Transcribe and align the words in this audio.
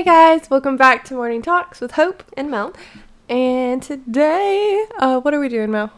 Hey 0.00 0.04
guys, 0.38 0.48
welcome 0.48 0.78
back 0.78 1.04
to 1.04 1.14
Morning 1.14 1.42
Talks 1.42 1.78
with 1.78 1.90
Hope. 1.90 2.22
and 2.34 2.50
Mel. 2.50 2.72
And 3.28 3.82
today, 3.82 4.86
uh, 4.98 5.20
what 5.20 5.34
are 5.34 5.38
we 5.40 5.50
doing, 5.50 5.70
Mel? 5.70 5.92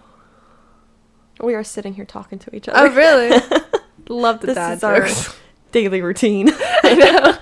We 1.41 1.55
are 1.55 1.63
sitting 1.63 1.95
here 1.95 2.05
talking 2.05 2.41
to 2.41 2.53
each 2.53 2.69
other. 2.69 2.91
Oh, 2.91 2.93
really? 2.93 3.41
Love 4.09 4.41
the 4.41 4.49
this 4.49 4.57
dad 4.57 4.79
is 4.79 4.83
our 4.83 5.07
daily 5.71 6.03
routine. 6.03 6.51
I 6.83 6.95
know. 6.97 7.39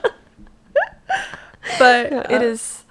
but 1.78 2.12
uh, 2.12 2.24
it 2.28 2.42
is 2.42 2.84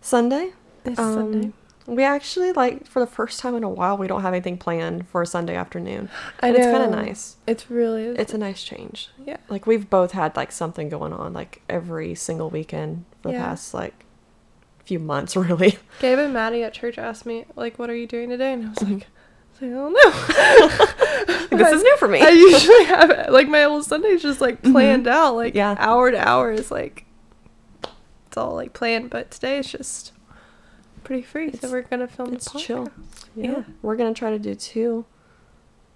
Sunday. 0.00 0.52
It's 0.84 1.00
Um, 1.00 1.14
Sunday. 1.14 1.52
We 1.88 2.04
actually 2.04 2.52
like 2.52 2.86
for 2.86 3.00
the 3.00 3.06
first 3.06 3.40
time 3.40 3.54
in 3.56 3.64
a 3.64 3.68
while 3.68 3.96
we 3.96 4.06
don't 4.06 4.20
have 4.22 4.34
anything 4.34 4.58
planned 4.58 5.08
for 5.08 5.22
a 5.22 5.26
Sunday 5.26 5.56
afternoon. 5.56 6.10
I 6.40 6.48
And 6.48 6.56
it's 6.56 6.66
kind 6.66 6.82
of 6.84 6.90
nice. 6.90 7.36
It's 7.46 7.70
really. 7.70 8.04
It's 8.04 8.34
a 8.34 8.38
nice 8.38 8.62
change. 8.62 9.08
yeah. 9.24 9.38
Like 9.48 9.66
we've 9.66 9.88
both 9.88 10.12
had 10.12 10.36
like 10.36 10.52
something 10.52 10.88
going 10.90 11.12
on 11.14 11.32
like 11.32 11.62
every 11.68 12.14
single 12.14 12.50
weekend 12.50 13.06
for 13.22 13.28
the 13.28 13.34
Yeah. 13.34 13.46
past 13.46 13.72
like 13.72 14.04
few 14.84 14.98
months 14.98 15.34
really. 15.46 15.78
Gabe 16.00 16.18
and 16.18 16.32
Maddie 16.34 16.62
at 16.62 16.74
church 16.74 16.98
asked 16.98 17.24
me, 17.26 17.46
like, 17.56 17.78
what 17.78 17.88
are 17.90 17.96
you 17.96 18.06
doing 18.06 18.28
today? 18.30 18.52
And 18.52 18.66
I 18.66 18.68
was 18.70 18.82
like, 18.82 19.06
I 19.60 19.64
like, 19.64 19.72
I 19.72 19.74
don't 19.74 21.50
know. 21.50 21.56
this 21.58 21.72
is 21.72 21.82
new 21.82 21.96
for 21.96 22.08
me. 22.08 22.20
I 22.22 22.28
usually 22.30 22.84
have 22.84 23.10
it. 23.10 23.30
Like, 23.32 23.48
my 23.48 23.62
whole 23.64 23.82
Sunday's 23.82 24.22
just, 24.22 24.40
like, 24.40 24.62
Mhm. 24.62 24.72
planned 24.72 25.08
out. 25.08 25.34
Like, 25.34 25.54
Yeah. 25.54 25.74
hour 25.78 26.10
to 26.10 26.16
hour 26.16 26.52
is, 26.52 26.70
like, 26.70 27.04
it's 28.28 28.36
all, 28.36 28.54
like, 28.54 28.72
planned. 28.72 29.10
But 29.10 29.30
today 29.30 29.58
it's 29.58 29.70
just 29.70 30.12
pretty 31.08 31.22
free. 31.22 31.46
It's- 31.48 31.62
so 31.62 31.70
we're 31.70 31.82
to 32.06 32.06
film 32.06 32.34
it's 32.34 32.52
chill. 32.52 32.88
yeah. 33.34 33.50
Yeah. 33.50 33.62
We're 33.82 33.96
to 34.14 34.18
try 34.18 34.30
to 34.30 34.38
do 34.38 34.54
two 34.54 35.06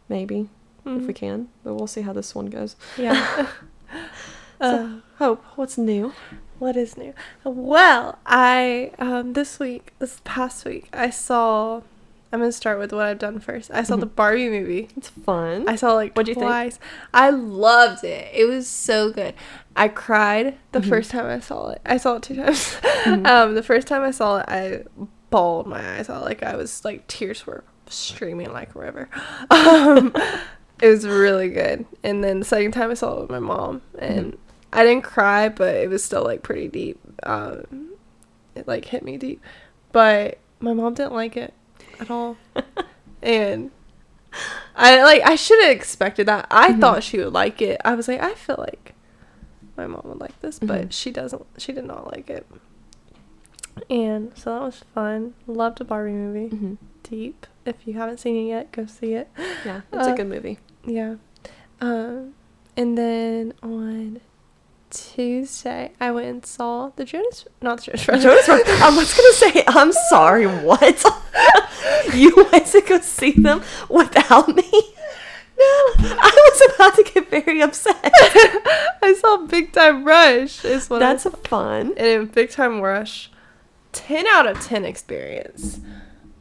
maybe 0.09 0.49
if 0.87 1.07
we 1.07 1.13
can, 1.15 1.49
but 1.63 1.75
we'll 1.75 1.87
see 1.87 2.01
how 2.01 2.13
this 2.13 2.35
one 2.35 2.47
goes. 2.47 2.75
Yeah. 2.97 3.47
uh, 4.61 4.71
So, 4.71 5.01
Hope, 5.19 5.45
what's 5.57 5.77
new? 5.79 6.13
what 6.59 6.77
is 6.77 6.97
new? 6.97 7.13
Well, 7.45 8.19
I 8.25 8.93
um 8.99 9.33
this 9.35 9.59
week, 9.61 9.93
this 9.99 10.21
past 10.25 10.65
week, 10.65 10.89
I 10.93 11.11
saw. 11.11 11.83
I'm 12.33 12.41
gonna 12.41 12.51
start 12.53 12.79
with 12.79 12.93
what 12.93 13.05
I've 13.07 13.19
done 13.19 13.41
first. 13.41 13.71
I 13.75 13.83
saw 13.83 13.97
the 13.97 14.07
Mhm. 14.07 14.15
Barbie 14.17 14.49
movie. 14.49 14.89
It's 14.97 15.09
fun. 15.11 15.69
I 15.69 15.77
saw 15.77 15.93
like 15.95 16.15
What'd 16.17 16.29
you 16.29 16.35
think? 16.35 16.79
I 17.13 17.29
loved 17.31 18.05
it. 18.05 18.31
It 18.35 18.47
was 18.47 18.67
so 18.67 19.11
good. 19.13 19.35
I 19.77 19.89
cried 19.89 20.57
the 20.73 20.81
Mhm. 20.81 20.89
first 20.89 21.11
time 21.11 21.27
I 21.27 21.41
saw 21.41 21.71
it. 21.71 21.81
I 21.85 21.99
saw 21.99 22.17
it 22.17 22.23
two 22.23 22.37
times. 22.37 22.77
Mhm. 23.05 23.27
Um, 23.31 23.55
the 23.55 23.63
first 23.63 23.87
time 23.87 24.03
I 24.03 24.11
saw 24.13 24.39
it, 24.39 24.47
I 24.49 24.83
bawled 25.31 25.67
my 25.67 25.97
eyes 25.99 26.09
out. 26.09 26.25
Like 26.25 26.43
I 26.43 26.57
was 26.57 26.85
like 26.85 27.07
tears 27.07 27.47
were 27.47 27.65
streaming 27.87 28.51
like 28.53 28.75
a 28.75 28.79
river. 28.79 29.09
Um, 29.51 30.15
it 30.81 30.89
was 30.89 31.07
really 31.07 31.51
good. 31.51 31.85
And 32.03 32.25
then 32.25 32.39
the 32.41 32.45
second 32.47 32.73
time 32.73 32.91
I 32.91 32.95
saw 32.95 33.19
it 33.19 33.21
with 33.23 33.31
my 33.31 33.39
mom, 33.41 33.83
and 33.99 34.33
Mhm. 34.33 34.37
I 34.73 34.85
didn't 34.85 35.05
cry, 35.05 35.51
but 35.51 35.75
it 35.75 35.91
was 35.91 36.03
still 36.03 36.25
like 36.25 36.43
pretty 36.43 36.69
deep. 36.69 36.99
Um, 37.25 37.91
it 38.55 38.67
like 38.67 38.87
hit 38.87 39.05
me 39.05 39.19
deep, 39.19 39.43
but 39.93 40.39
my 40.61 40.73
mom 40.73 40.95
didn't 40.95 41.13
like 41.15 41.37
it 41.37 41.53
at 42.01 42.11
all, 42.11 42.37
and. 43.23 43.71
I 44.75 45.03
like 45.03 45.21
I 45.27 45.37
should 45.37 45.63
have 45.63 45.71
expected 45.77 46.27
that. 46.27 46.47
I 46.51 46.73
Mhm. 46.73 46.81
thought 46.81 47.03
she 47.03 47.19
would 47.19 47.35
like 47.35 47.61
it. 47.61 47.79
I 47.85 47.95
was 47.95 48.09
like, 48.09 48.23
I 48.23 48.33
feel 48.33 48.57
like 48.59 48.95
my 49.77 49.87
mom 49.87 50.01
would 50.07 50.21
like 50.21 50.41
this, 50.41 50.59
but 50.59 50.89
Mhm. 50.89 50.93
she 50.93 51.11
doesn't. 51.11 51.45
She 51.59 51.71
did 51.73 51.85
not 51.85 52.11
like 52.11 52.31
it. 52.31 52.47
And 53.91 54.33
so 54.35 54.55
that 54.55 54.63
was 54.63 54.85
fun. 54.95 55.35
Loved 55.47 55.83
a 55.83 55.85
Barbie 55.85 56.13
movie. 56.13 56.49
Mhm. 56.57 56.79
Deep. 57.03 57.47
If 57.67 57.87
you 57.87 57.93
haven't 57.93 58.21
seen 58.21 58.37
it 58.37 58.49
yet, 58.49 58.73
go 58.73 58.87
see 58.87 59.13
it. 59.13 59.29
Yeah, 59.67 59.83
it's 59.93 60.07
Uh, 60.09 60.13
a 60.13 60.17
good 60.17 60.29
movie. 60.29 60.59
Yeah. 60.85 61.17
Um, 61.83 62.33
and 62.75 62.97
then 62.97 63.53
on 63.63 64.21
Tuesday, 64.93 65.91
I 66.01 66.11
went 66.11 66.27
and 66.29 66.47
saw 66.47 66.91
the 66.97 67.05
Jonas, 67.05 67.47
not 67.61 67.79
the 67.79 67.85
Jonas 67.85 68.05
Brothers. 68.05 68.23
Jonas 68.25 68.47
Brothers. 68.47 68.69
I 68.81 68.97
was 68.97 69.15
gonna 69.15 69.33
say, 69.53 69.65
I'm 69.67 69.93
sorry. 70.11 70.47
What? 70.47 71.05
you 72.15 72.35
went 72.53 72.67
to 72.67 72.81
go 72.83 73.01
see 73.01 73.33
them 73.33 73.63
without 73.89 74.49
me? 74.55 74.71
No, 75.59 75.65
I 75.99 76.33
was 76.51 76.75
about 76.75 76.95
to 76.97 77.03
get 77.05 77.31
very 77.31 77.63
upset. 77.63 77.97
I 79.03 79.15
saw 79.19 79.47
Big 79.47 79.73
Time 79.73 80.05
Rush. 80.05 80.65
Is 80.65 80.91
what 80.91 80.99
That's 81.01 81.25
fun. 81.45 81.95
and 81.97 82.07
in 82.07 82.27
Big 82.27 82.51
Time 82.51 82.81
Rush, 82.81 83.31
ten 83.93 84.27
out 84.29 84.47
of 84.47 84.61
ten 84.61 84.85
experience. 84.85 85.81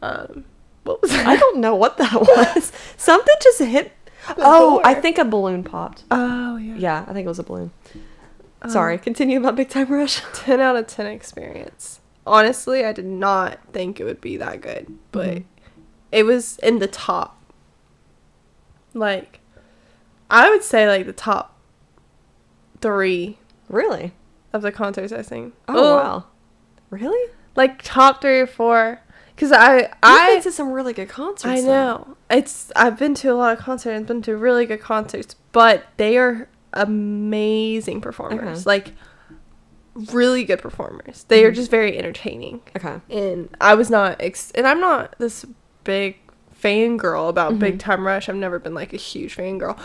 Um, 0.01 0.45
what 0.83 1.01
was 1.01 1.11
that? 1.11 1.27
I 1.27 1.35
don't 1.37 1.59
know 1.59 1.75
what 1.75 1.97
that 1.97 2.13
was. 2.13 2.71
Something 2.97 3.35
just 3.41 3.59
hit. 3.59 3.91
Oh, 4.37 4.81
I 4.83 4.93
think 4.93 5.17
a 5.17 5.25
balloon 5.25 5.63
popped. 5.63 6.03
Oh 6.11 6.57
yeah. 6.57 6.75
Yeah, 6.75 7.05
I 7.07 7.13
think 7.13 7.25
it 7.25 7.29
was 7.29 7.39
a 7.39 7.43
balloon. 7.43 7.71
Um, 8.61 8.69
Sorry. 8.69 8.97
Continue 8.97 9.39
about 9.39 9.55
Big 9.55 9.69
Time 9.69 9.87
Rush. 9.87 10.21
10 10.33 10.59
out 10.59 10.75
of 10.75 10.87
10 10.87 11.07
experience. 11.07 11.99
Honestly, 12.25 12.85
I 12.85 12.91
did 12.93 13.05
not 13.05 13.59
think 13.73 13.99
it 13.99 14.03
would 14.03 14.21
be 14.21 14.37
that 14.37 14.61
good, 14.61 14.87
but 15.11 15.27
Mhm. 15.29 15.43
it 16.11 16.23
was 16.23 16.57
in 16.59 16.79
the 16.79 16.87
top. 16.87 17.37
Like, 18.93 19.39
I 20.29 20.49
would 20.49 20.63
say 20.63 20.87
like 20.87 21.05
the 21.05 21.13
top 21.13 21.57
three 22.81 23.39
Really? 23.69 24.13
of 24.53 24.61
the 24.61 24.71
concerts 24.71 25.11
I've 25.13 25.25
seen. 25.25 25.53
Oh, 25.67 25.95
wow. 25.95 26.25
Really? 26.89 27.31
Like 27.55 27.81
top 27.81 28.21
three 28.21 28.39
or 28.39 28.47
four. 28.47 28.99
Because 29.35 29.51
I, 29.51 29.77
I've 29.79 29.89
I, 30.03 30.33
been 30.35 30.41
to 30.43 30.51
some 30.51 30.71
really 30.71 30.93
good 30.93 31.09
concerts. 31.09 31.45
I 31.45 31.61
though. 31.61 31.67
know. 31.67 32.17
It's, 32.29 32.71
I've 32.75 32.99
been 32.99 33.15
to 33.15 33.29
a 33.31 33.33
lot 33.35 33.57
of 33.57 33.63
concerts 33.63 33.97
and 33.97 34.05
been 34.05 34.21
to 34.23 34.35
really 34.37 34.65
good 34.65 34.81
concerts, 34.81 35.35
but 35.51 35.85
they 35.97 36.17
are 36.17 36.47
amazing 36.73 38.01
performers. 38.01 38.59
Okay. 38.59 38.63
Like, 38.65 38.93
really 40.11 40.43
good 40.45 40.59
performers. 40.61 41.25
They 41.27 41.43
are 41.43 41.51
Mhm. 41.51 41.55
just 41.55 41.71
very 41.71 41.97
entertaining. 41.97 42.61
Okay. 42.75 42.99
and 43.09 43.49
I 43.59 43.73
was 43.75 43.89
not, 43.89 44.17
ex- 44.21 44.51
and 44.55 44.65
I'm 44.65 44.79
not 44.79 45.15
this 45.19 45.45
big 45.83 46.17
fangirl 46.61 47.27
about 47.29 47.59
Big 47.59 47.75
Mhm. 47.75 47.79
Time 47.79 48.05
Rush. 48.07 48.29
I've 48.29 48.35
never 48.35 48.59
been 48.59 48.73
like 48.75 48.93
a 48.93 48.97
huge 48.97 49.35
fangirl, 49.35 49.77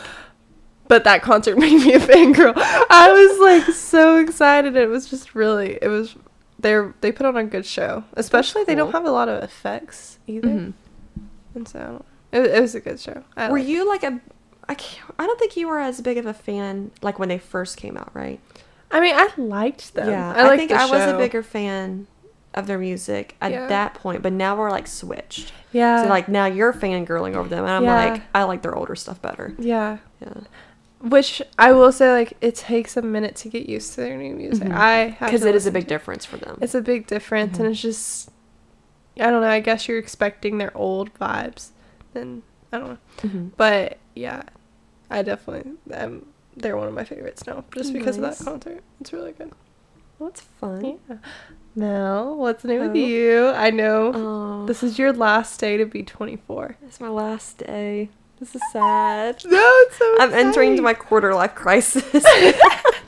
but 0.89 1.05
that 1.05 1.23
concert 1.23 1.57
made 1.59 1.83
me 1.85 1.95
a 1.95 1.99
fangirl. 1.99 2.53
I 2.57 3.11
was 3.13 3.39
like 3.41 3.75
so 3.75 4.19
excited. 4.19 4.77
It 4.77 4.89
was 4.89 5.09
just 5.09 5.35
really, 5.35 5.79
it 5.83 5.89
was. 5.89 6.15
They 6.59 6.79
they 7.03 7.13
put 7.13 7.27
on 7.27 7.37
a 7.37 7.45
good 7.45 7.67
show, 7.67 8.05
especially 8.15 8.65
they 8.65 8.75
don't 8.75 8.93
have 8.93 9.05
a 9.05 9.11
lot 9.11 9.29
of 9.29 9.43
effects 9.43 10.19
either, 10.27 10.49
Mhm. 10.49 10.73
and 11.55 11.67
so 11.69 12.05
it, 12.33 12.47
it 12.47 12.61
was 12.63 12.75
a 12.75 12.81
good 12.81 12.99
show. 13.01 13.25
I 13.37 13.51
Were 13.51 13.59
liked 13.59 13.69
you 13.69 13.87
like 13.89 14.03
a? 14.05 14.21
I 14.69 14.75
can't, 14.75 15.15
I 15.19 15.27
don't 15.27 15.39
think 15.39 15.57
you 15.57 15.69
were 15.69 15.79
as 15.79 16.01
big 16.01 16.19
of 16.19 16.27
a 16.27 16.35
fan 16.35 16.91
like 17.03 17.19
when 17.19 17.29
they 17.29 17.39
first 17.39 17.77
came 17.77 17.97
out, 17.97 18.11
right? 18.15 18.41
I 18.91 19.01
mean, 19.01 19.15
I 19.17 19.29
liked 19.37 19.95
them. 19.95 20.09
Yeah, 20.11 20.33
I, 20.33 20.53
I, 20.53 20.57
think 20.57 20.71
I 20.73 20.87
was 20.87 21.03
a 21.03 21.17
bigger 21.17 21.43
fan 21.43 22.07
of 22.55 22.67
their 22.67 22.79
music 22.79 23.37
at 23.41 23.51
Yeah. 23.53 23.67
that 23.67 23.95
point, 23.95 24.23
but 24.23 24.33
now 24.33 24.57
we're 24.57 24.71
like 24.71 24.87
switched. 24.87 25.53
Yeah. 25.73 26.05
so 26.05 26.09
like 26.09 26.29
now 26.29 26.47
you're 26.47 26.73
fangirling 26.73 27.35
over 27.35 27.49
them, 27.49 27.65
and 27.65 27.73
I'm 27.73 27.85
Yeah. 27.85 28.11
like, 28.13 28.23
I 28.35 28.45
like 28.45 28.63
their 28.63 28.75
older 28.75 28.95
stuff 28.97 29.21
better. 29.21 29.55
yeah. 29.59 29.99
Yeah, 30.21 30.33
Which 31.01 31.43
I 31.59 31.73
will 31.73 31.93
say, 31.93 32.11
like, 32.11 32.33
it 32.41 32.55
takes 32.55 32.97
a 32.97 33.03
minute 33.03 33.37
to 33.37 33.51
get 33.51 33.69
used 33.69 33.93
to 33.95 34.01
their 34.01 34.17
new 34.17 34.35
music. 34.35 34.69
Mhm. 34.69 34.75
I 34.75 35.11
because 35.21 35.45
it 35.45 35.55
is 35.55 35.67
a 35.67 35.71
big 35.71 35.83
to- 35.85 35.89
difference 35.89 36.25
for 36.25 36.39
them. 36.39 36.59
It's 36.63 36.75
a 36.75 36.81
big 36.81 37.07
difference, 37.07 37.57
Mhm. 37.57 37.61
and 37.61 37.69
it's 37.73 37.83
just, 37.83 38.31
I 39.21 39.31
don't 39.31 39.43
know. 39.43 39.49
I 39.49 39.61
guess 39.61 39.87
you're 39.89 39.99
expecting 39.99 40.57
their 40.59 40.75
old 40.77 41.13
vibes, 41.19 41.69
then 42.15 42.43
I 42.73 42.79
don't 42.79 42.89
know. 42.89 42.99
Mhm. 43.23 43.51
But 43.59 43.99
yeah, 44.15 44.43
I 45.11 45.23
definitely, 45.23 45.73
um, 45.95 46.27
they're 46.57 46.77
one 46.77 46.89
of 46.89 46.95
my 46.95 47.05
favorites 47.05 47.47
now, 47.47 47.65
just 47.75 47.93
because 47.93 48.17
Nice. 48.19 48.41
of 48.41 48.45
that 48.47 48.51
concert. 48.51 48.83
It's 49.01 49.13
really 49.13 49.33
good. 49.33 49.53
Well, 50.19 50.31
it's 50.31 50.41
fun. 50.41 50.99
Yeah. 51.09 51.17
Mel, 51.75 52.37
what's 52.37 52.65
new 52.65 52.81
with 52.81 52.93
Oh. 52.93 52.95
you? 52.95 53.49
I 53.49 53.71
know 53.71 54.13
Oh, 54.15 54.67
this 54.67 54.83
is 54.83 54.99
your 54.99 55.13
last 55.13 55.61
day 55.61 55.77
to 55.77 55.85
be 55.85 56.03
24. 56.03 56.77
it's 56.87 57.01
my 57.01 57.09
last 57.09 57.59
day. 57.59 58.09
This 58.41 58.55
is 58.55 58.63
sad. 58.73 59.43
No, 59.51 59.73
it's 59.87 59.97
so. 59.99 60.17
I'm 60.21 60.33
entering 60.33 60.71
into 60.73 60.83
my 60.83 60.95
quarter 60.95 61.35
life 61.35 61.55
crisis. 61.55 62.03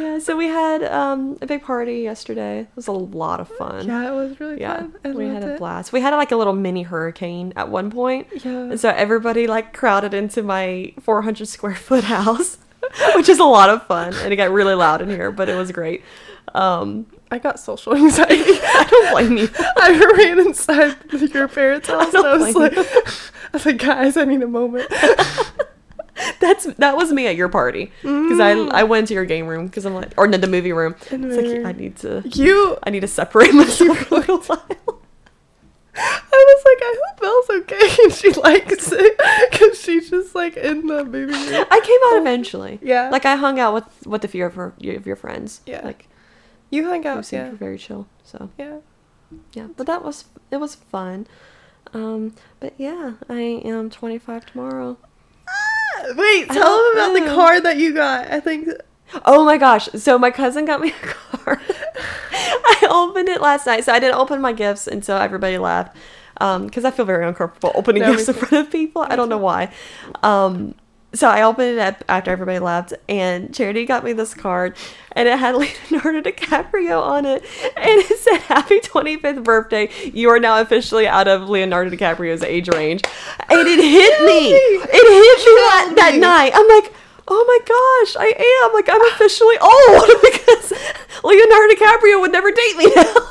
yeah, 0.00 0.18
so 0.18 0.36
we 0.36 0.46
had 0.46 0.82
um, 0.84 1.38
a 1.40 1.46
big 1.46 1.62
party 1.62 2.00
yesterday. 2.00 2.60
It 2.60 2.68
was 2.76 2.86
a 2.86 2.92
lot 2.92 3.40
of 3.40 3.48
fun. 3.48 3.86
Yeah, 3.86 4.10
it 4.12 4.14
was 4.14 4.38
really 4.40 4.60
Yeah, 4.60 4.80
fun. 4.80 4.94
I 5.04 5.10
we 5.12 5.26
had 5.26 5.42
a 5.44 5.54
it. 5.54 5.58
blast. 5.58 5.92
We 5.92 6.00
had 6.00 6.14
like 6.14 6.32
a 6.32 6.36
little 6.36 6.52
mini 6.52 6.82
hurricane 6.82 7.52
at 7.56 7.68
one 7.68 7.90
point. 7.90 8.26
Yeah. 8.44 8.50
And 8.70 8.80
so 8.80 8.90
everybody 8.90 9.46
like 9.46 9.72
crowded 9.72 10.14
into 10.14 10.42
my 10.42 10.92
400 11.00 11.46
square 11.48 11.74
foot 11.74 12.04
house, 12.04 12.58
which 13.14 13.28
is 13.28 13.38
a 13.38 13.44
lot 13.44 13.70
of 13.70 13.86
fun. 13.86 14.14
And 14.14 14.32
it 14.32 14.36
got 14.36 14.50
really 14.50 14.74
loud 14.74 15.02
in 15.02 15.08
here, 15.10 15.30
but 15.32 15.48
it 15.48 15.54
was 15.56 15.72
great. 15.72 16.02
Um, 16.54 17.06
I 17.30 17.38
got 17.38 17.58
social 17.58 17.94
anxiety. 17.94 18.34
I 18.62 18.86
don't 18.88 19.10
blame 19.12 19.36
you. 19.38 19.48
I 19.58 20.14
ran 20.16 20.38
inside 20.40 20.96
your 21.34 21.48
parents' 21.48 21.88
house 21.88 22.04
and 22.04 22.12
don't 22.12 22.26
I 22.26 22.36
was 22.36 22.54
like, 22.54 22.72
I 22.76 22.84
was 23.52 23.66
like, 23.66 23.78
guys, 23.78 24.16
I 24.16 24.24
need 24.24 24.42
a 24.42 24.46
moment. 24.46 24.86
That's 26.40 26.64
that 26.74 26.96
was 26.96 27.12
me 27.12 27.26
at 27.26 27.36
your 27.36 27.48
party 27.48 27.92
because 28.02 28.38
Mm. 28.38 28.70
I 28.72 28.80
I 28.80 28.82
went 28.84 29.08
to 29.08 29.14
your 29.14 29.24
game 29.24 29.46
room 29.46 29.66
because 29.66 29.84
I'm 29.86 29.94
like 29.94 30.12
or 30.16 30.26
no 30.26 30.36
the 30.38 30.46
movie 30.46 30.72
room. 30.72 30.94
It's 31.10 31.12
like. 31.12 31.64
I 31.64 31.72
need 31.72 31.96
to 31.96 32.22
You, 32.26 32.76
I 32.82 32.90
need 32.90 33.00
to 33.00 33.08
separate 33.08 33.54
myself 33.62 33.98
for 33.98 34.14
a 34.16 34.18
little 34.18 34.38
while. 34.42 35.00
I 35.98 36.20
was 36.30 36.64
like, 36.66 36.78
I 36.82 36.96
hope 37.06 37.20
Belle's 37.20 37.62
okay, 37.62 37.96
and 38.04 38.12
she 38.12 38.30
likes 38.32 38.92
it 38.92 39.20
because 39.50 39.80
she's 39.80 40.10
just 40.10 40.34
like 40.34 40.56
in 40.56 40.86
the 40.86 41.04
movie. 41.04 41.32
room. 41.32 41.66
I 41.70 41.80
came 41.80 42.12
out 42.12 42.20
eventually. 42.20 42.78
Yeah. 42.82 43.08
Like 43.08 43.24
I 43.24 43.36
hung 43.36 43.58
out 43.58 43.72
with 43.72 44.06
with 44.06 44.24
a 44.24 44.28
few 44.28 44.44
of 44.44 44.54
her 44.54 44.74
of 44.84 45.06
your 45.06 45.16
friends. 45.16 45.62
Yeah. 45.64 45.80
Like 45.84 46.08
You 46.70 46.84
hung 46.88 47.04
you 47.04 47.08
out, 47.10 47.24
seemed 47.24 47.52
yeah, 47.52 47.54
very 47.54 47.78
chill. 47.78 48.06
So 48.24 48.50
yeah. 48.58 48.78
yeah, 49.54 49.68
but 49.76 49.86
that 49.86 50.04
was 50.04 50.26
it 50.50 50.58
was 50.58 50.74
fun. 50.74 51.26
Um, 51.94 52.34
but 52.60 52.74
yeah, 52.76 53.12
I 53.30 53.40
am 53.64 53.88
25 53.88 54.46
tomorrow. 54.46 54.98
Wait, 56.16 56.48
tell 56.48 56.76
them 56.76 56.92
about 56.92 57.12
the 57.14 57.34
card 57.34 57.62
that 57.64 57.76
you 57.76 57.94
got. 57.94 58.30
I 58.30 58.40
think. 58.40 58.68
Oh 59.24 59.44
my 59.44 59.56
gosh! 59.56 59.88
So 59.94 60.18
my 60.18 60.30
cousin 60.30 60.64
got 60.64 60.80
me 60.80 60.90
a 60.90 61.06
card. 61.06 61.60
I 62.32 62.88
opened 62.90 63.28
it 63.28 63.40
last 63.40 63.66
night, 63.66 63.84
so 63.84 63.92
I 63.92 63.98
didn't 63.98 64.16
open 64.16 64.40
my 64.40 64.52
gifts 64.52 64.86
until 64.86 65.16
everybody 65.16 65.58
left, 65.58 65.96
because 66.34 66.84
I 66.84 66.90
feel 66.90 67.04
very 67.04 67.26
uncomfortable 67.26 67.72
opening 67.74 68.02
No, 68.02 68.12
gifts 68.12 68.28
in 68.28 68.34
front 68.34 68.66
of 68.66 68.72
people. 68.72 69.02
I 69.02 69.16
don't 69.16 69.28
know 69.28 69.38
why. 69.38 69.72
Um, 70.22 70.74
so 71.16 71.28
I 71.28 71.42
opened 71.42 71.70
it 71.70 71.78
up 71.78 72.04
after 72.08 72.30
everybody 72.30 72.58
left, 72.58 72.92
and 73.08 73.54
Charity 73.54 73.84
got 73.84 74.04
me 74.04 74.12
this 74.12 74.34
card, 74.34 74.76
and 75.12 75.28
it 75.28 75.38
had 75.38 75.54
Leonardo 75.90 76.20
DiCaprio 76.22 77.00
on 77.00 77.24
it, 77.24 77.44
and 77.76 78.00
it 78.00 78.18
said 78.18 78.38
"Happy 78.42 78.80
25th 78.80 79.42
birthday! 79.44 79.88
You 80.12 80.30
are 80.30 80.38
now 80.38 80.60
officially 80.60 81.06
out 81.06 81.28
of 81.28 81.48
Leonardo 81.48 81.90
DiCaprio's 81.90 82.42
age 82.42 82.68
range," 82.68 83.02
and 83.48 83.66
it 83.66 83.78
hit 83.78 84.24
me. 84.24 84.50
It 84.52 84.90
hit 84.90 85.38
me 85.46 85.54
that, 85.62 85.92
that 85.96 86.14
night. 86.16 86.52
I'm 86.54 86.68
like. 86.68 86.92
Oh 87.28 87.44
my 87.44 87.58
gosh, 87.58 88.14
I 88.20 88.62
am 88.62 88.72
like 88.72 88.88
I'm 88.88 89.02
officially 89.14 89.58
old 89.58 90.22
because 90.22 90.72
Leonardo 91.24 91.74
DiCaprio 91.74 92.20
would 92.20 92.30
never 92.30 92.52
date 92.52 92.76
me 92.76 92.86
now. 92.94 93.25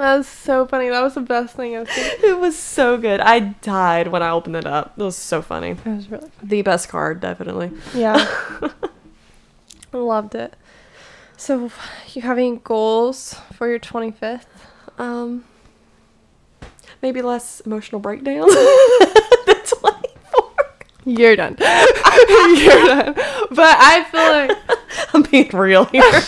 That 0.00 0.16
was 0.16 0.26
so 0.26 0.66
funny. 0.66 0.88
That 0.88 1.02
was 1.02 1.12
the 1.12 1.20
best 1.20 1.54
thing 1.56 1.76
I've 1.76 1.90
seen. 1.90 2.10
it 2.24 2.38
was 2.38 2.58
so 2.58 2.96
good. 2.96 3.20
I 3.20 3.40
died 3.40 4.08
when 4.08 4.22
I 4.22 4.30
opened 4.30 4.56
it 4.56 4.64
up. 4.66 4.94
It 4.96 5.02
was 5.02 5.14
so 5.14 5.42
funny. 5.42 5.72
It 5.72 5.84
was 5.84 6.10
really. 6.10 6.30
The 6.42 6.62
best 6.62 6.88
card, 6.88 7.20
definitely. 7.20 7.70
Yeah. 7.94 8.26
Loved 9.92 10.34
it. 10.34 10.54
So, 11.36 11.70
you 12.14 12.22
have 12.22 12.38
any 12.38 12.56
goals 12.56 13.34
for 13.52 13.68
your 13.68 13.78
25th? 13.78 14.46
Um, 14.96 15.44
maybe 17.02 17.20
less 17.20 17.60
emotional 17.60 18.00
breakdowns. 18.00 18.54
than 19.46 19.56
24. 19.66 20.50
You're 21.04 21.36
done. 21.36 21.58
You're 21.60 22.84
done. 22.86 23.14
But 23.50 23.76
I 23.78 24.06
feel 24.10 24.22
like 24.22 24.78
I'm 25.12 25.22
being 25.24 25.50
real 25.50 25.84
here. 25.84 26.22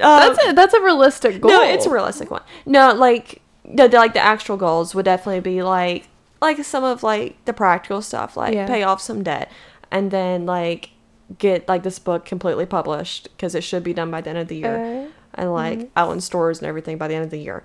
Um, 0.00 0.20
that's 0.34 0.46
a 0.48 0.52
that's 0.52 0.74
a 0.74 0.80
realistic 0.80 1.40
goal. 1.40 1.50
No, 1.50 1.62
it's 1.62 1.86
a 1.86 1.90
realistic 1.90 2.30
one. 2.30 2.42
No, 2.66 2.92
like 2.94 3.42
the, 3.64 3.88
the- 3.88 3.96
like 3.98 4.14
the 4.14 4.20
actual 4.20 4.56
goals 4.56 4.94
would 4.94 5.04
definitely 5.04 5.40
be 5.40 5.62
like 5.62 6.08
like 6.40 6.62
some 6.64 6.84
of 6.84 7.02
like 7.02 7.42
the 7.44 7.52
practical 7.52 8.00
stuff, 8.02 8.36
like 8.36 8.54
Yeah. 8.54 8.66
pay 8.66 8.82
off 8.82 9.00
some 9.00 9.22
debt, 9.22 9.50
and 9.90 10.10
then 10.10 10.46
like 10.46 10.90
get 11.38 11.68
like 11.68 11.82
this 11.82 11.98
book 11.98 12.24
completely 12.24 12.64
published 12.66 13.28
because 13.36 13.54
it 13.54 13.62
should 13.62 13.82
be 13.84 13.92
done 13.92 14.10
by 14.10 14.20
the 14.20 14.30
end 14.30 14.38
of 14.38 14.48
the 14.48 14.56
year, 14.56 14.76
Uh, 15.06 15.10
and 15.34 15.52
like 15.52 15.90
out 15.96 16.12
in 16.12 16.20
stores 16.20 16.58
and 16.60 16.66
everything 16.68 16.96
by 16.96 17.08
the 17.08 17.14
end 17.14 17.24
of 17.24 17.30
the 17.30 17.38
year. 17.40 17.62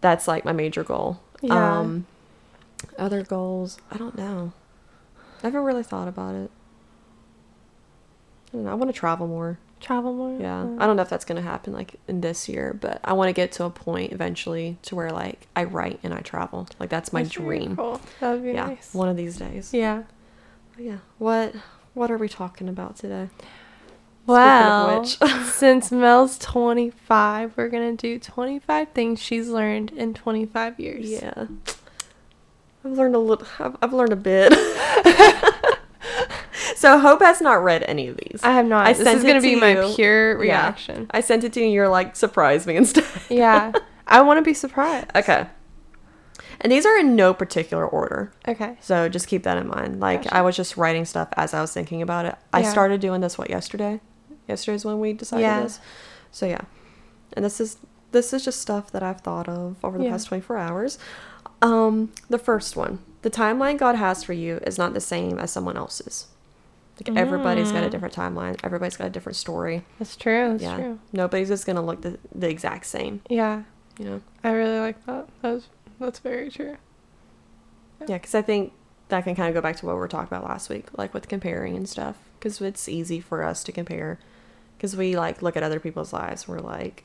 That's 0.00 0.26
like 0.28 0.44
my 0.44 0.52
major 0.52 0.82
goal. 0.84 1.20
Yeah. 1.42 1.78
Um, 1.80 2.06
other 2.98 3.22
goals, 3.22 3.78
I 3.90 3.96
don't 3.98 4.16
know. 4.16 4.52
I 5.42 5.46
haven't 5.48 5.62
really 5.64 5.82
thought 5.82 6.06
about 6.08 6.34
it. 6.36 6.50
I 8.54 8.58
know. 8.58 8.70
I 8.70 8.74
want 8.74 8.92
to 8.92 8.98
travel 8.98 9.26
more. 9.26 9.58
Travel 9.82 10.12
more. 10.14 10.40
Yeah. 10.40 10.62
Uh, 10.62 10.76
I 10.78 10.86
don't 10.86 10.96
know 10.96 11.02
if 11.02 11.10
that's 11.10 11.24
going 11.24 11.36
to 11.42 11.46
happen 11.48 11.72
like 11.72 11.96
in 12.08 12.20
this 12.22 12.48
year, 12.48 12.72
but 12.80 13.00
I 13.04 13.12
want 13.12 13.28
to 13.28 13.32
get 13.32 13.52
to 13.52 13.64
a 13.64 13.70
point 13.70 14.12
eventually 14.12 14.78
to 14.82 14.94
where 14.96 15.10
like 15.10 15.46
I 15.54 15.64
write 15.64 16.00
and 16.02 16.14
I 16.14 16.20
travel. 16.20 16.66
Like 16.80 16.88
that's 16.88 17.12
my 17.12 17.22
that's 17.24 17.34
dream. 17.34 17.76
cool. 17.76 18.00
That 18.20 18.32
would 18.32 18.42
be 18.42 18.52
Yeah. 18.52 18.66
nice. 18.66 18.94
One 18.94 19.08
of 19.08 19.16
these 19.16 19.36
days. 19.36 19.74
Yeah. 19.74 20.04
Yeah. 20.78 20.98
What 21.18 21.54
what 21.94 22.10
are 22.10 22.16
we 22.16 22.28
talking 22.28 22.68
about 22.68 22.96
today? 22.96 23.28
Well, 24.24 25.04
since 25.44 25.90
Mel's 25.90 26.38
25, 26.38 27.56
we're 27.56 27.68
going 27.68 27.96
to 27.96 28.00
do 28.00 28.18
25 28.20 28.88
things 28.90 29.20
she's 29.20 29.48
learned 29.48 29.90
in 29.90 30.14
25 30.14 30.78
years. 30.78 31.10
Yeah. 31.10 31.46
I've 32.84 32.92
learned 32.92 33.14
a 33.16 33.18
little 33.18 33.46
I've, 33.58 33.76
I've 33.82 33.92
learned 33.92 34.12
a 34.12 34.16
bit. 34.16 34.52
so 36.82 36.98
Hope 36.98 37.20
has 37.22 37.40
not 37.40 37.62
read 37.62 37.84
any 37.88 38.08
of 38.08 38.16
these. 38.16 38.40
I 38.42 38.52
have 38.52 38.66
not. 38.66 38.86
I 38.86 38.92
this 38.92 39.06
is 39.06 39.22
going 39.22 39.36
to 39.36 39.40
be 39.40 39.54
my 39.56 39.80
you. 39.86 39.94
pure 39.94 40.32
Yeah. 40.44 40.62
reaction. 40.62 41.06
I 41.12 41.20
sent 41.20 41.44
it 41.44 41.52
to 41.54 41.60
you 41.60 41.66
and 41.66 41.74
you're 41.74 41.88
like 41.88 42.16
surprise 42.16 42.66
me 42.66 42.74
instead. 42.76 43.04
Yeah. 43.30 43.72
I 44.06 44.20
want 44.22 44.38
to 44.38 44.42
be 44.42 44.52
surprised. 44.54 45.06
okay. 45.14 45.46
And 46.60 46.70
these 46.70 46.84
are 46.86 46.96
in 46.98 47.16
no 47.16 47.32
particular 47.34 47.86
order. 47.86 48.32
Okay. 48.46 48.76
So 48.80 49.08
just 49.08 49.26
keep 49.28 49.42
that 49.44 49.58
in 49.58 49.66
mind. 49.68 50.00
Like 50.00 50.24
Gotcha. 50.24 50.36
I 50.36 50.40
was 50.42 50.54
just 50.56 50.76
writing 50.76 51.04
stuff 51.04 51.28
as 51.36 51.54
I 51.54 51.60
was 51.60 51.72
thinking 51.72 52.02
about 52.02 52.26
it. 52.26 52.36
I 52.52 52.60
Yeah. 52.60 52.70
started 52.70 53.00
doing 53.00 53.20
this 53.20 53.38
what 53.38 53.48
yesterday. 53.50 54.00
Yesterday's 54.48 54.84
when 54.84 54.98
we 55.00 55.12
decided 55.12 55.42
Yeah. 55.42 55.60
this. 55.62 55.80
So 56.30 56.46
yeah. 56.46 56.62
And 57.34 57.44
this 57.44 57.60
is 57.60 57.78
this 58.12 58.32
is 58.32 58.44
just 58.44 58.60
stuff 58.60 58.90
that 58.92 59.02
I've 59.02 59.20
thought 59.22 59.48
of 59.48 59.76
over 59.82 59.96
the 59.98 60.04
Yeah. 60.04 60.10
past 60.10 60.26
24 60.28 60.58
hours. 60.58 60.98
Um 61.62 62.12
the 62.28 62.38
first 62.38 62.76
one. 62.76 62.98
The 63.22 63.30
timeline 63.30 63.78
God 63.78 63.94
has 63.96 64.22
for 64.24 64.32
you 64.32 64.58
is 64.66 64.78
not 64.78 64.94
the 64.94 65.00
same 65.00 65.38
as 65.38 65.50
someone 65.52 65.76
else's. 65.76 66.26
Like 67.00 67.16
everybody's 67.16 67.72
got 67.72 67.82
a 67.82 67.86
Mm. 67.88 67.90
different 67.90 68.14
timeline. 68.14 68.60
Everybody's 68.62 68.96
got 68.96 69.06
a 69.06 69.10
different 69.10 69.36
story. 69.36 69.84
That's 69.98 70.14
true. 70.16 70.50
That's 70.50 70.62
yeah. 70.62 70.76
true. 70.76 70.98
Nobody's 71.12 71.48
just 71.48 71.64
going 71.66 71.76
to 71.76 71.82
look 71.82 72.02
the, 72.02 72.18
the 72.34 72.48
exact 72.48 72.86
same, 72.86 73.22
Yeah. 73.28 73.62
you 73.98 74.04
know. 74.04 74.20
I 74.44 74.50
really 74.52 74.78
like 74.78 75.04
that. 75.06 75.28
That's 75.40 75.68
that's 75.98 76.18
very 76.18 76.50
true. 76.50 76.76
Yeah, 78.06 78.18
because 78.18 78.34
I 78.34 78.42
think 78.42 78.72
that 79.08 79.24
can 79.24 79.34
kind 79.34 79.48
of 79.48 79.54
go 79.54 79.60
back 79.60 79.76
to 79.76 79.86
what 79.86 79.94
we 79.94 79.98
were 80.00 80.08
talking 80.08 80.28
about 80.36 80.44
last 80.48 80.68
week, 80.68 80.86
like 80.98 81.14
with 81.14 81.28
comparing 81.28 81.76
and 81.76 81.88
stuff. 81.88 82.16
Because 82.38 82.60
it's 82.60 82.88
easy 82.88 83.20
for 83.20 83.42
us 83.44 83.62
to 83.64 83.72
compare, 83.72 84.18
because 84.76 84.96
we 84.96 85.16
like 85.16 85.42
look 85.42 85.56
at 85.56 85.62
other 85.62 85.78
people's 85.80 86.12
lives. 86.12 86.46
We're 86.48 86.58
like, 86.58 87.04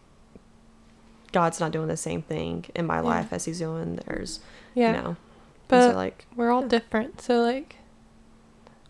God's 1.32 1.60
not 1.60 1.72
doing 1.72 1.88
the 1.88 1.98
same 1.98 2.22
thing 2.22 2.66
in 2.76 2.86
my 2.86 2.98
Yeah. 2.98 3.02
life 3.02 3.34
as 3.34 3.46
He's 3.46 3.60
doing 3.60 3.96
theirs. 3.98 4.40
Yeah. 4.74 4.96
You 4.96 5.02
know, 5.02 5.16
But 5.68 5.92
so 5.92 5.96
like, 5.96 6.26
we're 6.36 6.52
all 6.52 6.64
yeah. 6.64 6.68
different. 6.70 7.22
So 7.22 7.42
like 7.42 7.77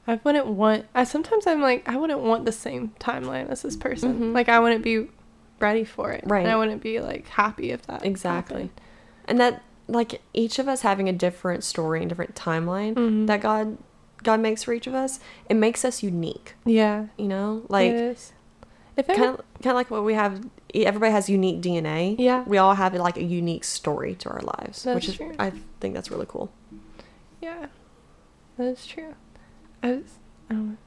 I 0.08 0.20
wouldn't 0.24 0.48
want 0.48 0.86
I 0.96 1.04
sometimes 1.04 1.46
I'm 1.48 1.62
like 1.62 1.88
I 1.88 1.98
wouldn't 1.98 2.22
want 2.22 2.46
the 2.46 2.52
same 2.52 2.94
timeline 3.00 3.50
as 3.50 3.62
this 3.62 3.76
person. 3.76 4.20
Mhm. 4.20 4.34
Like 4.34 4.50
I 4.50 4.60
wouldn't 4.60 4.84
be 4.84 5.08
ready 5.60 5.84
for 5.84 6.12
it. 6.12 6.24
Right. 6.26 6.44
And 6.44 6.52
I 6.52 6.56
wouldn't 6.56 6.82
be 6.82 7.00
like 7.00 7.28
happy 7.28 7.72
if 7.72 7.82
that 7.88 8.06
exactly, 8.06 8.56
happened. 8.64 8.82
and 9.26 9.40
that 9.40 9.64
like 9.88 10.22
each 10.34 10.60
of 10.60 10.68
us 10.68 10.82
having 10.82 11.08
a 11.10 11.14
different 11.14 11.64
story 11.64 12.00
and 12.02 12.10
different 12.10 12.36
timeline 12.36 12.94
Mhm. 12.96 13.28
that 13.28 13.42
God 13.42 13.78
God 14.24 14.40
makes 14.40 14.64
for 14.64 14.74
each 14.74 14.88
of 14.88 14.94
us, 14.96 15.20
it 15.50 15.54
makes 15.56 15.86
us 15.86 16.02
unique. 16.04 16.56
Yeah. 16.66 17.06
You 17.18 17.28
know, 17.28 17.64
like 17.70 17.92
it 17.92 17.96
is. 17.96 18.34
If 18.96 19.08
kind 19.08 19.24
of 19.26 19.36
kind 19.62 19.68
of 19.68 19.76
like 19.76 19.92
what 19.92 20.04
we 20.04 20.16
have 20.16 20.42
everybody 20.74 21.12
has 21.12 21.30
unique 21.30 21.62
dna 21.62 22.16
Yeah. 22.20 22.44
we 22.48 22.58
all 22.58 22.74
have 22.76 22.94
like 22.96 23.16
a 23.18 23.24
unique 23.24 23.64
story 23.64 24.16
to 24.16 24.30
our 24.30 24.42
lives 24.42 24.84
That's 24.84 24.96
which 24.96 25.10
is 25.10 25.16
true. 25.16 25.32
i 25.40 25.52
think 25.80 25.94
that's 25.96 26.12
really 26.12 26.26
cool 26.28 26.52
Yeah. 27.42 27.68
That 28.58 28.66
is 28.66 28.86
true. 28.88 29.14
I 29.84 29.92
was 29.92 30.20
I 30.50 30.54
don't 30.54 30.70
know. 30.72 30.78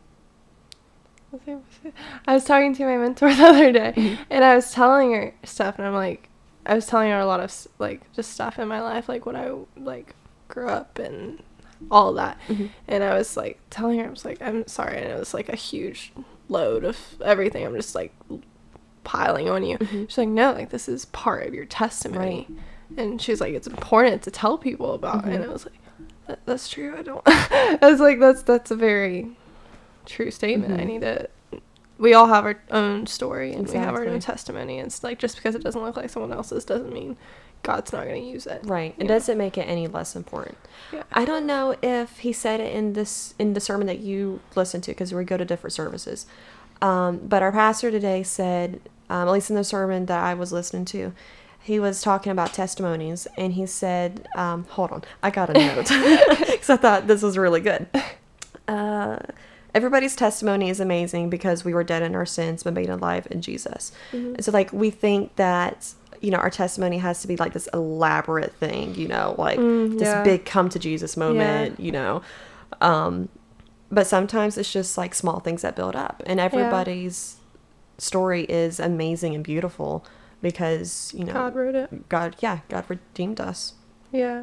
Was 1.32 1.40
I 1.46 1.50
gonna 1.52 1.62
say? 1.82 1.92
I 2.26 2.34
was 2.34 2.44
talking 2.44 2.74
to 2.74 2.84
my 2.84 2.96
mentor 2.96 3.32
the 3.34 3.44
other 3.44 3.72
day 3.72 3.92
Mm-hmm. 3.96 4.22
and 4.30 4.44
I 4.44 4.54
was 4.56 4.70
telling 4.72 5.12
her 5.12 5.34
stuff 5.44 5.78
and 5.78 5.86
I'm 5.86 5.94
like 5.94 6.28
I 6.66 6.74
was 6.74 6.86
telling 6.86 7.10
her 7.10 7.18
a 7.18 7.26
lot 7.26 7.40
of 7.40 7.66
like 7.78 8.12
just 8.12 8.32
stuff 8.32 8.58
in 8.58 8.68
my 8.68 8.80
life 8.80 9.08
like 9.08 9.26
when 9.26 9.36
I 9.36 9.52
like 9.76 10.14
grew 10.48 10.68
up 10.68 10.98
and 10.98 11.42
all 11.90 12.12
that. 12.14 12.38
Mhm. 12.48 12.68
And 12.88 13.02
I 13.02 13.16
was 13.16 13.36
like 13.36 13.58
telling 13.70 13.98
her 14.00 14.06
I 14.06 14.10
was 14.10 14.24
like 14.24 14.42
I'm 14.42 14.66
sorry 14.66 14.98
and 14.98 15.06
it 15.10 15.18
was 15.18 15.32
like 15.32 15.48
a 15.48 15.56
huge 15.56 16.12
load 16.48 16.84
of 16.84 16.98
everything. 17.24 17.64
I'm 17.64 17.74
just 17.76 17.94
like 17.94 18.12
piling 19.04 19.48
on 19.48 19.64
you. 19.64 19.78
Mhm. 19.78 20.08
She's 20.08 20.18
like 20.18 20.28
no, 20.28 20.52
like 20.52 20.70
this 20.70 20.88
is 20.88 21.04
part 21.06 21.46
of 21.46 21.54
your 21.54 21.64
testimony. 21.64 22.48
And 22.96 23.22
she's 23.22 23.40
like 23.40 23.54
it's 23.54 23.66
important 23.68 24.22
to 24.22 24.30
tell 24.30 24.58
people 24.58 24.94
about 24.94 25.24
and 25.24 25.44
Mhm. 25.44 25.48
I 25.48 25.52
was 25.52 25.64
like 25.64 25.79
that's 26.46 26.68
true. 26.68 26.94
I 26.98 27.02
don't. 27.02 27.22
I 27.26 27.78
was 27.82 28.00
like, 28.00 28.18
that's 28.20 28.42
that's 28.42 28.70
a 28.70 28.76
very 28.76 29.36
true 30.06 30.30
statement. 30.30 30.74
I 30.80 30.84
Mhm. 30.84 30.86
need 30.86 31.00
to. 31.02 31.28
We 31.98 32.14
all 32.14 32.28
have 32.28 32.44
our 32.46 32.60
own 32.70 33.06
story 33.06 33.52
and 33.52 33.68
we 33.68 33.74
have 33.76 33.94
our 33.94 34.06
own 34.06 34.20
testimony. 34.20 34.78
And 34.78 34.86
it's 34.86 35.04
like 35.04 35.18
just 35.18 35.36
because 35.36 35.54
it 35.54 35.62
doesn't 35.62 35.82
look 35.82 35.96
like 35.98 36.08
someone 36.08 36.32
else's 36.32 36.64
doesn't 36.64 36.92
mean 36.92 37.16
God's 37.62 37.92
not 37.92 38.04
going 38.06 38.22
to 38.22 38.26
use 38.26 38.46
it. 38.46 38.62
right 38.64 38.94
it 38.96 39.06
doesn't 39.06 39.36
make 39.36 39.58
it 39.58 39.64
any 39.68 39.86
less 39.86 40.16
important 40.16 40.56
Yeah. 40.94 41.02
i 41.12 41.26
don't 41.26 41.44
know 41.44 41.76
if 41.82 42.20
he 42.20 42.32
said 42.32 42.58
it 42.58 42.74
in 42.74 42.94
this 42.94 43.34
in 43.38 43.52
the 43.52 43.60
sermon 43.60 43.86
that 43.86 43.98
you 43.98 44.40
listened 44.56 44.82
to 44.84 44.92
because 44.92 45.12
we 45.12 45.22
go 45.24 45.36
to 45.36 45.44
different 45.44 45.74
services 45.74 46.24
um, 46.80 47.18
but 47.18 47.42
our 47.42 47.52
pastor 47.52 47.90
today 47.90 48.22
said 48.22 48.80
um, 49.10 49.28
at 49.28 49.32
least 49.32 49.50
in 49.50 49.56
the 49.56 49.62
sermon 49.64 50.06
that 50.06 50.24
i 50.24 50.32
was 50.32 50.52
listening 50.54 50.86
to 50.86 51.12
he 51.62 51.78
was 51.78 52.00
talking 52.02 52.32
about 52.32 52.52
testimonies 52.54 53.26
and 53.36 53.52
he 53.54 53.66
said 53.66 54.26
um, 54.34 54.64
hold 54.70 54.90
on 54.92 55.02
i 55.22 55.30
got 55.30 55.50
a 55.50 55.52
note. 55.66 55.88
Because 56.50 56.70
i 56.70 56.76
thought 56.76 57.06
this 57.06 57.22
was 57.22 57.36
really 57.38 57.60
good. 57.60 57.86
Uh, 58.68 59.18
everybody's 59.74 60.14
testimony 60.16 60.68
is 60.70 60.80
amazing 60.80 61.30
because 61.30 61.64
we 61.64 61.74
were 61.74 61.84
dead 61.84 62.02
in 62.02 62.14
our 62.14 62.26
sins 62.26 62.62
but 62.62 62.72
made 62.74 62.88
alive 62.90 63.26
in 63.30 63.40
jesus. 63.42 63.92
Mhm. 64.12 64.34
and 64.36 64.44
so 64.44 64.50
like 64.52 64.72
we 64.72 64.90
think 64.90 65.36
that 65.36 65.94
you 66.22 66.30
know, 66.30 66.36
our 66.36 66.50
testimony 66.50 66.98
has 66.98 67.22
to 67.22 67.26
be 67.28 67.36
like 67.38 67.54
this 67.54 67.66
elaborate 67.72 68.52
thing, 68.56 68.94
you 68.94 69.08
know, 69.08 69.34
like 69.38 69.58
Mm, 69.58 69.98
this 69.98 70.12
big 70.22 70.44
come 70.44 70.68
to 70.68 70.78
Jesus 70.78 71.16
moment, 71.16 71.80
you 71.80 71.90
know. 71.90 72.20
Um, 72.82 73.30
but 73.90 74.06
sometimes 74.06 74.58
it's 74.58 74.70
just 74.70 74.98
like 74.98 75.14
small 75.14 75.40
things 75.40 75.62
that 75.62 75.74
build 75.76 75.96
up, 75.96 76.22
and 76.26 76.38
everybody's 76.38 77.36
story 77.96 78.42
is 78.50 78.78
amazing 78.78 79.34
and 79.34 79.42
beautiful 79.42 80.04
because 80.42 81.12
you 81.16 81.24
know 81.24 81.32
God 81.32 81.54
wrote 81.54 81.74
it. 81.74 82.08
God, 82.08 82.36
yeah, 82.40 82.60
God 82.68 82.84
redeemed 82.88 83.40
us. 83.40 83.74
Yeah, 84.12 84.38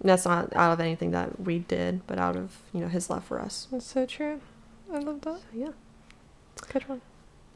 And 0.00 0.08
that's 0.08 0.24
not 0.24 0.54
out 0.56 0.72
of 0.72 0.80
anything 0.80 1.10
that 1.10 1.40
we 1.40 1.58
did, 1.58 2.06
but 2.06 2.18
out 2.18 2.36
of 2.36 2.58
you 2.72 2.80
know 2.80 2.88
His 2.88 3.10
love 3.10 3.24
for 3.24 3.40
us. 3.40 3.68
that's 3.70 3.86
so 3.86 4.06
true. 4.06 4.40
I 4.92 4.98
love 4.98 5.20
that. 5.22 5.38
So, 5.40 5.44
yeah. 5.54 5.70
Good 6.72 6.88
one. 6.88 7.00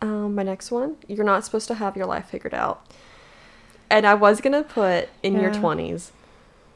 Um, 0.00 0.34
my 0.34 0.42
next 0.42 0.70
one, 0.70 0.96
you're 1.06 1.24
not 1.24 1.44
supposed 1.44 1.68
to 1.68 1.74
have 1.74 1.96
your 1.96 2.06
life 2.06 2.26
figured 2.28 2.54
out. 2.54 2.86
And 3.90 4.06
I 4.06 4.14
was 4.14 4.40
gonna 4.40 4.62
put 4.62 5.08
in 5.22 5.40
your 5.40 5.52
twenties, 5.52 6.12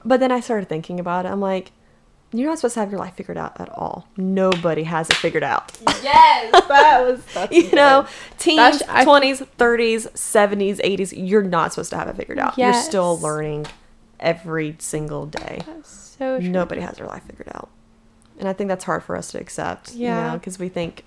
but 0.04 0.18
then 0.20 0.32
I 0.32 0.40
started 0.40 0.68
thinking 0.68 0.98
about 0.98 1.26
it. 1.26 1.28
I'm 1.28 1.40
like, 1.40 1.72
you're 2.32 2.48
not 2.48 2.58
supposed 2.58 2.74
to 2.74 2.80
have 2.80 2.90
your 2.90 2.98
life 3.00 3.14
figured 3.14 3.36
out 3.36 3.60
at 3.60 3.68
all. 3.70 4.08
Nobody 4.16 4.84
has 4.84 5.08
it 5.10 5.16
figured 5.16 5.42
out. 5.42 5.76
Yes, 6.02 6.50
that 6.68 7.02
was. 7.06 7.24
That's 7.34 7.52
you 7.54 7.70
know, 7.72 8.06
teens, 8.38 8.82
twenties, 9.02 9.40
thirties, 9.58 10.08
seventies, 10.14 10.80
eighties. 10.82 11.12
You're 11.12 11.42
not 11.42 11.72
supposed 11.72 11.90
to 11.90 11.96
have 11.96 12.08
it 12.08 12.16
figured 12.16 12.38
out. 12.38 12.56
Yes. 12.56 12.74
You're 12.74 12.82
still 12.84 13.18
learning 13.20 13.66
every 14.20 14.76
single 14.78 15.26
day. 15.26 15.60
That's 15.66 15.90
so 16.18 16.38
true. 16.38 16.48
Nobody 16.48 16.80
has 16.80 16.96
their 16.96 17.06
life 17.06 17.24
figured 17.24 17.48
out. 17.54 17.68
And 18.38 18.48
I 18.48 18.52
think 18.52 18.68
that's 18.68 18.84
hard 18.84 19.02
for 19.04 19.16
us 19.16 19.30
to 19.32 19.40
accept. 19.40 19.94
You 19.94 20.06
Yeah. 20.06 20.28
know, 20.32 20.38
because 20.38 20.58
we 20.58 20.68
think, 20.68 21.04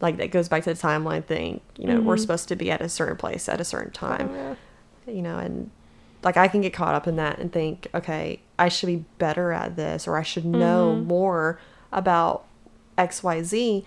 like, 0.00 0.16
that 0.18 0.30
goes 0.30 0.48
back 0.48 0.62
to 0.64 0.72
the 0.74 0.80
timeline 0.80 1.24
thing. 1.24 1.60
You 1.76 1.88
know, 1.88 2.00
we're 2.00 2.16
Mhm. 2.16 2.20
supposed 2.20 2.48
to 2.48 2.56
be 2.56 2.70
at 2.70 2.80
a 2.80 2.88
certain 2.88 3.16
place 3.16 3.48
at 3.48 3.60
a 3.60 3.64
certain 3.64 3.92
time. 3.92 4.30
Oh, 4.32 4.56
yeah. 5.06 5.12
You 5.14 5.22
know, 5.22 5.38
and 5.38 5.70
like 6.22 6.36
I 6.36 6.48
can 6.48 6.60
get 6.60 6.72
caught 6.74 6.94
up 6.94 7.06
in 7.08 7.16
that 7.16 7.38
and 7.38 7.50
think, 7.52 7.88
okay, 7.94 8.40
I 8.60 8.68
should 8.68 8.86
be 8.88 9.04
better 9.18 9.52
at 9.52 9.74
this 9.76 10.06
or 10.06 10.16
I 10.16 10.22
should 10.22 10.44
know 10.44 10.94
Mhm. 10.96 11.06
more 11.06 11.58
about 11.92 12.44
XYZ. 12.98 13.84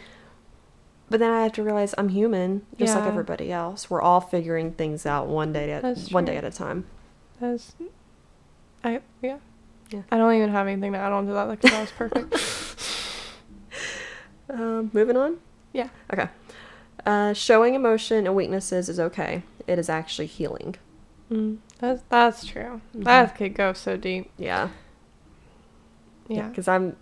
But 1.09 1.19
then 1.19 1.31
I 1.31 1.43
have 1.43 1.51
to 1.53 1.63
realize 1.63 1.93
I'm 1.97 2.09
human, 2.09 2.65
just 2.79 2.95
like 2.95 3.05
everybody 3.05 3.51
else. 3.51 3.89
We're 3.89 4.01
all 4.01 4.19
figuring 4.19 4.71
things 4.71 5.05
out 5.05 5.27
one 5.27 5.53
day 5.53 5.71
at 5.71 5.83
one 6.11 6.25
day 6.25 6.37
at 6.37 6.43
a 6.43 6.49
time. 6.51 6.85
That's. 7.39 7.73
I 8.83 9.01
yeah. 9.21 9.37
Yeah. 9.91 10.01
I 10.11 10.17
don't 10.17 10.33
even 10.33 10.49
have 10.49 10.65
anything 10.67 10.93
to 10.93 10.97
add 10.97 11.11
on 11.11 11.27
to 11.27 11.33
that 11.33 11.49
because 11.51 11.71
that 11.71 11.81
was 11.81 11.91
perfect. 11.91 12.33
Um, 14.49 14.91
moving 14.93 15.17
on. 15.17 15.37
yeah. 15.71 15.89
Okay. 16.11 16.27
Uh, 17.05 17.33
showing 17.33 17.73
emotion 17.75 18.27
and 18.27 18.35
weaknesses 18.35 18.87
is 18.89 18.99
okay. 18.99 19.43
It 19.67 19.79
is 19.79 19.89
actually 19.89 20.27
healing. 20.27 20.75
Mm, 21.31 21.57
that's 21.83 22.03
that's 22.09 22.45
true. 22.45 22.81
That 22.95 23.35
could 23.35 23.53
go 23.55 23.73
so 23.73 23.97
deep. 23.97 24.31
Yeah. 24.37 24.69
Yeah. 26.27 26.47
Because 26.47 26.67
I'm, 26.67 26.95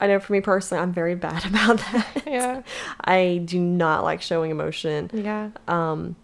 I 0.00 0.06
know 0.06 0.18
for 0.20 0.32
me 0.32 0.40
personally, 0.40 0.82
I'm 0.82 0.92
very 0.92 1.14
bad 1.14 1.44
about 1.50 1.78
that. 1.78 2.22
Yeah. 2.26 2.62
I 3.00 3.42
do 3.44 3.60
not 3.60 4.02
like 4.04 4.22
showing 4.22 4.50
emotion. 4.50 5.10
Yeah. 5.12 5.50
Um, 5.68 6.16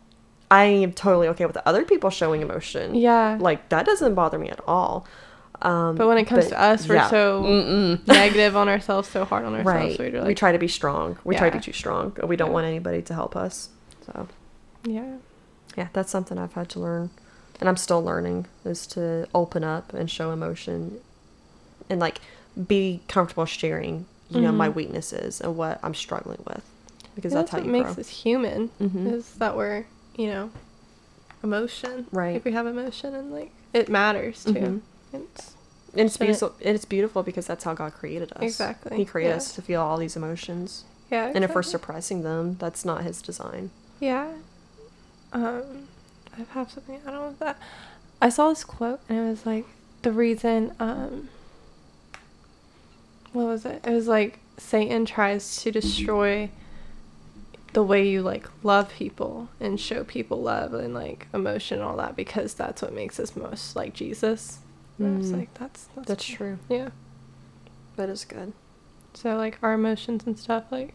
I 0.51 0.65
am 0.65 0.93
totally 0.93 1.29
okay 1.29 1.47
with 1.47 1.57
other 1.67 1.85
people 1.85 2.11
showing 2.11 2.41
emotion. 2.43 2.95
Yeah. 2.95 3.37
Like 3.39 3.69
that 3.69 3.87
doesn't 3.87 4.15
bother 4.15 4.39
me 4.39 4.49
at 4.51 4.61
all. 4.67 5.07
Um, 5.63 5.97
But 5.97 6.09
when 6.09 6.17
it 6.17 6.25
comes 6.25 6.45
but- 6.47 6.51
to 6.51 6.61
us, 6.61 6.89
we're 6.89 6.95
yeah. 6.95 7.11
so 7.11 7.43
Mm-mm. 7.43 8.07
negative 8.07 8.57
on 8.57 8.69
ourselves, 8.71 9.09
so 9.11 9.27
hard 9.27 9.45
on 9.45 9.53
ourselves. 9.55 9.67
right. 9.67 9.97
So 9.99 10.05
we're 10.11 10.25
we 10.25 10.35
try 10.35 10.53
to 10.53 10.59
be 10.59 10.69
strong. 10.69 11.19
We 11.23 11.37
try 11.37 11.51
to 11.51 11.59
be 11.59 11.63
too 11.63 11.75
strong. 11.75 12.17
We 12.25 12.37
don't 12.37 12.49
Yeah. 12.49 12.55
want 12.55 12.67
anybody 12.67 13.03
to 13.03 13.15
help 13.15 13.37
us. 13.37 13.69
So 14.07 14.27
yeah. 14.85 15.17
yeah, 15.77 15.89
that's 15.93 16.11
something 16.11 16.39
I've 16.39 16.55
had 16.55 16.71
to 16.71 16.81
learn, 16.81 17.11
and 17.61 17.69
I'm 17.69 17.77
still 17.77 18.03
learning 18.03 18.47
is 18.65 18.87
to 18.89 19.29
open 19.35 19.63
up 19.65 19.93
and 19.95 20.11
show 20.11 20.33
emotion, 20.33 20.99
and 21.89 22.01
like 22.01 22.21
be 22.67 23.01
comfortable 23.09 23.45
sharing, 23.47 24.07
you 24.31 24.41
know, 24.41 24.51
my 24.53 24.69
Mhm. 24.69 24.75
weaknesses 24.75 25.41
and 25.41 25.57
what 25.57 25.79
I'm 25.83 25.95
struggling 25.95 26.43
with, 26.47 26.63
because 27.15 27.33
And 27.33 27.41
that's, 27.41 27.51
how 27.53 27.59
what 27.59 27.67
you 27.67 27.73
makes 27.73 27.95
grow. 27.95 28.01
us 28.01 28.09
human. 28.09 28.71
Mhm. 28.81 29.13
Is 29.13 29.33
that 29.35 29.57
we're 29.57 29.85
you 30.17 30.27
know, 30.27 30.51
emotion. 31.43 32.07
Right. 32.13 32.37
If 32.37 32.45
we 32.45 32.53
have 32.53 32.67
emotion 32.67 33.15
and 33.15 33.33
like 33.33 33.51
it 33.73 33.89
matters 33.89 34.45
too. 34.45 34.53
Mhm. 34.53 34.81
It's 35.13 35.53
And 35.95 36.07
it's 36.07 36.17
beautiful. 36.17 36.53
And 36.65 36.75
it's 36.75 36.85
beautiful 36.85 37.23
because 37.23 37.47
that's 37.47 37.65
how 37.65 37.75
God 37.75 37.95
created 37.95 38.33
us. 38.35 38.43
Exactly, 38.43 38.97
He 38.97 39.05
created 39.05 39.31
yeah. 39.31 39.37
us 39.37 39.53
to 39.55 39.63
feel 39.63 39.81
all 39.81 39.97
these 39.97 40.17
emotions, 40.17 40.85
yeah. 41.11 41.33
and 41.35 41.43
if 41.45 41.55
we're 41.55 41.63
suppressing 41.63 42.23
them, 42.23 42.57
that's 42.59 42.85
not 42.85 43.03
His 43.05 43.21
design. 43.23 43.71
Yeah. 44.01 44.29
Um, 45.33 45.89
I 46.51 46.53
have 46.55 46.71
something 46.71 47.01
I 47.07 47.11
don't 47.11 47.21
know 47.23 47.35
that. 47.41 47.59
I 48.23 48.29
saw 48.29 48.49
this 48.51 48.65
quote 48.65 49.01
and 49.09 49.19
it 49.19 49.31
was 49.31 49.47
like 49.47 49.67
the 50.03 50.13
reason 50.13 50.75
um 50.81 51.29
what 53.33 53.47
was 53.47 53.65
it? 53.65 53.85
It 53.87 53.91
was 53.91 54.09
like 54.09 54.41
Satan 54.59 55.07
tries 55.07 55.63
to 55.63 55.71
destroy 55.71 56.51
the 57.73 57.83
way 57.85 58.09
you 58.09 58.21
like 58.23 58.49
love 58.65 58.91
people 58.91 59.49
and 59.61 59.79
show 59.79 60.03
people 60.03 60.43
love 60.43 60.75
and 60.75 60.93
like 60.93 61.29
emotion 61.33 61.79
and 61.79 61.89
all 61.89 61.97
that 61.99 62.17
because 62.17 62.55
that's 62.55 62.83
what 62.83 62.93
makes 62.93 63.21
us 63.21 63.37
most 63.37 63.77
like 63.77 63.95
Jesus. 63.95 64.59
And 64.99 65.15
I 65.15 65.19
was 65.19 65.31
Mm. 65.31 65.39
like, 65.39 65.55
that's 65.55 65.85
that's, 65.95 66.09
That's 66.09 66.27
cool. 66.27 66.37
true. 66.37 66.59
Yeah. 66.69 66.89
That 67.97 68.09
is 68.09 68.25
good. 68.25 68.53
So 69.15 69.37
like 69.37 69.59
our 69.63 69.75
emotions 69.75 70.25
and 70.27 70.37
stuff 70.39 70.65
like 70.73 70.95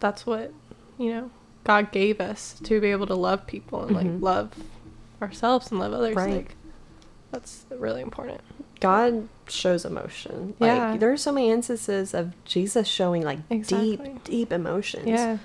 that's 0.00 0.24
what, 0.26 0.52
you 0.98 1.10
know, 1.12 1.30
God 1.64 1.92
gave 1.92 2.20
us 2.20 2.58
to 2.64 2.80
be 2.80 2.88
able 2.90 3.06
to 3.06 3.14
love 3.14 3.46
people 3.46 3.82
and 3.84 3.90
Mhm. 3.90 3.94
like 3.94 4.20
love 4.22 4.52
ourselves 5.20 5.70
and 5.70 5.78
love 5.80 5.92
others. 5.92 6.16
Right. 6.16 6.34
Like 6.36 6.56
that's 7.30 7.64
really 7.70 8.02
important. 8.02 8.40
God 8.80 9.28
shows 9.48 9.84
emotion. 9.84 10.54
Yeah. 10.58 10.90
Like 10.90 11.00
there 11.00 11.12
are 11.12 11.16
so 11.16 11.30
many 11.32 11.50
instances 11.50 12.14
of 12.14 12.32
Jesus 12.44 12.88
showing 12.88 13.22
like 13.22 13.38
Exactly. 13.50 13.96
deep, 13.96 14.24
deep 14.24 14.52
emotions. 14.52 15.06
Yeah. 15.06 15.38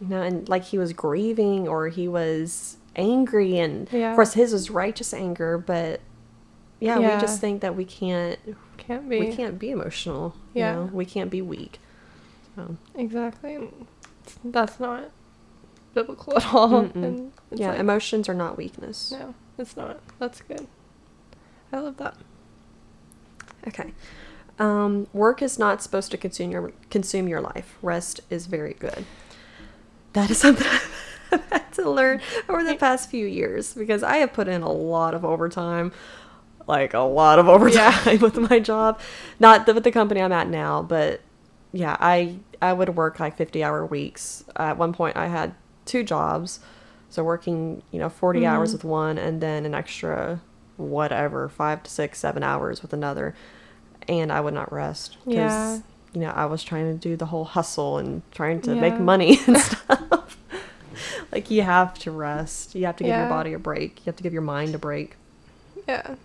You 0.00 0.08
know, 0.08 0.22
and 0.22 0.48
like 0.48 0.64
he 0.64 0.78
was 0.78 0.92
grieving 0.92 1.66
or 1.68 1.88
he 1.88 2.06
was 2.08 2.76
angry 2.96 3.58
and 3.58 3.88
Yeah. 3.92 4.10
of 4.10 4.14
course 4.16 4.34
his 4.34 4.52
was 4.52 4.70
righteous 4.70 5.12
anger, 5.12 5.58
but 5.58 6.00
yeah, 6.78 6.98
Yeah. 7.00 7.14
we 7.16 7.20
just 7.20 7.40
think 7.40 7.60
that 7.62 7.74
we 7.74 7.84
can't 7.84 8.38
Can't 8.76 9.08
be. 9.08 9.18
we 9.18 9.32
can't 9.34 9.58
be 9.58 9.70
emotional. 9.70 10.34
You 10.54 10.60
Yeah. 10.60 10.74
know? 10.74 10.90
We 10.92 11.04
can't 11.04 11.30
be 11.30 11.42
weak. 11.42 11.80
So 12.54 12.76
Exactly. 12.94 13.68
That's 14.44 14.78
not 14.78 15.10
biblical 15.94 16.36
at 16.36 16.52
all. 16.52 16.68
Mm-mm. 16.68 16.94
And 16.94 17.32
it's 17.50 17.60
yeah, 17.60 17.70
like, 17.70 17.80
emotions 17.80 18.28
are 18.28 18.34
not 18.34 18.56
weakness. 18.56 19.12
No, 19.12 19.34
it's 19.58 19.76
not. 19.76 20.00
That's 20.18 20.40
good. 20.42 20.66
I 21.72 21.78
love 21.78 21.96
that. 21.96 22.16
Okay. 23.66 23.92
Um, 24.58 25.08
work 25.12 25.42
is 25.42 25.58
not 25.58 25.82
supposed 25.82 26.10
to 26.12 26.16
consume 26.16 26.50
your 26.50 26.72
consume 26.90 27.28
your 27.28 27.40
life. 27.40 27.76
Rest 27.82 28.20
is 28.30 28.46
very 28.46 28.74
good. 28.74 29.04
That 30.12 30.30
is 30.30 30.38
something 30.44 30.66
I've 31.32 31.44
had 31.50 31.72
to 31.74 31.90
learn 31.90 32.20
over 32.48 32.62
the 32.62 32.76
past 32.76 33.10
few 33.10 33.26
years 33.26 33.74
because 33.74 34.02
I 34.02 34.18
have 34.18 34.32
put 34.32 34.46
in 34.46 34.62
a 34.62 34.70
lot 34.70 35.14
of 35.14 35.24
overtime, 35.24 35.92
like 36.68 36.94
a 36.94 37.00
lot 37.00 37.38
of 37.38 37.48
overtime 37.48 38.18
with 38.20 38.36
my 38.36 38.60
job. 38.60 39.00
Not 39.40 39.66
the, 39.66 39.74
with 39.74 39.84
the 39.84 39.90
company 39.90 40.20
I'm 40.20 40.32
at 40.32 40.48
now, 40.48 40.82
but 40.82 41.20
yeah, 41.72 41.96
I 41.98 42.36
I 42.62 42.72
would 42.72 42.96
work 42.96 43.18
like 43.18 43.36
50 43.36 43.64
hour 43.64 43.84
weeks. 43.84 44.44
At 44.54 44.78
one 44.78 44.92
point, 44.92 45.16
I 45.16 45.26
had 45.26 45.54
two 45.86 46.02
jobs, 46.02 46.60
so 47.10 47.22
working 47.22 47.82
you 47.90 47.98
know 47.98 48.08
40 48.08 48.44
hours 48.46 48.70
Mhm. 48.70 48.72
with 48.74 48.84
one 48.84 49.18
and 49.18 49.40
then 49.40 49.64
an 49.66 49.74
extra 49.74 50.40
whatever 50.76 51.48
five 51.48 51.82
to 51.84 51.90
six 51.90 52.18
seven 52.18 52.42
hours 52.42 52.82
with 52.82 52.92
another 52.92 53.32
and 54.08 54.32
i 54.32 54.40
would 54.40 54.52
not 54.54 54.72
rest 54.72 55.16
because 55.24 55.36
Yeah. 55.36 55.78
you 56.12 56.20
know 56.22 56.32
i 56.34 56.46
was 56.46 56.64
trying 56.64 56.92
to 56.92 56.98
do 56.98 57.14
the 57.14 57.26
whole 57.26 57.44
hustle 57.44 57.98
and 57.98 58.22
trying 58.32 58.60
to 58.62 58.74
make 58.74 58.98
money 58.98 59.38
and 59.46 59.56
stuff 59.56 60.36
like 61.32 61.48
you 61.48 61.62
have 61.62 61.96
to 62.00 62.10
rest 62.10 62.74
you 62.74 62.84
have 62.86 62.96
to 62.96 63.04
give 63.04 63.14
your 63.14 63.28
body 63.28 63.52
a 63.52 63.58
break 63.60 63.98
you 64.00 64.04
have 64.06 64.16
to 64.16 64.24
give 64.24 64.32
your 64.32 64.42
mind 64.42 64.74
a 64.74 64.78
break 64.78 65.16
Yeah. 65.86 66.16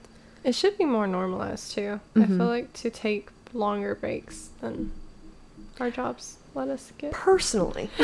It 0.43 0.55
should 0.55 0.77
be 0.77 0.85
more 0.85 1.05
normalized 1.05 1.73
too. 1.73 1.99
I 2.15 2.19
Mhm. 2.21 2.37
feel 2.37 2.47
like 2.47 2.73
to 2.73 2.89
take 2.89 3.29
longer 3.53 3.93
breaks 3.93 4.49
than 4.61 4.91
our 5.79 5.91
jobs 5.91 6.37
let 6.59 6.67
us 6.69 6.91
get. 6.97 7.11
personally 7.11 7.89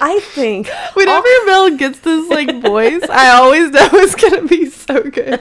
i 0.00 0.20
think 0.34 0.68
Whenever 0.94 1.26
Mel 1.46 1.76
gets 1.76 1.98
this 2.00 2.28
like 2.30 2.62
voice, 2.62 3.02
I 3.10 3.30
always 3.30 3.70
know 3.70 3.88
it's 3.94 4.14
gonna 4.14 4.46
be 4.46 4.66
so 4.66 5.02
good. 5.02 5.40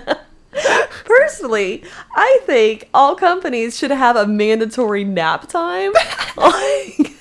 personally 1.06 1.84
i 2.16 2.40
think 2.46 2.88
all 2.94 3.16
companies 3.16 3.78
should 3.78 3.92
have 3.92 4.16
a 4.16 4.26
mandatory 4.28 5.04
nap 5.04 5.48
time 5.48 5.92
like 6.38 7.12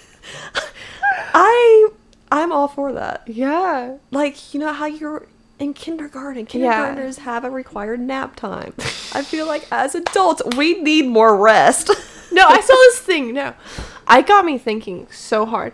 i 1.34 1.88
i'm 2.30 2.52
all 2.52 2.68
for 2.68 2.92
that 2.92 3.22
Yeah. 3.26 3.96
like 4.10 4.52
you 4.54 4.60
know 4.60 4.72
how 4.72 4.86
you're 4.86 5.26
in 5.58 5.72
kindergarten 5.74 6.40
Yeah. 6.40 6.46
kindergartners 6.52 7.18
have 7.18 7.44
a 7.44 7.50
required 7.50 8.00
nap 8.00 8.36
time 8.36 8.74
i 9.14 9.22
feel 9.22 9.46
like 9.46 9.66
as 9.72 9.94
adults 9.94 10.42
we 10.56 10.80
need 10.82 11.06
more 11.06 11.36
rest 11.36 11.90
No, 12.34 12.46
I 12.48 12.62
saw 12.62 12.72
this 12.72 12.98
thing. 13.00 13.34
No, 13.34 13.52
I 14.12 14.21
got 14.21 14.45
me 14.45 14.59
thinking 14.59 15.07
so 15.11 15.47
hard. 15.47 15.73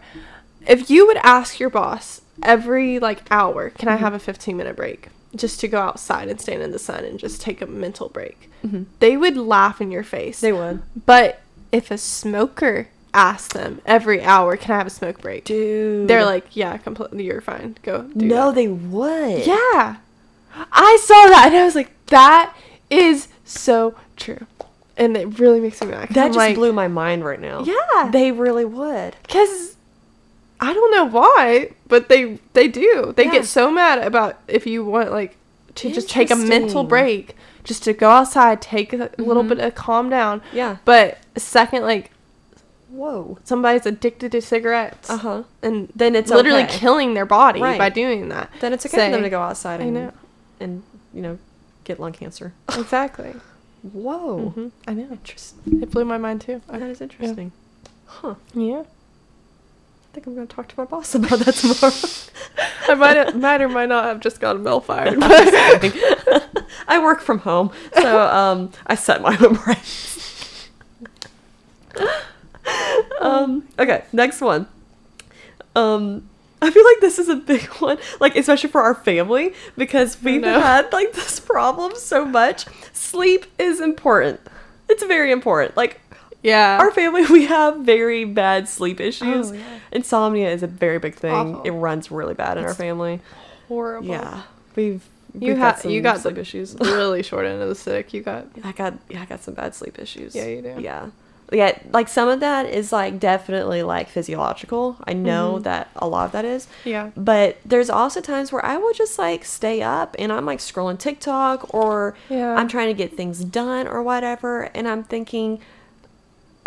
If 0.64 0.88
you 0.90 1.08
would 1.08 1.16
ask 1.24 1.58
your 1.58 1.70
boss 1.70 2.22
every 2.40 3.00
like 3.00 3.22
hour, 3.32 3.68
can 3.70 3.88
I 3.88 3.96
have 3.96 4.14
a 4.14 4.20
15 4.20 4.56
minute 4.56 4.76
break 4.76 5.08
just 5.34 5.58
to 5.60 5.66
go 5.66 5.80
outside 5.80 6.28
and 6.28 6.40
stand 6.40 6.62
in 6.62 6.70
the 6.70 6.78
sun 6.78 7.04
and 7.04 7.18
just 7.18 7.40
take 7.40 7.60
a 7.60 7.66
mental 7.66 8.08
break? 8.08 8.48
Mm-hmm. 8.64 8.84
They 9.00 9.16
would 9.16 9.36
laugh 9.36 9.80
in 9.80 9.90
your 9.90 10.04
face. 10.04 10.40
They 10.40 10.52
would. 10.52 10.82
But 11.04 11.40
if 11.72 11.90
a 11.90 11.98
smoker 11.98 12.86
asked 13.12 13.54
them 13.54 13.82
every 13.84 14.22
hour, 14.22 14.56
can 14.56 14.72
I 14.72 14.78
have 14.78 14.86
a 14.86 14.90
smoke 14.90 15.20
break? 15.20 15.44
Dude. 15.44 16.06
They're 16.06 16.24
like, 16.24 16.54
yeah, 16.54 16.76
completely, 16.76 17.24
you're 17.24 17.40
fine. 17.40 17.76
Go. 17.82 18.02
Do 18.02 18.24
no, 18.24 18.46
that." 18.46 18.54
they 18.54 18.68
would. 18.68 19.44
Yeah. 19.48 19.96
I 20.54 20.98
saw 21.02 21.26
that 21.26 21.46
and 21.48 21.56
I 21.56 21.64
was 21.64 21.74
like, 21.74 21.90
that 22.06 22.56
is 22.88 23.26
so 23.44 23.96
true. 24.16 24.46
And 24.98 25.16
it 25.16 25.38
really 25.38 25.60
makes 25.60 25.80
me 25.80 25.88
mad. 25.88 26.08
'cause 26.08 26.14
That 26.16 26.24
I'm 26.26 26.28
just 26.30 26.36
like, 26.38 26.54
blew 26.56 26.72
my 26.72 26.88
mind 26.88 27.24
right 27.24 27.40
now. 27.40 27.62
Yeah. 27.64 28.10
They 28.10 28.32
really 28.32 28.64
would. 28.64 29.14
Because 29.22 29.76
I 30.60 30.74
don't 30.74 30.90
know 30.90 31.04
why, 31.04 31.70
but 31.86 32.08
they 32.08 32.38
they 32.52 32.66
do. 32.68 33.12
They 33.16 33.26
Yeah. 33.26 33.30
get 33.32 33.44
so 33.46 33.70
mad 33.70 34.00
about 34.00 34.36
if 34.48 34.66
you 34.66 34.84
want 34.84 35.12
like 35.12 35.36
to 35.76 35.92
just 35.92 36.10
take 36.10 36.30
a 36.32 36.36
mental 36.36 36.82
break, 36.82 37.36
just 37.62 37.84
to 37.84 37.92
go 37.92 38.10
outside, 38.10 38.60
take 38.60 38.92
a 38.92 39.08
little 39.18 39.44
Mhm. 39.44 39.48
bit 39.50 39.58
of 39.60 39.74
calm 39.76 40.10
down. 40.10 40.42
Yeah. 40.52 40.78
But 40.84 41.18
second, 41.36 41.84
like 41.84 42.10
Whoa. 42.90 43.38
somebody's 43.44 43.86
addicted 43.86 44.32
to 44.32 44.40
cigarettes, 44.42 45.08
Uh 45.08 45.18
huh. 45.18 45.42
and 45.62 45.88
Then 45.94 46.16
it's 46.16 46.30
literally 46.30 46.64
okay. 46.64 46.78
killing 46.78 47.14
their 47.14 47.26
body 47.26 47.60
Right. 47.62 47.78
by 47.78 47.90
doing 47.90 48.28
that. 48.30 48.50
Then 48.60 48.72
it's 48.72 48.84
okay 48.86 49.06
for 49.06 49.12
them 49.12 49.22
to 49.22 49.30
go 49.30 49.40
outside 49.40 49.80
I 49.80 49.84
and 49.84 49.94
know 49.94 50.12
and 50.58 50.82
you 51.14 51.22
know 51.22 51.38
get 51.84 52.00
lung 52.00 52.12
cancer. 52.12 52.52
exactly. 52.76 53.34
Whoa. 53.82 54.50
hmm 54.50 54.68
I 54.86 54.94
know. 54.94 55.08
Interesting. 55.10 55.82
It 55.82 55.90
blew 55.90 56.04
my 56.04 56.18
mind 56.18 56.40
too. 56.42 56.60
I- 56.68 56.78
That 56.78 56.90
is 56.90 57.00
interesting. 57.00 57.52
Huh. 58.06 58.34
yeah. 58.54 58.82
I 58.82 60.14
think 60.14 60.26
I'm 60.26 60.34
gonna 60.34 60.46
talk 60.46 60.68
to 60.68 60.74
my 60.78 60.84
boss 60.84 61.14
about 61.14 61.38
that 61.40 61.54
tomorrow. 61.54 61.94
I 62.88 62.94
might 62.94 63.36
might 63.36 63.60
or 63.60 63.68
might 63.68 63.88
not 63.90 64.04
have 64.04 64.20
just 64.20 64.40
got 64.40 64.56
a 64.56 64.58
mail 64.58 64.80
fired. 64.80 65.18
I'm 65.22 65.30
just 65.30 65.80
kidding. 65.82 66.42
I 66.88 66.98
work 66.98 67.20
from 67.20 67.38
home, 67.40 67.70
so 67.94 68.20
um, 68.26 68.72
I 68.86 68.94
set 68.94 69.20
my 69.20 69.36
own 69.38 69.56
price. 69.56 70.68
um, 73.20 73.68
okay, 73.78 74.04
next 74.12 74.40
one. 74.40 74.66
Um, 75.76 76.28
I 76.62 76.70
feel 76.70 76.84
like 76.84 77.00
this 77.00 77.18
is 77.18 77.28
a 77.28 77.36
big 77.36 77.62
one, 77.78 77.98
like 78.20 78.36
especially 78.36 78.70
for 78.70 78.80
our 78.80 78.94
family 78.94 79.54
because 79.76 80.20
we've 80.22 80.42
had 80.42 80.92
like 80.92 81.12
this 81.12 81.38
problem 81.38 81.92
so 81.94 82.24
much. 82.24 82.66
Sleep 82.92 83.46
is 83.58 83.80
important. 83.80 84.40
It's 84.88 85.04
very 85.04 85.30
important. 85.30 85.76
Like 85.76 86.00
yeah. 86.42 86.78
our 86.78 86.90
family, 86.90 87.26
we 87.30 87.46
have 87.46 87.78
very 87.80 88.24
bad 88.24 88.68
sleep 88.68 89.00
oh, 89.00 89.04
issues. 89.04 89.52
Oh, 89.52 89.54
yeah. 89.54 89.78
Insomnia 89.92 90.50
is 90.50 90.62
a 90.62 90.66
very 90.66 90.98
big 90.98 91.14
thing. 91.14 91.32
Awful. 91.32 91.62
It 91.62 91.70
runs 91.70 92.10
really 92.10 92.34
bad 92.34 92.58
in 92.58 92.64
our 92.64 92.74
family. 92.74 93.20
horrible. 93.68 94.08
Yeah, 94.08 94.42
we've 94.74 95.08
You 95.38 95.54
we've 95.54 95.78
some 95.78 95.90
you 95.92 96.00
got 96.00 96.20
sleep 96.20 96.38
issues. 96.38 96.74
really 96.80 97.22
short 97.22 97.46
end 97.46 97.62
of 97.62 97.68
the 97.68 97.74
stick. 97.76 98.12
You 98.12 98.22
got 98.22 98.46
I 98.64 98.72
got 98.72 98.94
yeah, 99.08 99.22
I 99.22 99.26
got 99.26 99.42
some 99.42 99.54
bad 99.54 99.76
sleep 99.76 99.98
issues. 99.98 100.34
Yeah, 100.34 100.46
you 100.46 100.62
do. 100.62 100.76
Yeah. 100.80 101.10
Yeah, 101.50 101.78
like 101.92 102.08
some 102.08 102.28
of 102.28 102.40
that 102.40 102.66
is 102.66 102.92
like 102.92 103.18
definitely 103.18 103.82
like 103.82 104.08
physiological. 104.10 104.96
I 105.06 105.14
know 105.14 105.56
Mhm. 105.58 105.62
that 105.62 105.88
a 105.96 106.06
lot 106.06 106.26
of 106.26 106.32
that 106.32 106.44
is. 106.44 106.66
yeah. 106.84 107.10
But 107.16 107.56
there's 107.64 107.88
also 107.88 108.20
times 108.20 108.52
where 108.52 108.64
I 108.64 108.76
will 108.76 108.92
just 108.92 109.18
like 109.18 109.44
stay 109.46 109.80
up 109.80 110.14
and 110.18 110.30
I'm 110.30 110.44
like 110.44 110.58
scrolling 110.58 110.98
TikTok 110.98 111.72
or 111.74 112.14
Yeah. 112.28 112.54
I'm 112.54 112.68
trying 112.68 112.88
to 112.88 112.94
get 112.94 113.16
things 113.16 113.42
done 113.44 113.88
or 113.88 114.02
whatever 114.02 114.64
and 114.74 114.86
I'm 114.86 115.04
thinking 115.04 115.60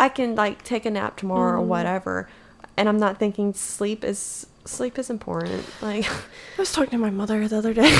I 0.00 0.08
can 0.08 0.34
like 0.34 0.64
take 0.64 0.84
a 0.84 0.90
nap 0.90 1.16
tomorrow 1.16 1.60
or 1.60 1.64
Mhm. 1.64 1.68
whatever. 1.68 2.28
And 2.76 2.88
I'm 2.88 2.98
not 2.98 3.18
thinking 3.18 3.54
sleep 3.54 4.02
is 4.02 4.46
sleep 4.64 4.98
is 4.98 5.10
important. 5.10 5.64
Like 5.80 6.06
I 6.10 6.14
was 6.58 6.72
talking 6.72 6.90
to 6.90 6.98
my 6.98 7.10
mother 7.10 7.46
the 7.46 7.58
other 7.58 7.72
day, 7.74 7.92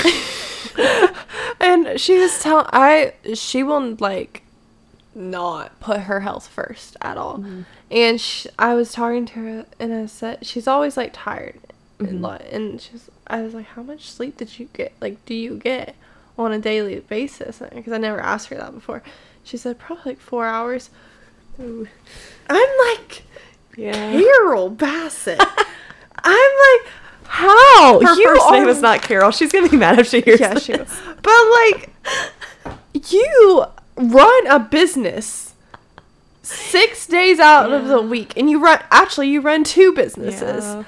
and 1.61 2.01
she 2.01 2.19
was 2.19 2.41
telling 2.43 2.67
I 2.73 3.15
she 3.35 3.63
will 3.63 3.97
like 4.01 4.43
not 5.15 5.79
put 5.81 6.01
her 6.01 6.21
health 6.21 6.49
first 6.49 6.97
at 7.03 7.17
all. 7.17 7.39
Mhm. 7.39 7.65
And 7.91 8.21
sh 8.21 8.47
I 8.59 8.75
was 8.75 8.93
talking 8.93 9.27
to 9.27 9.33
her, 9.35 9.67
and 9.79 9.93
I 9.93 10.07
said 10.07 10.47
she's 10.47 10.67
always 10.67 10.97
like 10.97 11.11
tired, 11.13 11.59
Mhm. 11.99 12.09
and 12.11 12.41
and 12.53 12.81
she's 12.81 13.11
I 13.27 13.43
was 13.43 13.55
like, 13.55 13.67
how 13.67 13.83
much 13.83 14.11
sleep 14.11 14.37
did 14.37 14.59
you 14.59 14.69
get? 14.73 14.93
Like, 15.01 15.25
do 15.27 15.35
you 15.35 15.55
get 15.57 15.95
on 16.39 16.53
a 16.53 16.59
daily 16.59 17.01
basis? 17.01 17.61
Because 17.75 17.93
I 17.93 17.99
never 17.99 18.21
asked 18.21 18.49
her 18.49 18.57
that 18.57 18.75
before. 18.75 19.03
She 19.45 19.57
said 19.57 19.79
probably 19.79 20.13
like 20.13 20.21
four 20.21 20.47
hours. 20.47 20.91
Ooh. 21.61 21.87
I'm 22.51 22.69
like, 22.89 23.23
Yeah. 23.77 23.93
Carol 24.21 24.71
Bassett. 24.71 25.41
I'm 26.25 26.83
like, 26.85 26.93
how? 27.27 28.01
Her 28.01 28.15
You 28.15 28.25
first 28.35 28.51
name 28.51 28.65
are- 28.67 28.69
is 28.69 28.81
not 28.83 29.03
Carol. 29.03 29.31
She's 29.31 29.51
gonna 29.53 29.69
be 29.69 29.77
mad 29.77 29.99
if 29.99 30.09
she 30.09 30.21
hears 30.21 30.41
Yeah, 30.41 30.55
this. 30.55 30.65
she 30.65 30.73
will. 30.73 30.87
But 31.23 31.51
like, 31.61 31.91
you 33.11 33.65
run 33.97 34.47
a 34.47 34.59
business 34.59 35.55
six 36.43 37.07
days 37.19 37.39
out 37.39 37.73
of 37.73 37.87
the 37.89 38.01
week, 38.01 38.35
and 38.37 38.51
you 38.51 38.63
run. 38.63 38.81
Actually, 38.91 39.29
you 39.29 39.41
run 39.41 39.65
two 39.65 39.93
businesses, 39.93 40.65
Yeah. 40.65 40.85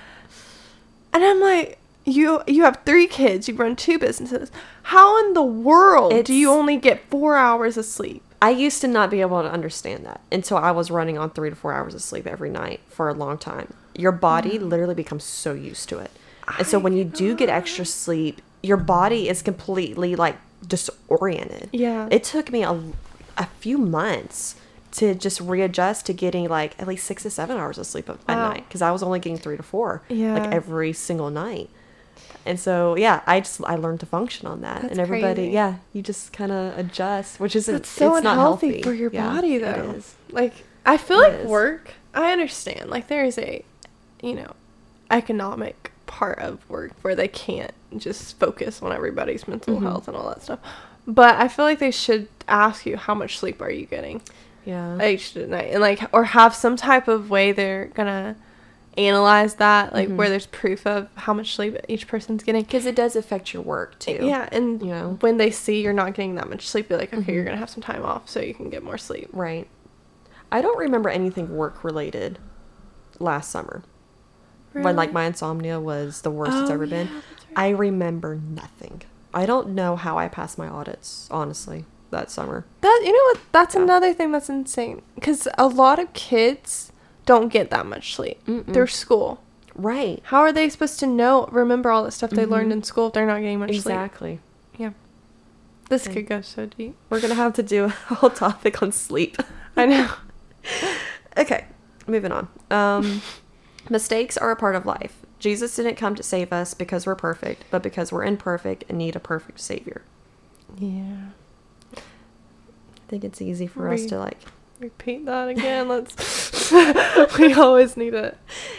and 1.13 1.25
I'm 1.25 1.41
like. 1.41 1.79
You 2.07 2.43
you 2.47 2.65
have 2.65 2.81
three 2.85 3.07
kids. 3.07 3.49
You 3.49 3.55
run 3.55 3.77
two 3.77 3.99
businesses. 3.99 4.53
How 4.83 5.19
in 5.25 5.33
the 5.33 5.43
world 5.43 6.27
do 6.27 6.35
you 6.35 6.51
only 6.51 6.77
get 6.77 7.09
four 7.09 7.35
hours 7.39 7.79
of 7.79 7.87
sleep? 7.87 8.23
I 8.43 8.51
used 8.51 8.83
to 8.83 8.87
not 8.89 9.09
be 9.09 9.23
able 9.23 9.41
to 9.43 9.51
understand 9.51 10.05
that 10.05 10.21
until 10.31 10.59
I 10.59 10.71
was 10.71 10.91
running 10.91 11.17
on 11.17 11.31
three 11.31 11.49
to 11.49 11.57
four 11.57 11.73
hours 11.73 11.95
of 11.95 12.03
sleep 12.03 12.27
every 12.27 12.51
night 12.51 12.81
for 12.91 13.09
a 13.09 13.15
long 13.15 13.39
time. 13.39 13.73
Your 13.95 14.13
body 14.13 14.59
literally 14.59 14.95
becomes 14.95 15.25
so 15.25 15.55
used 15.55 15.89
to 15.89 15.99
it. 15.99 16.11
And 16.59 16.67
so 16.67 16.79
when 16.79 16.95
you 16.95 17.05
do 17.05 17.35
get 17.35 17.49
extra 17.49 17.87
sleep, 17.87 18.43
your 18.63 18.77
body 18.77 19.31
is 19.31 19.41
completely 19.41 20.15
like 20.15 20.37
disoriented. 20.67 21.69
Yeah. 21.73 22.09
It 22.11 22.25
took 22.25 22.51
me 22.53 22.63
a, 22.63 22.81
a 23.37 23.47
few 23.61 23.79
months 23.79 24.57
to 24.93 25.15
just 25.15 25.41
readjust 25.41 26.07
to 26.07 26.13
getting 26.13 26.49
like 26.49 26.81
at 26.81 26.87
least 26.87 27.05
six 27.07 27.25
to 27.25 27.31
seven 27.31 27.57
hours 27.57 27.79
of 27.79 27.87
sleep 27.87 28.09
at 28.09 28.19
Wow. 28.29 28.51
night 28.51 28.65
because 28.69 28.81
I 28.83 28.91
was 28.93 29.03
only 29.03 29.19
getting 29.19 29.39
three 29.39 29.57
to 29.57 29.63
four 29.63 30.03
Yeah. 30.09 30.35
like 30.35 30.53
every 30.53 30.93
single 30.93 31.31
night. 31.31 31.69
And 32.47 32.61
so 32.61 32.95
yeah, 32.97 33.23
I 33.27 33.41
just 33.41 33.61
I 33.65 33.75
learned 33.77 34.01
to 34.01 34.07
function 34.07 34.47
on 34.47 34.61
that, 34.61 34.83
That's 34.83 34.93
and 34.93 35.01
everybody 35.01 35.35
crazy. 35.45 35.53
yeah, 35.53 35.77
you 35.93 36.03
just 36.03 36.33
kind 36.33 36.53
of 36.53 36.79
adjust, 36.79 37.41
which 37.41 37.57
isn't 37.57 37.75
That's 37.75 37.89
so 37.89 38.15
it's 38.17 38.23
not 38.25 38.35
unhealthy 38.35 38.67
healthy 38.69 38.83
for 38.83 38.93
your 38.93 39.11
Yeah, 39.11 39.33
body, 39.35 39.59
though. 39.59 39.93
is. 39.97 40.15
Like, 40.31 40.53
I 40.87 40.97
feel 40.99 41.19
It 41.21 41.33
like 41.33 41.41
is. 41.41 41.47
work. 41.47 41.95
I 42.13 42.31
understand. 42.33 42.91
Like, 42.91 43.09
there 43.09 43.25
is 43.25 43.39
a, 43.39 43.65
you 44.23 44.35
know, 44.35 44.53
economic 45.11 45.91
part 46.15 46.39
of 46.39 46.69
work 46.71 46.93
where 47.03 47.17
they 47.17 47.27
can't 47.27 47.73
just 47.97 48.39
focus 48.39 48.81
on 48.83 48.93
everybody's 48.93 49.49
mental 49.49 49.77
Mhm. 49.79 49.83
health 49.83 50.07
and 50.07 50.17
all 50.17 50.29
that 50.29 50.43
stuff. 50.43 50.61
But 51.09 51.35
I 51.41 51.49
feel 51.49 51.65
like 51.65 51.81
they 51.81 51.91
should 51.91 52.29
ask 52.47 52.87
you 52.87 52.97
how 52.97 53.15
much 53.15 53.37
sleep 53.39 53.61
are 53.61 53.71
you 53.71 53.85
getting 53.87 54.23
Yeah. 54.65 55.05
each 55.05 55.35
night, 55.35 55.71
and 55.73 55.81
like, 55.81 56.01
or 56.13 56.23
have 56.25 56.55
some 56.55 56.77
type 56.77 57.09
of 57.09 57.31
way 57.31 57.51
they're 57.51 57.87
gonna 57.95 58.37
analyze 58.97 59.55
that, 59.57 59.93
like 59.93 60.09
Mhm. 60.09 60.17
where 60.17 60.29
there's 60.29 60.47
proof 60.47 60.87
of 60.87 61.09
how 61.17 61.35
much 61.35 61.57
sleep 61.57 61.77
each 61.89 62.07
person's 62.07 62.45
getting. 62.45 62.63
Because 62.63 62.87
it 62.87 62.95
does 62.95 63.17
affect 63.17 63.53
your 63.53 63.63
work 63.65 63.99
too. 63.99 64.19
Yeah, 64.23 64.49
and 64.53 64.81
You 64.81 64.89
know? 64.93 65.17
when 65.21 65.37
they 65.37 65.51
see 65.51 65.83
you're 65.83 65.93
not 65.93 66.15
getting 66.15 66.37
that 66.37 66.49
much 66.49 66.69
sleep, 66.69 66.89
be 66.91 66.95
like, 66.97 67.13
okay, 67.13 67.23
Mhm. 67.23 67.35
you're 67.35 67.45
gonna 67.45 67.57
have 67.57 67.71
some 67.71 67.83
time 67.83 68.05
off 68.05 68.31
so 68.31 68.39
you 68.41 68.55
can 68.55 68.71
get 68.71 68.85
more 68.85 68.99
sleep. 68.99 69.29
Right. 69.33 69.67
I 70.53 70.63
don't 70.63 70.79
remember 70.79 71.09
anything 71.09 71.57
work 71.57 71.83
related 71.83 72.39
last 73.19 73.51
summer. 73.51 73.83
When 74.83 74.97
like 74.97 75.13
my 75.13 75.25
insomnia 75.25 75.79
was 75.81 76.23
the 76.23 76.31
worst 76.31 76.61
it's 76.63 76.71
Oh, 76.71 76.75
ever 76.75 76.87
been. 76.87 77.07
yeah, 77.09 77.21
that's 77.31 77.45
right. 77.47 77.59
I 77.59 77.69
remember 77.71 78.35
nothing. 78.37 79.03
I 79.33 79.47
don't 79.47 79.69
know 79.71 79.97
how 79.97 80.19
I 80.19 80.29
passed 80.29 80.59
my 80.59 80.69
audits, 80.69 81.29
honestly, 81.31 81.85
that 82.11 82.31
summer. 82.31 82.65
That 82.81 83.01
you 83.05 83.13
know 83.13 83.19
what? 83.33 83.41
That's 83.53 83.75
Yeah. 83.75 83.83
another 83.83 84.13
thing 84.13 84.33
that's 84.33 84.49
insane 84.49 85.03
because 85.15 85.49
a 85.59 85.67
lot 85.67 85.99
of 85.99 86.13
kids 86.13 86.93
don't 87.27 87.49
get 87.53 87.71
that 87.71 87.87
much 87.87 88.15
sleep. 88.15 88.45
Mm-mm. 88.47 88.73
They're 88.73 88.87
school. 88.87 89.41
Right. 89.75 90.21
How 90.25 90.41
are 90.41 90.53
they 90.53 90.69
supposed 90.69 91.01
to 91.01 91.07
know 91.07 91.49
remember 91.51 91.91
all 91.91 92.05
the 92.05 92.11
stuff 92.13 92.31
they 92.31 92.47
learned 92.47 92.71
Mhm. 92.71 92.75
in 92.75 92.83
school 92.85 93.09
if 93.09 93.13
they're 93.15 93.27
not 93.27 93.41
getting 93.41 93.59
much 93.59 93.71
sleep? 93.71 93.79
Exactly. 93.81 94.41
Yeah. 94.77 94.91
This 95.91 96.07
Okay. 96.07 96.15
could 96.23 96.29
go 96.29 96.41
so 96.43 96.67
deep. 96.67 96.97
We're 97.11 97.21
gonna 97.21 97.35
have 97.35 97.55
to 97.55 97.63
do 97.63 97.85
a 97.85 97.89
whole 98.15 98.31
topic 98.31 98.83
on 98.83 98.93
sleep. 98.93 99.37
I 99.77 99.87
know. 99.87 100.09
Okay, 101.37 101.65
moving 102.07 102.31
on. 102.31 102.47
Um, 102.71 103.21
mistakes 103.91 104.37
are 104.37 104.51
a 104.51 104.57
part 104.57 104.75
of 104.77 104.87
life. 104.87 105.19
Jesus 105.39 105.75
didn't 105.77 105.97
come 105.97 106.15
to 106.15 106.23
save 106.23 106.53
us 106.53 106.75
because 106.75 107.07
we're 107.07 107.15
perfect, 107.15 107.65
but 107.71 107.83
because 107.83 108.11
we're 108.13 108.25
imperfect 108.25 108.85
and 108.89 108.97
need 108.99 109.15
a 109.17 109.21
perfect 109.21 109.61
savior. 109.61 110.03
Yeah. 110.79 111.29
I 111.97 112.01
think 113.09 113.25
it's 113.25 113.43
easy 113.43 113.67
for 113.67 113.89
us 113.93 114.07
to 114.07 114.19
like. 114.19 114.39
Repeat 114.81 115.27
that 115.27 115.49
again. 115.49 115.89
Let's. 115.89 116.71
we 117.39 117.53
always 117.55 117.97
need 117.97 118.11
to 118.11 118.35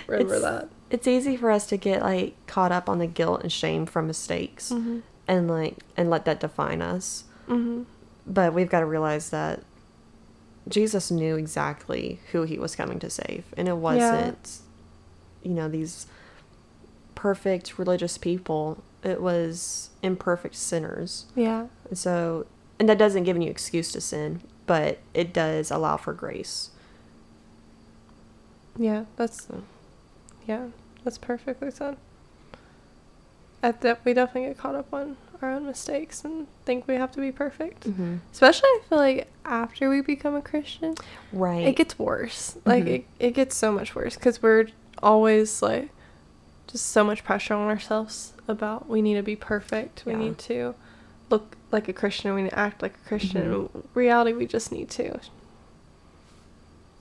remember 0.07 0.35
It's- 0.35 0.41
that. 0.51 0.69
It's 0.91 1.07
easy 1.07 1.35
for 1.35 1.49
us 1.49 1.65
to 1.67 1.77
get 1.77 2.01
like 2.03 2.35
caught 2.47 2.71
up 2.71 2.87
on 2.87 2.99
the 2.99 3.07
guilt 3.07 3.41
and 3.41 3.51
shame 3.51 3.85
from 3.87 4.05
mistakes, 4.07 4.71
Mhm. 4.71 5.01
and 5.27 5.47
like 5.49 5.77
and 5.97 6.09
let 6.11 6.25
that 6.25 6.39
define 6.39 6.81
us. 6.81 7.23
Mhm. 7.47 7.85
But 8.27 8.53
we've 8.53 8.69
got 8.69 8.81
to 8.81 8.85
realize 8.85 9.31
that 9.31 9.63
Jesus 10.69 11.09
knew 11.09 11.37
exactly 11.37 12.19
who 12.31 12.43
he 12.43 12.59
was 12.59 12.75
coming 12.75 12.99
to 12.99 13.09
save, 13.09 13.45
and 13.57 13.67
it 13.67 13.77
wasn't, 13.77 14.59
you 15.45 15.51
know, 15.51 15.69
these 15.69 16.07
perfect 17.15 17.77
religious 17.79 18.17
people. 18.17 18.83
It 19.03 19.21
was 19.21 19.91
imperfect 20.01 20.55
sinners. 20.55 21.25
Yeah. 21.35 21.67
And 21.89 21.97
so, 21.97 22.47
and 22.79 22.89
that 22.89 22.97
doesn't 22.97 23.23
give 23.23 23.37
you 23.37 23.49
excuse 23.49 23.91
to 23.93 24.01
sin, 24.01 24.41
but 24.65 24.99
it 25.13 25.31
does 25.31 25.69
allow 25.71 25.97
for 25.97 26.13
grace. 26.13 26.71
Yeah. 28.77 29.05
That's 29.15 29.45
So, 29.47 29.63
yeah. 30.47 30.67
That's 31.03 31.17
perfectly 31.19 31.69
said. 31.71 31.97
At 33.61 33.81
that, 33.81 34.01
we 34.03 34.13
definitely 34.13 34.49
get 34.49 34.57
caught 34.57 34.75
up 34.75 34.93
on 34.93 35.17
our 35.41 35.51
own 35.51 35.65
mistakes 35.65 36.23
and 36.23 36.47
think 36.65 36.87
we 36.87 36.95
have 36.95 37.11
to 37.11 37.19
be 37.19 37.31
perfect. 37.31 37.87
mm-hmm. 37.87 38.17
Especially, 38.31 38.67
I 38.67 38.79
feel 38.89 38.97
like 38.97 39.27
after 39.43 39.89
we 39.89 40.01
become 40.01 40.35
a 40.35 40.41
Christian, 40.41 40.95
right. 41.31 41.67
it 41.67 41.75
gets 41.75 41.97
worse. 41.99 42.57
Like 42.65 42.85
Mhm. 42.85 42.87
it, 42.87 43.05
it 43.19 43.31
gets 43.31 43.55
so 43.55 43.71
much 43.71 43.93
worse 43.95 44.15
because 44.15 44.41
we're 44.41 44.67
always 45.03 45.61
like 45.61 45.89
just 46.67 46.87
so 46.87 47.03
much 47.03 47.23
pressure 47.23 47.53
on 47.53 47.67
ourselves 47.67 48.33
about 48.47 48.87
we 48.89 49.01
need 49.01 49.15
to 49.15 49.23
be 49.23 49.35
perfect. 49.35 50.03
We 50.05 50.13
Yeah. 50.13 50.19
need 50.19 50.37
to 50.39 50.75
look 51.29 51.55
like 51.71 51.87
a 51.87 51.93
Christian. 51.93 52.33
We 52.35 52.43
need 52.43 52.49
to 52.51 52.59
act 52.59 52.81
like 52.81 52.95
a 53.03 53.07
Christian. 53.07 53.51
Mhm. 53.51 53.83
Reality, 53.93 54.33
we 54.33 54.45
just 54.45 54.71
need 54.71 54.89
to 54.91 55.19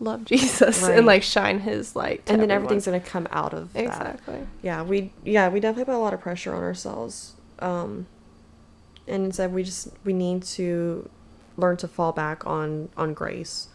love 0.00 0.24
Jesus 0.26 0.82
Right. 0.82 0.98
and 0.98 1.06
like 1.06 1.22
shine 1.22 1.60
His 1.60 1.94
light. 1.96 2.22
And 2.26 2.40
then 2.40 2.50
everyone. 2.50 2.64
everything's 2.74 2.86
gonna 2.86 3.00
come 3.00 3.28
out 3.30 3.54
of 3.54 3.72
that. 3.72 3.84
exactly. 3.84 4.46
Yeah, 4.62 4.82
we 4.82 5.12
yeah 5.24 5.48
we 5.48 5.60
definitely 5.60 5.84
put 5.92 5.94
a 5.98 5.98
lot 6.02 6.14
of 6.14 6.20
pressure 6.20 6.54
on 6.54 6.62
ourselves, 6.62 7.34
um, 7.60 8.06
and 9.06 9.24
instead 9.26 9.52
we 9.52 9.62
just 9.64 9.88
we 10.04 10.12
need 10.12 10.42
to 10.42 11.08
learn 11.56 11.76
to 11.78 11.88
fall 11.88 12.12
back 12.12 12.46
on 12.46 12.88
on 12.96 13.14
grace. 13.14 13.68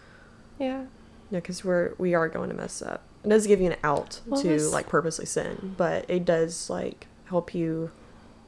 Yeah. 0.60 0.86
Yeah, 1.32 1.39
because 1.39 1.63
we're 1.63 1.93
we 1.97 2.13
are 2.15 2.27
going 2.27 2.49
to 2.49 2.55
mess 2.55 2.82
up. 2.82 3.03
It 3.23 3.29
does 3.29 3.47
give 3.47 3.60
you 3.62 3.71
an 3.71 3.77
out 3.84 4.21
Well, 4.25 4.41
to 4.41 4.47
this- 4.47 4.71
like 4.73 4.88
purposely 4.88 5.25
sin, 5.25 5.75
but 5.77 6.05
it 6.10 6.25
does 6.25 6.69
like 6.69 7.08
help 7.25 7.53
you 7.53 7.91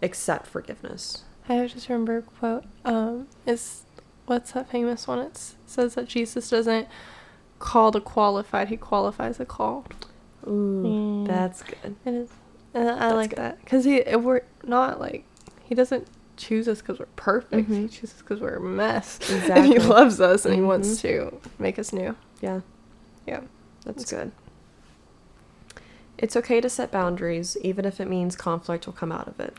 accept 0.01 0.47
forgiveness. 0.47 1.23
I 1.49 1.65
just 1.67 1.89
remember 1.89 2.17
a 2.17 2.21
quote. 2.21 2.63
Um, 2.85 3.27
is 3.45 3.83
what's 4.25 4.53
that 4.53 4.69
famous 4.69 5.07
one? 5.07 5.19
It 5.19 5.53
says 5.65 5.95
that 5.95 6.07
Jesus 6.07 6.49
doesn't 6.49 6.87
call 7.59 7.91
the 7.91 7.99
qualified; 8.01 8.69
he 8.69 8.77
qualifies 8.77 9.37
the 9.37 9.45
called. 9.45 10.07
Ooh, 10.47 10.83
Mm. 10.83 11.27
that's 11.27 11.61
good. 11.63 11.95
It 12.05 12.13
is, 12.13 12.29
and 12.73 12.89
I 12.89 12.95
That's 12.99 13.15
like 13.15 13.29
good. 13.31 13.39
that 13.39 13.59
because 13.59 13.83
he 13.85 13.97
if 13.97 14.21
we're 14.21 14.41
not 14.63 14.99
like 14.99 15.25
he 15.63 15.75
doesn't 15.75 16.07
choose 16.37 16.67
us 16.67 16.79
because 16.79 16.97
we're 16.97 17.05
perfect. 17.17 17.67
He 17.69 17.75
Mhm. 17.75 17.91
chooses 17.91 18.13
because 18.19 18.39
we're 18.39 18.55
a 18.55 18.61
mess, 18.61 19.19
and 19.29 19.41
Exactly. 19.41 19.67
he 19.73 19.79
loves 19.79 20.19
us 20.21 20.45
and 20.45 20.55
he 20.55 20.61
wants 20.61 20.89
Mhm. 20.89 21.01
to 21.01 21.37
make 21.59 21.77
us 21.77 21.91
new. 21.93 22.15
Yeah, 22.41 22.61
Yeah, 23.27 23.41
that's 23.85 24.03
It's- 24.03 24.09
good. 24.11 24.31
It's 26.21 26.35
okay 26.37 26.61
to 26.61 26.69
set 26.69 26.91
boundaries, 26.91 27.57
even 27.61 27.83
if 27.83 27.99
it 27.99 28.07
means 28.07 28.35
conflict 28.35 28.85
will 28.85 28.93
come 28.93 29.11
out 29.11 29.27
of 29.27 29.39
it. 29.39 29.57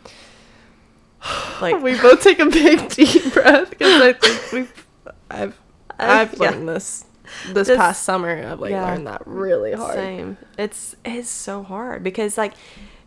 Like 1.60 1.80
we 1.82 1.96
both 2.00 2.22
take 2.22 2.38
a 2.38 2.46
big 2.46 2.88
deep 2.90 3.32
breath 3.34 3.70
because 3.70 4.00
I 4.00 4.12
think 4.14 4.52
we've 4.52 4.86
I've 5.30 5.58
I've 5.98 6.32
yeah. 6.34 6.50
learned 6.50 6.68
this 6.68 7.04
this, 7.48 7.68
This- 7.68 7.76
past 7.76 8.02
summer. 8.04 8.30
I've 8.46 8.60
like 8.60 8.70
yeah. 8.70 8.84
learned 8.84 9.06
that 9.06 9.22
really 9.26 9.72
hard. 9.72 9.94
Same. 9.94 10.36
It's 10.58 10.96
it's 11.04 11.28
so 11.28 11.62
hard 11.62 12.02
because 12.02 12.38
like 12.38 12.54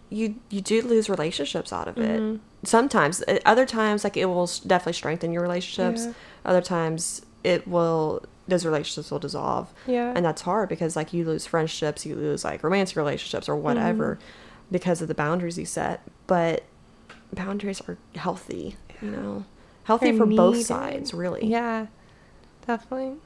you 0.10 0.36
you 0.50 0.62
do 0.62 0.82
lose 0.82 1.10
relationships 1.10 1.74
out 1.74 1.88
of 1.88 1.98
it. 1.98 2.20
Mhm. 2.22 2.40
Sometimes, 2.64 3.22
Uh, 3.28 3.38
other 3.46 3.66
times 3.66 4.04
like 4.04 4.18
it 4.18 4.26
will 4.26 4.50
definitely 4.66 4.94
strengthen 4.94 5.32
your 5.32 5.42
relationships. 5.42 6.06
Yeah. 6.06 6.14
Other 6.46 6.62
times 6.62 7.22
it 7.44 7.68
will 7.68 8.24
those 8.48 8.66
relationships 8.66 9.12
will 9.12 9.20
dissolve, 9.20 9.74
Yeah, 9.88 10.14
and 10.16 10.26
that's 10.26 10.42
hard 10.42 10.70
because 10.70 10.96
like 10.96 11.14
you 11.14 11.26
lose 11.26 11.46
friendships, 11.46 12.06
you 12.06 12.16
lose 12.16 12.44
like 12.44 12.64
romantic 12.64 12.96
relationships 12.96 13.50
or 13.50 13.56
whatever 13.56 14.16
mm-hmm. 14.16 14.72
because 14.72 15.02
of 15.02 15.08
the 15.08 15.16
boundaries 15.16 15.58
you 15.58 15.66
set. 15.66 16.02
But 16.28 16.64
boundaries 17.34 17.82
are 17.88 17.98
healthy, 18.16 18.78
you 19.02 19.10
know, 19.12 19.46
healthy 19.84 20.12
They're 20.12 20.18
for 20.18 20.26
both 20.26 20.66
sides, 20.66 21.14
really. 21.14 21.46
Yeah, 21.48 21.88
definitely. 22.68 23.18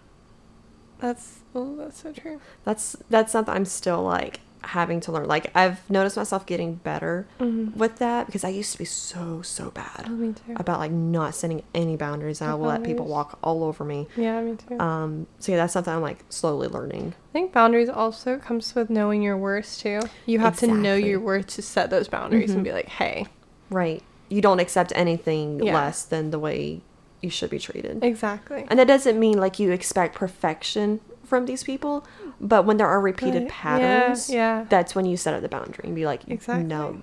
That's 1.00 1.40
oh, 1.56 1.76
that's 1.78 2.02
so 2.02 2.12
true. 2.12 2.42
That's 2.66 2.96
that's 3.10 3.32
something 3.32 3.54
I'm 3.54 3.66
still 3.66 4.04
like 4.04 4.42
having 4.62 5.00
to 5.02 5.12
learn. 5.12 5.26
Like 5.28 5.52
I've 5.56 5.89
noticed 5.89 6.17
myself 6.17 6.45
getting 6.45 6.76
better 6.76 7.28
Mm-hmm. 7.39 7.78
with 7.78 7.98
that 8.00 8.26
because 8.26 8.43
I 8.43 8.50
used 8.50 8.72
to 8.74 8.78
be 8.78 8.86
so 8.86 9.41
so 9.41 9.72
bad 9.72 10.06
Oh, 10.08 10.10
me 10.10 10.34
too. 10.34 10.54
about 10.58 10.80
like 10.80 10.91
not 10.91 11.34
setting 11.36 11.63
any 11.74 11.95
boundaries. 11.95 12.41
I 12.41 12.54
will 12.54 12.67
let 12.67 12.84
people 12.84 13.06
walk 13.06 13.39
all 13.43 13.63
over 13.63 13.84
me. 13.86 14.08
yeah, 14.17 14.41
me 14.41 14.56
too. 14.58 14.80
Um, 14.80 15.28
so 15.39 15.52
yeah, 15.52 15.58
that's 15.60 15.74
something 15.74 15.93
I'm 15.93 16.02
like 16.02 16.26
slowly 16.30 16.67
learning. 16.67 17.13
I 17.30 17.32
think 17.34 17.54
boundaries 17.54 17.89
also 17.89 18.38
comes 18.38 18.76
with 18.76 18.89
knowing 18.89 19.22
your 19.22 19.38
worth 19.38 19.80
too. 19.80 20.02
You 20.26 20.39
have 20.39 20.58
to 20.58 20.67
know 20.67 20.95
your 20.95 21.19
worth 21.19 21.48
to 21.56 21.62
set 21.62 21.89
those 21.89 22.08
boundaries 22.08 22.52
Mhm. 22.52 22.56
and 22.56 22.63
be 22.63 22.72
like, 22.74 22.88
hey, 22.89 23.28
Right. 23.69 24.02
You 24.30 24.41
don't 24.41 24.60
accept 24.60 24.91
anything 24.95 25.60
Yeah. 25.63 25.74
less 25.74 26.04
than 26.04 26.32
the 26.32 26.39
way 26.39 26.82
you 27.22 27.30
should 27.30 27.50
be 27.50 27.60
treated. 27.60 28.04
exactly. 28.04 28.65
And 28.69 28.80
that 28.80 28.88
doesn't 28.88 29.19
mean 29.19 29.38
like 29.39 29.60
you 29.60 29.72
expect 29.72 30.15
perfection 30.15 31.00
from 31.26 31.45
these 31.45 31.63
people, 31.63 32.06
but 32.41 32.65
when 32.65 32.78
there 32.78 32.88
are 32.88 33.02
repeated 33.02 33.43
Right. 33.43 33.52
patterns, 33.52 34.30
Yeah, 34.30 34.60
yeah. 34.60 34.65
that's 34.69 34.95
when 34.95 35.06
you 35.06 35.17
set 35.17 35.34
up 35.34 35.41
the 35.41 35.49
boundary 35.49 35.84
and 35.86 35.95
be 35.95 36.06
like, 36.06 36.28
Exactly. 36.28 36.63
no, 36.65 37.02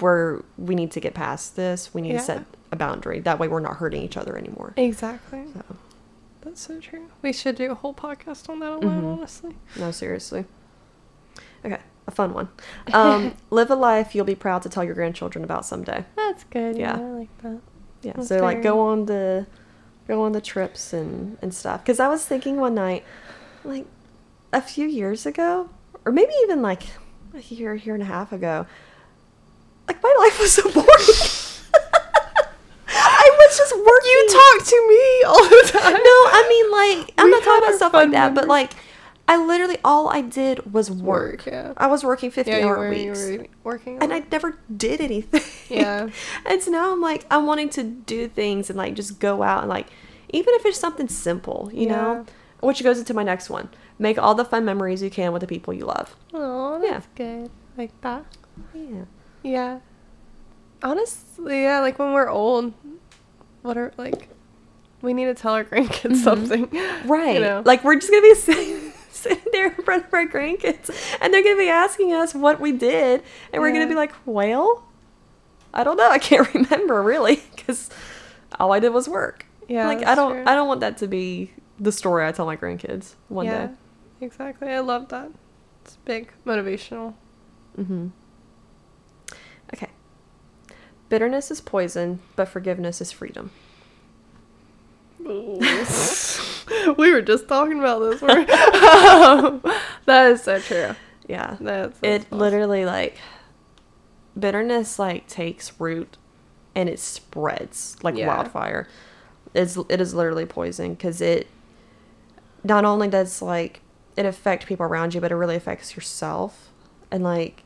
we're 0.00 0.42
we 0.56 0.74
need 0.74 0.90
to 0.92 1.00
get 1.00 1.14
past 1.14 1.56
this. 1.56 1.92
We 1.92 2.00
need 2.00 2.12
Yeah. 2.12 2.18
to 2.18 2.24
set 2.24 2.44
a 2.70 2.76
boundary. 2.76 3.20
That 3.20 3.38
way, 3.38 3.48
we're 3.48 3.60
not 3.60 3.76
hurting 3.76 4.02
each 4.02 4.16
other 4.16 4.36
anymore. 4.38 4.72
Exactly. 4.76 5.44
So, 5.52 5.62
That's 6.42 6.60
so 6.60 6.80
true. 6.80 7.06
We 7.22 7.32
should 7.32 7.54
do 7.56 7.70
a 7.70 7.74
whole 7.74 7.94
podcast 7.94 8.48
on 8.48 8.58
that 8.60 8.72
alone, 8.72 9.02
Mhm. 9.02 9.16
honestly. 9.18 9.54
no, 9.78 9.90
seriously. 9.92 10.44
Okay, 11.64 11.78
a 12.08 12.10
fun 12.10 12.32
one. 12.34 12.48
Um, 12.92 13.34
live 13.50 13.70
a 13.70 13.76
life 13.76 14.14
you'll 14.14 14.24
be 14.24 14.34
proud 14.34 14.62
to 14.62 14.68
tell 14.68 14.82
your 14.82 14.94
grandchildren 14.94 15.44
about 15.44 15.64
someday. 15.64 16.04
That's 16.16 16.42
good. 16.44 16.76
Yeah, 16.76 16.98
Yeah. 16.98 17.04
I 17.04 17.10
like 17.10 17.38
that. 17.42 17.60
Yeah, 18.02 18.12
That's 18.16 18.28
so 18.28 18.38
like 18.38 18.62
go 18.62 18.80
on 18.80 19.06
the 19.06 19.46
go 20.08 20.22
on 20.22 20.32
the 20.32 20.40
trips 20.40 20.92
and 20.92 21.36
and 21.42 21.54
stuff. 21.54 21.82
Because 21.84 22.00
I 22.00 22.08
was 22.08 22.24
thinking 22.26 22.56
one 22.56 22.74
night, 22.74 23.04
like 23.64 23.86
a 24.52 24.60
few 24.60 24.86
years 24.86 25.26
ago, 25.26 25.70
or 26.04 26.12
maybe 26.12 26.32
even 26.42 26.62
like 26.62 26.82
a 27.34 27.40
year, 27.40 27.74
year 27.74 27.94
and 27.94 28.02
a 28.02 28.06
half 28.06 28.32
ago, 28.32 28.66
like 29.88 30.02
my 30.02 30.14
life 30.18 30.38
was 30.38 30.52
so 30.54 30.62
boring. 30.64 30.86
I 32.94 33.30
was 33.38 33.56
just 33.56 33.74
working. 33.74 34.10
You 34.10 34.28
talk 34.28 34.66
to 34.66 34.88
me 34.88 35.22
all 35.26 35.44
the 35.44 35.70
time. 35.72 35.92
No, 35.92 36.18
I 36.30 36.46
mean 36.48 36.70
like 36.70 37.14
I'm 37.18 37.26
We 37.26 37.30
not 37.30 37.42
talking 37.42 37.64
about 37.64 37.76
stuff 37.76 37.92
like 37.92 38.10
that, 38.12 38.34
but 38.34 38.48
like 38.48 38.72
I 39.28 39.36
literally 39.36 39.78
all 39.84 40.08
I 40.08 40.20
did 40.20 40.72
was 40.72 40.90
work. 40.90 41.02
Work, 41.02 41.46
yeah. 41.46 41.72
I 41.76 41.86
was 41.86 42.04
working 42.04 42.30
50 42.30 42.50
yeah, 42.50 42.66
hour 42.66 42.78
were, 42.78 42.90
weeks. 42.90 43.30
working. 43.62 43.98
And 44.02 44.12
I 44.12 44.24
never 44.30 44.58
did 44.76 45.00
anything. 45.00 45.42
Yeah. 45.74 46.08
and 46.46 46.62
so 46.62 46.70
now 46.70 46.92
I'm 46.92 47.00
like, 47.00 47.24
I'm 47.30 47.46
wanting 47.46 47.70
to 47.70 47.82
do 47.82 48.28
things 48.28 48.68
and 48.68 48.76
like 48.76 48.94
just 48.94 49.20
go 49.20 49.42
out 49.42 49.60
and 49.60 49.68
like, 49.68 49.86
even 50.30 50.52
if 50.54 50.66
it's 50.66 50.78
something 50.78 51.08
simple, 51.08 51.70
you 51.72 51.86
know? 51.86 52.26
Which 52.62 52.82
goes 52.82 52.98
into 52.98 53.12
my 53.12 53.22
next 53.24 53.50
one. 53.50 53.68
Make 53.98 54.18
all 54.18 54.34
the 54.34 54.44
fun 54.44 54.64
memories 54.64 55.02
you 55.02 55.10
can 55.10 55.32
with 55.32 55.40
the 55.40 55.46
people 55.46 55.74
you 55.74 55.84
love. 55.84 56.16
Oh, 56.32 56.80
Yeah. 56.82 56.92
that's 56.92 57.08
good. 57.14 57.50
Like 57.76 57.90
that. 58.00 58.24
Yeah. 58.72 59.04
Yeah. 59.42 59.78
Honestly, 60.82 61.62
yeah, 61.62 61.80
like 61.80 61.98
when 61.98 62.12
we're 62.12 62.28
old, 62.28 62.72
what 63.62 63.76
are 63.76 63.92
like 63.96 64.28
we 65.00 65.12
need 65.12 65.24
to 65.26 65.34
tell 65.34 65.52
our 65.54 65.64
grandkids 65.72 66.12
Mhm. 66.12 66.16
something. 66.24 66.68
Right. 67.06 67.34
You 67.34 67.40
know? 67.40 67.62
Like 67.64 67.84
we're 67.84 67.96
just 67.96 68.10
gonna 68.10 68.22
be 68.22 68.34
sitting, 68.36 68.92
sitting 69.10 69.42
there 69.52 69.66
in 69.72 69.82
front 69.84 70.06
of 70.06 70.14
our 70.14 70.26
grandkids, 70.26 70.90
and 71.20 71.32
they're 71.34 71.42
gonna 71.42 71.56
be 71.56 71.68
asking 71.68 72.12
us 72.12 72.34
what 72.34 72.60
we 72.60 72.72
did, 72.72 73.22
and 73.52 73.60
we're 73.60 73.68
Yeah. 73.68 73.74
gonna 73.74 73.88
be 73.88 73.94
like, 73.94 74.12
"Well, 74.26 74.84
I 75.74 75.82
don't 75.84 75.96
know. 75.96 76.08
I 76.10 76.18
can't 76.18 76.52
remember 76.54 77.02
really, 77.02 77.42
because 77.56 77.90
all 78.60 78.72
I 78.72 78.78
did 78.80 78.90
was 78.90 79.08
work." 79.08 79.46
Yeah. 79.68 79.86
like 79.86 80.04
I 80.04 80.14
don't, 80.14 80.32
true. 80.34 80.44
I 80.46 80.54
don't 80.54 80.68
want 80.68 80.80
that 80.80 80.98
to 80.98 81.06
be 81.08 81.52
the 81.82 81.92
story 81.92 82.24
I 82.26 82.32
tell 82.32 82.46
my 82.46 82.56
grandkids 82.56 83.16
one 83.28 83.46
yeah, 83.46 83.66
day. 83.66 83.72
Exactly. 84.22 84.68
I 84.68 84.78
love 84.78 85.08
that. 85.08 85.30
It's 85.84 85.96
big 86.04 86.32
motivational. 86.46 87.14
Mm-hmm. 87.76 88.08
Okay. 89.74 89.88
Bitterness 91.08 91.50
is 91.50 91.60
poison, 91.60 92.20
but 92.36 92.46
forgiveness 92.46 93.00
is 93.00 93.10
freedom. 93.10 93.50
we 95.18 97.12
were 97.12 97.22
just 97.22 97.48
talking 97.48 97.78
about 97.78 97.98
this. 97.98 98.22
Um, 99.12 99.60
that 100.06 100.32
is 100.32 100.42
so 100.42 100.58
true. 100.60 100.94
Yeah. 101.28 101.56
That's, 101.60 101.98
that's 101.98 102.00
it 102.02 102.26
awesome. 102.26 102.38
literally 102.38 102.84
like 102.84 103.18
bitterness 104.38 104.98
like 104.98 105.26
takes 105.28 105.78
root 105.80 106.16
and 106.74 106.88
it 106.88 106.98
spreads 106.98 107.96
like 108.02 108.16
Yeah. 108.16 108.28
wildfire. 108.28 108.88
It's 109.54 109.76
it 109.88 110.00
is 110.00 110.14
literally 110.14 110.46
poison 110.46 110.94
because 110.94 111.20
it 111.20 111.46
not 112.64 112.84
only 112.84 113.08
does 113.08 113.42
like 113.42 113.80
it 114.16 114.26
affect 114.26 114.66
people 114.66 114.84
around 114.86 115.14
you, 115.14 115.20
but 115.20 115.32
it 115.32 115.36
really 115.36 115.56
affects 115.56 115.94
yourself 115.96 116.70
and 117.10 117.22
like 117.24 117.62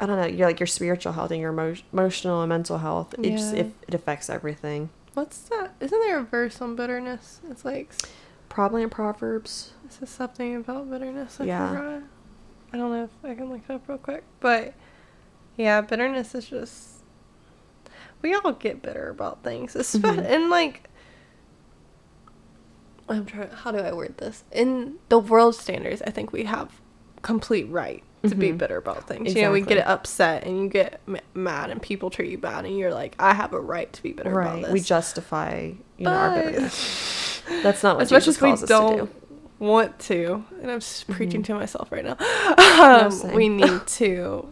I 0.00 0.06
don't 0.06 0.18
know, 0.20 0.26
you're 0.26 0.46
like 0.48 0.58
your 0.60 0.66
spiritual 0.66 1.12
health 1.12 1.30
and 1.30 1.40
your 1.40 1.52
emo- 1.52 1.76
emotional 1.92 2.42
and 2.42 2.48
mental 2.48 2.78
health. 2.78 3.14
It 3.18 3.30
just 3.36 3.54
Yeah. 3.54 3.62
it, 3.62 3.72
it 3.88 3.94
affects 3.94 4.28
everything. 4.28 4.90
What's 5.14 5.38
that? 5.50 5.74
Isn't 5.80 6.00
there 6.00 6.18
a 6.18 6.22
verse 6.24 6.60
on 6.60 6.74
bitterness? 6.76 7.40
It's 7.50 7.64
like 7.64 7.92
Probably 8.48 8.82
in 8.82 8.90
Proverbs. 8.90 9.72
this 9.84 10.00
is 10.02 10.10
something 10.10 10.56
about 10.56 10.90
bitterness. 10.90 11.40
I 11.40 11.44
Yeah. 11.44 11.68
forgot. 11.68 12.02
I 12.72 12.76
don't 12.76 12.90
know 12.92 13.04
if 13.04 13.10
I 13.30 13.34
can 13.34 13.50
look 13.50 13.60
it 13.68 13.72
up 13.72 13.88
real 13.88 13.98
quick, 13.98 14.24
but 14.40 14.74
yeah, 15.56 15.80
bitterness 15.80 16.34
is 16.34 16.46
just 16.48 16.88
we 18.22 18.34
all 18.34 18.52
get 18.52 18.80
bitter 18.82 19.10
about 19.10 19.42
things, 19.44 19.76
especially 19.76 20.22
Mhm. 20.24 20.30
and 20.30 20.50
like 20.50 20.88
I'm 23.08 23.26
trying. 23.26 23.48
How 23.50 23.70
do 23.72 23.78
I 23.78 23.92
word 23.92 24.16
this? 24.18 24.44
In 24.52 24.94
the 25.08 25.18
world 25.18 25.54
standards, 25.54 26.02
I 26.06 26.10
think 26.10 26.32
we 26.32 26.44
have 26.44 26.70
complete 27.22 27.64
right 27.68 28.02
to 28.22 28.34
be 28.34 28.50
Mhm. 28.52 28.58
bitter 28.58 28.76
about 28.78 29.06
things. 29.06 29.34
You 29.34 29.42
know, 29.42 29.52
we 29.52 29.60
get 29.60 29.86
upset 29.86 30.44
and 30.44 30.58
you 30.62 30.68
get 30.68 31.00
m- 31.06 31.18
mad, 31.34 31.70
and 31.70 31.80
people 31.82 32.08
treat 32.08 32.30
you 32.30 32.38
bad, 32.38 32.64
and 32.64 32.78
you're 32.78 32.92
like, 32.94 33.14
I 33.18 33.34
have 33.34 33.52
a 33.52 33.60
right 33.60 33.92
to 33.92 34.02
be 34.02 34.12
bitter 34.12 34.40
about 34.40 34.62
this. 34.62 34.72
We 34.72 34.80
justify 34.80 35.72
you 35.98 36.04
know 36.06 36.12
our 36.12 36.34
bitterness. 36.34 37.42
That's 37.62 37.82
not 37.82 37.96
what 37.96 38.02
as 38.04 38.12
much 38.12 38.24
Jesus 38.24 38.36
as 38.36 38.42
we 38.42 38.66
don't 38.68 38.96
to 38.98 39.04
do. 39.04 39.10
want 39.58 39.98
to, 40.00 40.44
and 40.62 40.70
I'm 40.70 40.80
just 40.80 41.06
preaching 41.10 41.42
Mhm. 41.42 41.46
to 41.46 41.54
myself 41.54 41.92
right 41.92 42.04
now. 42.04 42.16
Um, 42.56 43.32
we 43.34 43.48
need 43.50 43.86
to, 43.86 44.48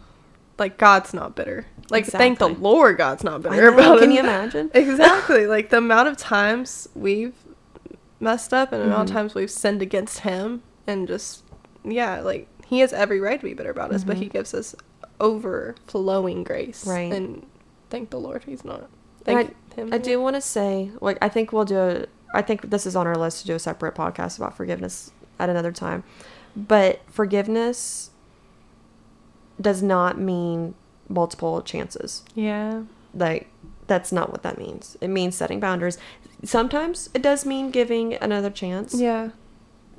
like, 0.59 0.77
God's 0.77 1.13
not 1.13 1.35
bitter. 1.35 1.65
Like, 1.89 2.05
thank 2.05 2.39
the 2.39 2.47
Lord, 2.49 2.97
God's 2.97 3.23
not 3.23 3.41
bitter 3.43 3.67
about 3.69 3.99
Can 3.99 4.11
you 4.11 4.19
imagine? 4.21 4.71
exactly. 4.73 5.45
Like 5.47 5.69
the 5.69 5.77
amount 5.79 6.07
of 6.07 6.17
times 6.17 6.87
we've 6.95 7.33
messed 8.23 8.53
up 8.53 8.71
and 8.71 8.81
amount 8.81 9.07
Mhm. 9.07 9.11
of 9.11 9.15
times 9.15 9.35
we've 9.35 9.51
sinned 9.51 9.81
against 9.81 10.19
Him, 10.19 10.63
and 10.87 11.07
just 11.07 11.43
yeah, 11.83 12.21
like 12.21 12.47
He 12.65 12.79
has 12.79 12.93
every 12.93 13.19
right 13.19 13.39
to 13.39 13.45
be 13.45 13.53
bitter 13.53 13.69
about 13.71 13.91
us, 13.93 14.03
but 14.03 14.15
Mhm. 14.15 14.19
He 14.21 14.25
gives 14.29 14.53
us 14.53 14.73
overflowing 15.19 16.43
grace. 16.43 16.87
Right. 16.87 17.11
And 17.11 17.45
thank 17.89 18.09
the 18.09 18.19
Lord, 18.19 18.43
He's 18.45 18.63
not. 18.65 18.89
Thank 19.23 19.55
Him. 19.75 19.93
I 19.93 19.97
do 19.97 20.19
want 20.21 20.35
to 20.35 20.41
say, 20.41 20.91
like, 21.01 21.17
I 21.21 21.29
think 21.29 21.51
we'll 21.53 21.65
do 21.65 21.77
a, 21.77 22.05
I 22.33 22.41
think 22.41 22.69
this 22.69 22.85
is 22.85 22.95
on 22.95 23.05
our 23.07 23.15
list 23.15 23.41
to 23.41 23.47
do 23.47 23.55
a 23.55 23.59
separate 23.59 23.95
podcast 23.95 24.37
about 24.37 24.55
forgiveness 24.57 25.11
at 25.39 25.49
another 25.49 25.71
time. 25.71 26.03
But 26.55 27.01
forgiveness 27.07 28.09
does 29.61 29.83
not 29.83 30.17
mean 30.19 30.73
multiple 31.09 31.61
chances. 31.61 32.23
Yeah. 32.35 32.83
Like, 33.13 33.49
that's 33.87 34.11
not 34.11 34.31
what 34.31 34.43
that 34.43 34.57
means. 34.57 34.97
It 35.01 35.09
means 35.09 35.35
setting 35.35 35.59
boundaries. 35.59 35.97
Sometimes 36.43 37.09
it 37.13 37.21
does 37.21 37.45
mean 37.45 37.71
giving 37.71 38.15
another 38.15 38.49
chance, 38.49 38.93
Yeah. 38.93 39.29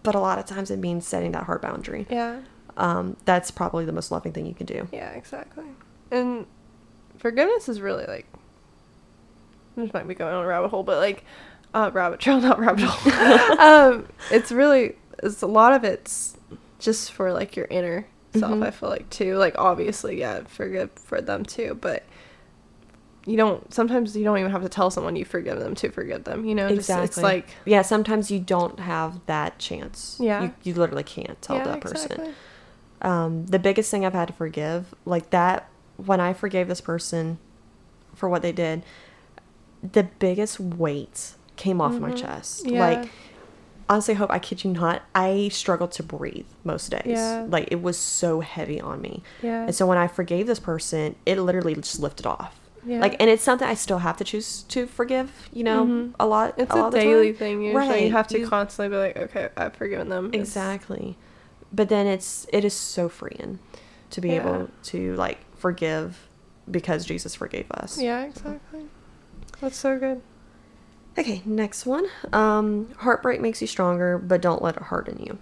but 0.03 0.15
a 0.15 0.21
lot 0.21 0.39
of 0.39 0.45
times 0.47 0.71
it 0.71 0.79
means 0.79 1.07
setting 1.07 1.33
that 1.33 1.45
hard 1.45 1.61
boundary. 1.63 2.07
Yeah. 2.11 2.41
Um, 2.77 3.17
that's 3.25 3.51
probably 3.51 3.85
the 3.85 3.93
most 3.93 4.11
loving 4.11 4.33
thing 4.33 4.47
you 4.47 4.55
can 4.55 4.67
do. 4.67 4.89
Yeah, 4.93 5.11
exactly. 5.13 5.65
And 6.11 6.47
forgiveness 7.19 7.69
is 7.69 7.81
really 7.81 8.05
like 8.07 8.27
this 9.77 9.93
might 9.93 10.07
be 10.07 10.15
going 10.15 10.35
on 10.35 10.45
a 10.45 10.47
rabbit 10.47 10.69
hole, 10.69 10.83
but 10.83 10.99
like 10.99 11.25
uh 11.73 11.91
rabbit 11.93 12.21
trail, 12.21 12.41
not 12.43 12.59
rabbit 12.59 12.85
hole. 12.85 13.59
um 13.61 14.07
it's 14.31 14.53
really 14.53 14.97
it's 15.23 15.43
a 15.43 15.47
lot 15.47 15.73
of 15.73 15.85
it's 15.85 16.37
just 16.79 17.13
for 17.13 17.33
like 17.33 17.57
your 17.57 17.67
inner 17.71 18.07
self, 18.35 18.53
Mhm. 18.53 18.67
I 18.67 18.71
feel 18.71 18.89
like 18.91 19.09
too. 19.11 19.37
Like 19.37 19.55
obviously, 19.59 20.19
yeah, 20.21 20.43
forgive 20.47 20.91
for 20.93 21.21
them 21.21 21.45
too, 21.45 21.79
but 21.81 22.03
you 23.27 23.37
don't 23.37 23.73
sometimes 23.73 24.15
you 24.17 24.25
don't 24.25 24.39
even 24.39 24.51
have 24.51 24.63
to 24.63 24.69
tell 24.69 24.91
someone 24.91 25.17
you 25.17 25.25
forgive 25.25 25.59
them 25.59 25.75
to 25.77 25.91
forgive 25.91 26.25
them, 26.25 26.45
you 26.45 26.55
know? 26.55 26.69
Just, 26.69 26.81
Exactly. 26.91 27.05
it's 27.07 27.17
like 27.23 27.49
Yeah, 27.65 27.83
sometimes 27.83 28.31
you 28.31 28.39
don't 28.41 28.79
have 28.81 29.25
that 29.27 29.59
chance. 29.59 30.17
Yeah. 30.21 30.43
You, 30.43 30.55
you 30.63 30.75
literally 30.75 31.05
can't 31.05 31.41
tell 31.41 31.57
yeah, 31.57 31.65
that 31.65 31.81
person. 31.81 32.13
exactly. 32.13 32.35
um, 33.03 33.47
the 33.47 33.59
biggest 33.59 33.91
thing 33.91 34.05
I've 34.05 34.13
had 34.15 34.29
to 34.29 34.35
forgive, 34.35 34.95
like 35.05 35.31
that, 35.31 35.69
when 35.97 36.21
I 36.21 36.33
forgave 36.33 36.69
this 36.69 36.81
person 36.81 37.39
for 38.15 38.29
what 38.29 38.43
they 38.43 38.53
did, 38.53 38.83
the 39.83 40.05
biggest 40.19 40.59
weight 40.61 41.33
came 41.57 41.81
off 41.81 41.95
my 41.95 42.11
Mhm. 42.11 42.17
chest. 42.21 42.67
Yeah. 42.67 42.81
Like, 42.87 43.11
honestly, 43.89 44.15
hope 44.15 44.31
I 44.31 44.39
kid 44.39 44.65
you 44.65 44.73
not, 44.73 45.03
I 45.15 45.49
struggled 45.53 45.93
to 45.93 46.03
breathe 46.03 46.47
most 46.65 46.91
days. 46.91 47.03
Yeah. 47.07 47.47
Like, 47.49 47.69
it 47.71 47.83
was 47.83 47.99
so 47.99 48.41
heavy 48.41 48.81
on 48.81 49.01
me. 49.01 49.23
Yeah. 49.43 49.65
And 49.65 49.75
so 49.75 49.87
when 49.87 49.99
I 49.99 50.07
forgave 50.09 50.47
this 50.47 50.59
person, 50.61 51.17
it 51.27 51.39
literally 51.39 51.75
just 51.75 52.01
lifted 52.01 52.27
off. 52.27 52.59
Yeah. 52.87 53.01
Like, 53.01 53.17
and 53.21 53.29
it's 53.31 53.43
something 53.43 53.67
I 53.67 53.75
still 53.75 53.99
have 53.99 54.17
to 54.19 54.25
choose 54.25 54.63
to 54.65 54.87
forgive, 54.87 55.49
you 55.53 55.65
know, 55.65 55.85
Mhm. 55.85 56.15
a 56.21 56.27
lot. 56.27 56.55
it's 56.59 56.73
a, 56.73 56.77
a, 56.77 56.79
lot 56.79 56.89
of 56.89 57.01
daily 57.01 57.31
time. 57.33 57.39
thing 57.39 57.63
usually. 57.63 57.89
Right, 57.89 58.03
You 58.05 58.13
have 58.13 58.29
to 58.29 58.39
you- 58.41 58.49
constantly 58.49 58.89
be 58.95 59.01
like, 59.01 59.17
okay, 59.17 59.49
I've 59.57 59.75
forgiven 59.75 60.09
them. 60.09 60.27
It's- 60.29 60.41
Exactly. 60.43 61.17
But 61.73 61.89
then 61.89 62.07
it's 62.07 62.47
it 62.53 62.65
is 62.65 62.73
so 62.75 63.09
freeing 63.09 63.59
to 64.11 64.21
be 64.21 64.29
Yeah. 64.29 64.41
able 64.43 64.69
to 64.85 65.15
like 65.17 65.39
forgive 65.57 66.29
because 66.71 67.05
Jesus 67.05 67.35
forgave 67.35 67.71
us. 67.73 68.01
Yeah, 68.01 68.23
exactly. 68.25 68.87
That's 69.61 69.77
so 69.77 69.99
good. 69.99 70.23
Okay, 71.19 71.43
next 71.45 71.85
one. 71.87 72.07
Um 72.33 72.89
heartbreak 72.99 73.41
makes 73.41 73.61
you 73.61 73.67
stronger, 73.67 74.19
but 74.19 74.41
don't 74.41 74.63
let 74.63 74.77
it 74.77 74.83
harden 74.85 75.19
you. 75.27 75.39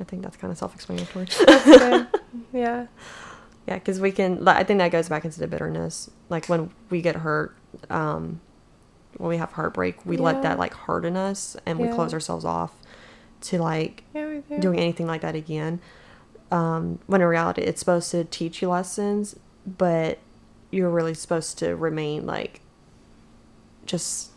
I 0.00 0.04
think 0.04 0.22
that's 0.22 0.36
kind 0.36 0.50
of 0.52 0.58
self-explanatory. 0.58 1.26
Yeah. 2.52 2.86
Yeah, 3.68 3.78
cuz 3.78 4.00
we 4.00 4.10
can 4.12 4.46
I 4.48 4.64
think 4.64 4.78
that 4.78 4.90
goes 4.90 5.08
back 5.08 5.24
into 5.24 5.38
the 5.38 5.46
bitterness. 5.46 6.10
Like 6.28 6.46
when 6.46 6.70
we 6.90 7.00
get 7.02 7.16
hurt 7.16 7.54
um 7.90 8.40
when 9.16 9.28
we 9.30 9.36
have 9.36 9.52
heartbreak, 9.52 10.04
we 10.06 10.16
Yeah. 10.16 10.22
let 10.22 10.42
that 10.42 10.58
like 10.58 10.74
harden 10.74 11.16
us 11.16 11.56
and 11.66 11.78
we 11.78 11.88
close 11.88 12.12
ourselves 12.14 12.44
off 12.44 12.72
to 13.42 13.58
like 13.60 14.02
Yeah, 14.14 14.40
do. 14.48 14.58
doing 14.60 14.78
anything 14.80 15.06
like 15.06 15.20
that 15.22 15.34
again. 15.34 15.80
Um, 16.50 16.98
when 17.06 17.20
in 17.20 17.26
reality, 17.26 17.62
it's 17.62 17.78
supposed 17.80 18.10
to 18.12 18.24
teach 18.24 18.62
you 18.62 18.68
lessons, 18.70 19.36
but 19.66 20.18
you're 20.70 20.88
really 20.90 21.14
supposed 21.14 21.58
to 21.58 21.76
remain 21.76 22.26
like 22.26 22.60
just 23.86 24.30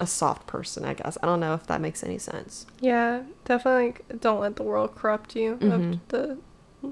a 0.00 0.06
soft 0.06 0.46
person, 0.46 0.84
I 0.84 0.94
guess. 0.94 1.16
I 1.22 1.26
don't 1.26 1.40
know 1.40 1.54
if 1.54 1.66
that 1.66 1.80
makes 1.80 2.02
any 2.02 2.18
sense. 2.18 2.66
Yeah, 2.80 3.22
definitely 3.44 3.86
like, 3.86 4.20
don't 4.20 4.40
let 4.40 4.56
the 4.56 4.62
world 4.64 4.94
corrupt 4.96 5.36
you 5.36 5.56
Mhm. 5.56 5.72
of 5.94 6.08
the 6.08 6.38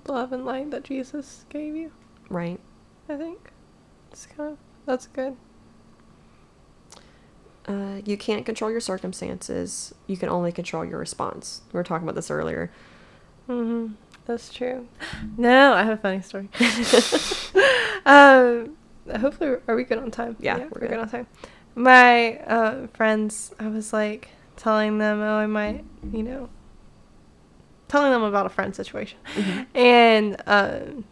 love 0.07 0.33
and 0.33 0.45
light 0.45 0.71
that 0.71 0.85
Jesus 0.85 1.45
gave 1.49 1.77
you. 1.77 1.93
Right? 2.29 2.61
I 3.09 3.17
think 3.17 3.51
it's 4.11 4.27
kind 4.27 4.53
of 4.53 4.59
that's 4.87 5.07
good. 5.09 5.37
Uh, 7.67 8.01
you 8.05 8.17
can't 8.17 8.45
control 8.45 8.71
your 8.71 8.81
circumstances. 8.81 9.95
You 10.07 10.17
can 10.17 10.29
only 10.29 10.51
control 10.51 10.85
your 10.85 10.99
response. 10.99 11.63
We 11.73 11.77
were 11.77 11.85
talking 11.85 12.05
about 12.05 12.17
this 12.17 12.31
earlier. 12.31 12.71
Mm-hmm. 13.49 13.95
That's 14.27 14.53
true. 14.53 14.89
No, 15.37 15.73
I 15.75 15.83
have 15.83 15.99
a 15.99 16.01
funny 16.01 16.23
story. 16.23 16.49
um, 18.07 18.77
hopefully, 19.21 19.57
are 19.67 19.75
we 19.75 19.85
good 19.85 19.99
on 19.99 20.11
time? 20.11 20.37
Yeah, 20.41 20.59
we're, 20.59 20.65
we're 20.65 20.81
good. 20.81 20.91
good. 20.91 20.99
on 20.99 21.09
time. 21.09 21.27
My 21.75 22.39
uh, 22.41 22.87
friends, 22.89 23.55
I 23.59 23.69
was 23.69 23.93
like 23.93 24.29
telling 24.57 24.99
them, 24.99 25.21
oh, 25.21 25.39
I 25.39 25.47
might, 25.47 25.85
you 26.13 26.23
know, 26.23 26.49
telling 27.93 28.11
them 28.11 28.23
about 28.23 28.47
a 28.47 28.49
friend 28.49 28.75
situation, 28.75 29.19
and 29.75 30.43
um, 30.47 31.05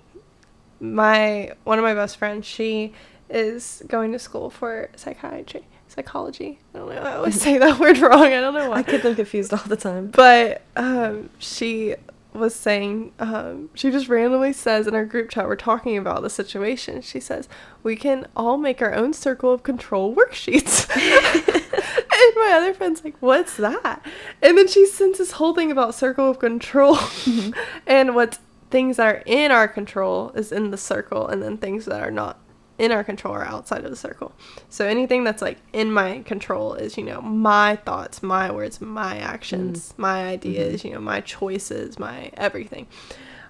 my 0.80 1.52
one 1.64 1.78
of 1.78 1.82
my 1.82 1.94
best 1.94 2.16
friends, 2.16 2.46
she 2.46 2.94
is 3.28 3.82
going 3.86 4.12
to 4.12 4.18
school 4.18 4.48
for 4.48 4.88
psychiatry, 4.96 5.66
psychology. 5.88 6.58
I 6.74 6.78
don't 6.78 6.88
know. 6.88 7.02
I 7.02 7.14
always 7.16 7.40
say 7.46 7.58
that 7.58 7.78
word 7.78 7.98
wrong. 7.98 8.22
I 8.22 8.40
don't 8.40 8.54
know 8.54 8.70
why 8.70 8.78
I 8.78 8.82
get 8.82 9.02
them 9.02 9.14
confused 9.14 9.52
all 9.52 9.62
the 9.66 9.76
time. 9.76 10.08
but 10.08 10.62
um, 10.74 11.28
she 11.38 11.96
was 12.32 12.54
saying 12.54 13.12
um, 13.18 13.70
she 13.74 13.90
just 13.90 14.08
randomly 14.08 14.52
says 14.52 14.86
in 14.86 14.94
our 14.94 15.04
group 15.04 15.30
chat 15.30 15.46
we're 15.46 15.56
talking 15.56 15.96
about 15.96 16.22
the 16.22 16.30
situation. 16.30 17.02
She 17.02 17.20
says 17.20 17.48
we 17.82 17.96
can 17.96 18.26
all 18.36 18.56
make 18.56 18.80
our 18.80 18.94
own 18.94 19.12
circle 19.12 19.52
of 19.52 19.62
control 19.62 20.14
worksheets. 20.14 20.88
And 22.20 22.34
my 22.36 22.52
other 22.52 22.74
friend's 22.74 23.02
like 23.02 23.16
what's 23.20 23.56
that? 23.56 24.04
And 24.42 24.58
then 24.58 24.68
she 24.68 24.84
sends 24.86 25.18
this 25.18 25.32
whole 25.32 25.54
thing 25.54 25.70
about 25.70 25.94
circle 25.94 26.30
of 26.30 26.38
control. 26.38 26.98
And 27.86 28.14
what 28.14 28.38
things 28.70 28.98
that 28.98 29.06
are 29.06 29.22
in 29.26 29.50
our 29.50 29.66
control 29.66 30.30
is 30.34 30.52
in 30.52 30.70
the 30.70 30.76
circle 30.76 31.26
and 31.26 31.42
then 31.42 31.56
things 31.56 31.86
that 31.86 32.00
are 32.00 32.10
not 32.10 32.38
in 32.80 32.90
our 32.92 33.04
control 33.04 33.34
or 33.34 33.44
outside 33.44 33.84
of 33.84 33.90
the 33.90 33.96
circle. 33.96 34.32
So 34.70 34.86
anything 34.86 35.22
that's 35.22 35.42
like 35.42 35.58
in 35.72 35.92
my 35.92 36.20
control 36.32 36.74
is 36.74 36.96
you 36.96 37.04
know 37.04 37.20
my 37.20 37.76
thoughts 37.76 38.22
my 38.22 38.50
words 38.50 38.80
my 38.80 39.18
actions 39.18 39.92
my 39.98 40.18
ideas 40.26 40.82
you 40.84 40.92
know 40.94 41.00
my 41.00 41.20
choices 41.20 41.98
my 41.98 42.30
everything. 42.36 42.86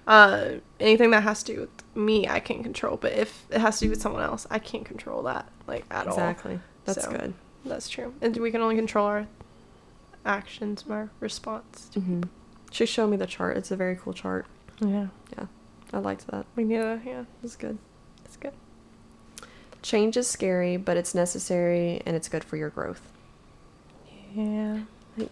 Uh, 0.07 0.55
anything 0.79 1.11
that 1.11 1.21
has 1.23 1.43
to 1.43 1.53
do 1.53 1.59
with 1.61 1.69
me 1.95 2.27
i 2.27 2.39
can 2.39 2.63
control 2.63 2.97
but 2.97 3.11
if 3.13 3.45
it 3.51 3.61
has 3.61 3.77
to 3.79 3.85
do 3.85 3.89
with 3.91 4.01
someone 4.01 4.23
else 4.23 4.47
i 4.49 4.57
can't 4.57 4.83
control 4.83 5.21
that 5.23 5.47
like 5.67 5.85
at 5.91 6.07
all. 6.07 6.13
Exactly. 6.13 6.59
That's 6.85 7.03
So, 7.05 7.11
good. 7.11 7.33
that's 7.63 7.87
true. 7.87 8.13
And 8.21 8.35
we 8.37 8.49
can 8.51 8.61
only 8.61 8.75
control 8.75 9.05
our 9.05 9.27
actions 10.25 10.83
our 10.89 11.09
response 11.19 11.89
hmm 11.93 12.21
She 12.71 12.85
showed 12.85 13.07
me 13.07 13.17
the 13.17 13.27
chart. 13.27 13.57
It's 13.57 13.71
a 13.71 13.75
very 13.77 13.95
cool 13.95 14.13
chart. 14.13 14.45
yeah. 14.79 15.07
Yeah, 15.37 15.45
I 15.93 15.99
liked 15.99 16.27
that. 16.27 16.45
we 16.57 16.63
need 16.63 16.77
to 16.81 16.99
yeah. 17.05 17.21
It 17.21 17.27
was 17.43 17.55
good 17.55 17.77
Change 19.81 20.17
is 20.17 20.27
scary, 20.29 20.77
but 20.77 20.97
it's 20.97 21.15
necessary 21.15 22.01
and 22.05 22.15
it's 22.15 22.29
good 22.29 22.43
for 22.43 22.57
your 22.57 22.69
growth. 22.69 23.01
yeah 24.33 24.79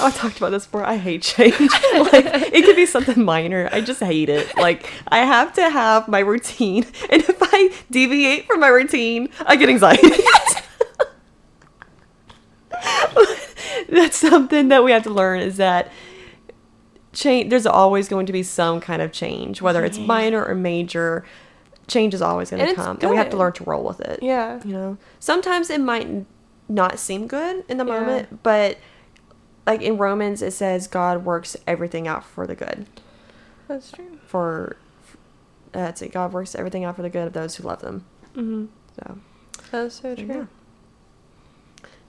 Oh, 0.00 0.06
I 0.06 0.10
talked 0.12 0.36
about 0.36 0.50
this 0.50 0.64
before. 0.64 0.84
I 0.84 0.96
hate 0.96 1.22
change. 1.22 1.58
like 1.58 2.24
it 2.26 2.64
could 2.64 2.76
be 2.76 2.86
something 2.86 3.24
minor. 3.24 3.68
I 3.72 3.80
just 3.80 3.98
hate 3.98 4.28
it. 4.28 4.56
Like 4.56 4.92
I 5.08 5.18
have 5.18 5.52
to 5.54 5.68
have 5.68 6.06
my 6.06 6.20
routine, 6.20 6.84
and 7.10 7.22
if 7.22 7.36
I 7.42 7.72
deviate 7.90 8.46
from 8.46 8.60
my 8.60 8.68
routine, 8.68 9.28
I 9.44 9.56
get 9.56 9.68
anxiety. 9.68 10.22
That's 13.88 14.16
something 14.16 14.68
that 14.68 14.84
we 14.84 14.92
have 14.92 15.02
to 15.04 15.10
learn 15.10 15.40
is 15.40 15.56
that 15.56 15.90
change. 17.12 17.50
There's 17.50 17.66
always 17.66 18.08
going 18.08 18.26
to 18.26 18.32
be 18.32 18.44
some 18.44 18.80
kind 18.80 19.02
of 19.02 19.10
change, 19.10 19.60
whether 19.60 19.84
it's 19.84 19.98
minor 19.98 20.44
or 20.44 20.54
major. 20.54 21.24
Change 21.88 22.14
is 22.14 22.22
always 22.22 22.50
going 22.50 22.64
to 22.66 22.74
come, 22.74 22.98
and 23.00 23.10
we 23.10 23.16
have 23.16 23.30
to 23.30 23.36
learn 23.36 23.52
to 23.54 23.64
roll 23.64 23.82
with 23.82 24.00
it. 24.00 24.22
Yeah. 24.22 24.60
You 24.64 24.72
know, 24.72 24.98
sometimes 25.18 25.70
it 25.70 25.80
might 25.80 26.26
not 26.68 26.98
seem 26.98 27.26
good 27.26 27.64
in 27.68 27.78
the 27.78 27.84
Yeah. 27.86 27.98
moment, 28.00 28.42
but 28.42 28.78
like 29.66 29.80
in 29.82 29.96
Romans, 29.98 30.42
it 30.42 30.52
says 30.52 30.86
God 30.86 31.24
works 31.24 31.56
everything 31.66 32.06
out 32.06 32.24
for 32.24 32.46
the 32.46 32.54
good. 32.54 32.86
That's 33.68 33.90
true. 33.90 34.18
For 34.26 34.76
that's 35.72 36.00
it. 36.02 36.12
God 36.12 36.32
works 36.32 36.54
everything 36.54 36.84
out 36.84 36.96
for 36.96 37.02
the 37.02 37.10
good 37.10 37.26
of 37.26 37.32
those 37.32 37.56
who 37.56 37.62
love 37.64 37.80
them. 37.80 38.04
Mm-hmm. 38.34 38.66
So 38.96 39.18
That's 39.70 39.94
so 39.96 40.14
So, 40.14 40.14
true. 40.14 40.26
yeah. 40.34 40.44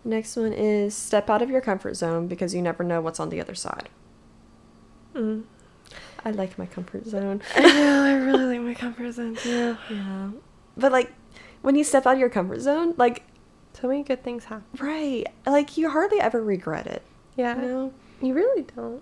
Next 0.05 0.35
one 0.37 0.53
is 0.53 0.95
step 0.95 1.29
out 1.29 1.41
of 1.41 1.49
your 1.49 1.59
comfort 1.61 1.95
zone 1.95 2.27
because 2.27 2.53
you 2.55 2.61
never 2.61 2.83
know 2.83 3.01
what's 3.01 3.19
on 3.19 3.29
the 3.29 3.41
other 3.41 3.55
side. 3.55 3.89
Mm. 5.13 5.43
I 6.25 6.31
like 6.31 6.57
my 6.57 6.65
comfort 6.65 7.05
zone. 7.07 7.41
I 7.55 7.61
know. 7.61 8.03
I 8.03 8.13
really 8.13 8.57
like 8.57 8.61
my 8.67 8.73
comfort 8.73 9.11
zone 9.13 9.35
too. 9.35 9.77
yeah. 9.89 10.29
But 10.77 10.91
like 10.91 11.11
when 11.61 11.75
you 11.75 11.83
step 11.83 12.05
out 12.05 12.13
of 12.13 12.19
your 12.19 12.29
comfort 12.29 12.61
zone, 12.61 12.93
like 12.97 13.23
So 13.73 13.87
many 13.87 14.03
good 14.03 14.23
things 14.23 14.45
happen. 14.45 14.65
right, 14.79 15.25
like 15.45 15.77
you 15.77 15.89
hardly 15.89 16.19
ever 16.19 16.41
regret 16.41 16.87
it. 16.87 17.01
Yeah. 17.35 17.55
You 17.55 17.61
know? 17.67 17.93
You 18.21 18.33
really 18.33 18.63
don't. 18.75 19.01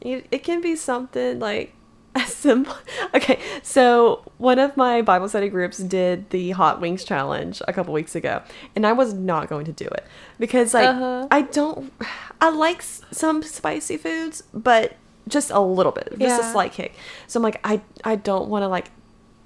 It, 0.00 0.26
it 0.30 0.44
can 0.44 0.60
be 0.60 0.76
something 0.76 1.38
like 1.40 1.74
as 2.14 2.32
simple. 2.32 2.74
Okay, 3.14 3.40
so 3.62 4.22
one 4.38 4.58
of 4.58 4.76
my 4.76 5.02
Bible 5.02 5.28
study 5.28 5.48
groups 5.48 5.78
did 5.78 6.30
the 6.30 6.50
hot 6.52 6.80
wings 6.80 7.02
challenge 7.04 7.60
a 7.66 7.72
couple 7.72 7.92
weeks 7.92 8.14
ago, 8.14 8.42
and 8.76 8.86
I 8.86 8.92
was 8.92 9.12
not 9.14 9.48
going 9.48 9.64
to 9.64 9.72
do 9.72 9.86
it 9.86 10.04
because 10.38 10.72
like 10.74 10.88
Uh-huh. 10.88 11.26
I 11.30 11.42
don't. 11.42 11.92
I 12.40 12.50
like 12.50 12.82
some 12.82 13.42
spicy 13.42 13.96
foods, 13.96 14.44
but 14.54 14.96
just 15.28 15.50
a 15.50 15.60
little 15.60 15.92
bit, 15.92 16.08
just 16.10 16.20
Yeah. 16.20 16.48
a 16.48 16.52
slight 16.52 16.72
kick. 16.72 16.94
So 17.26 17.38
I'm 17.38 17.42
like, 17.44 17.60
I 17.64 17.80
I 18.04 18.16
don't 18.16 18.48
want 18.48 18.62
to 18.62 18.68
like 18.68 18.90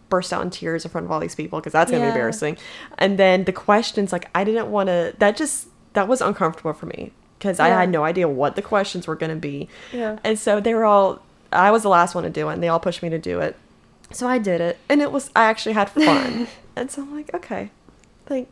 burst 0.08 0.32
out 0.32 0.42
in 0.42 0.50
tears 0.50 0.84
in 0.84 0.90
front 0.90 1.04
of 1.06 1.10
all 1.10 1.20
these 1.20 1.34
people 1.34 1.58
because 1.60 1.72
that's 1.72 1.90
gonna 1.90 2.02
Yeah. 2.02 2.10
be 2.10 2.14
embarrassing. 2.14 2.56
And 2.98 3.18
then 3.18 3.44
the 3.44 3.52
questions, 3.52 4.12
like 4.12 4.28
I 4.34 4.44
didn't 4.44 4.70
want 4.70 4.88
to. 4.88 5.14
That 5.18 5.36
just 5.36 5.68
that 5.94 6.08
was 6.08 6.20
uncomfortable 6.20 6.72
for 6.72 6.86
me 6.86 7.12
because 7.38 7.58
I 7.60 7.68
had 7.68 7.90
no 7.90 8.04
idea 8.04 8.28
what 8.28 8.56
the 8.56 8.62
questions 8.62 9.06
were 9.06 9.16
gonna 9.16 9.36
be. 9.36 9.68
Yeah. 9.92 10.18
And 10.24 10.38
so 10.38 10.60
they 10.60 10.74
were 10.74 10.84
all, 10.84 11.20
I 11.50 11.70
was 11.70 11.82
the 11.82 11.88
last 11.88 12.14
one 12.14 12.24
to 12.24 12.30
do 12.30 12.48
it, 12.48 12.52
and 12.54 12.62
they 12.62 12.68
all 12.68 12.80
pushed 12.80 13.02
me 13.02 13.08
to 13.10 13.18
do 13.18 13.40
it. 13.40 13.56
So 14.12 14.26
I 14.28 14.38
did 14.38 14.60
it, 14.60 14.78
and 14.88 15.00
it 15.02 15.10
was, 15.10 15.30
I 15.34 15.44
actually 15.44 15.72
had 15.72 15.88
fun. 15.90 16.46
and 16.76 16.90
so 16.90 17.02
I'm 17.02 17.14
like, 17.14 17.34
okay. 17.34 17.70
Like, 18.30 18.48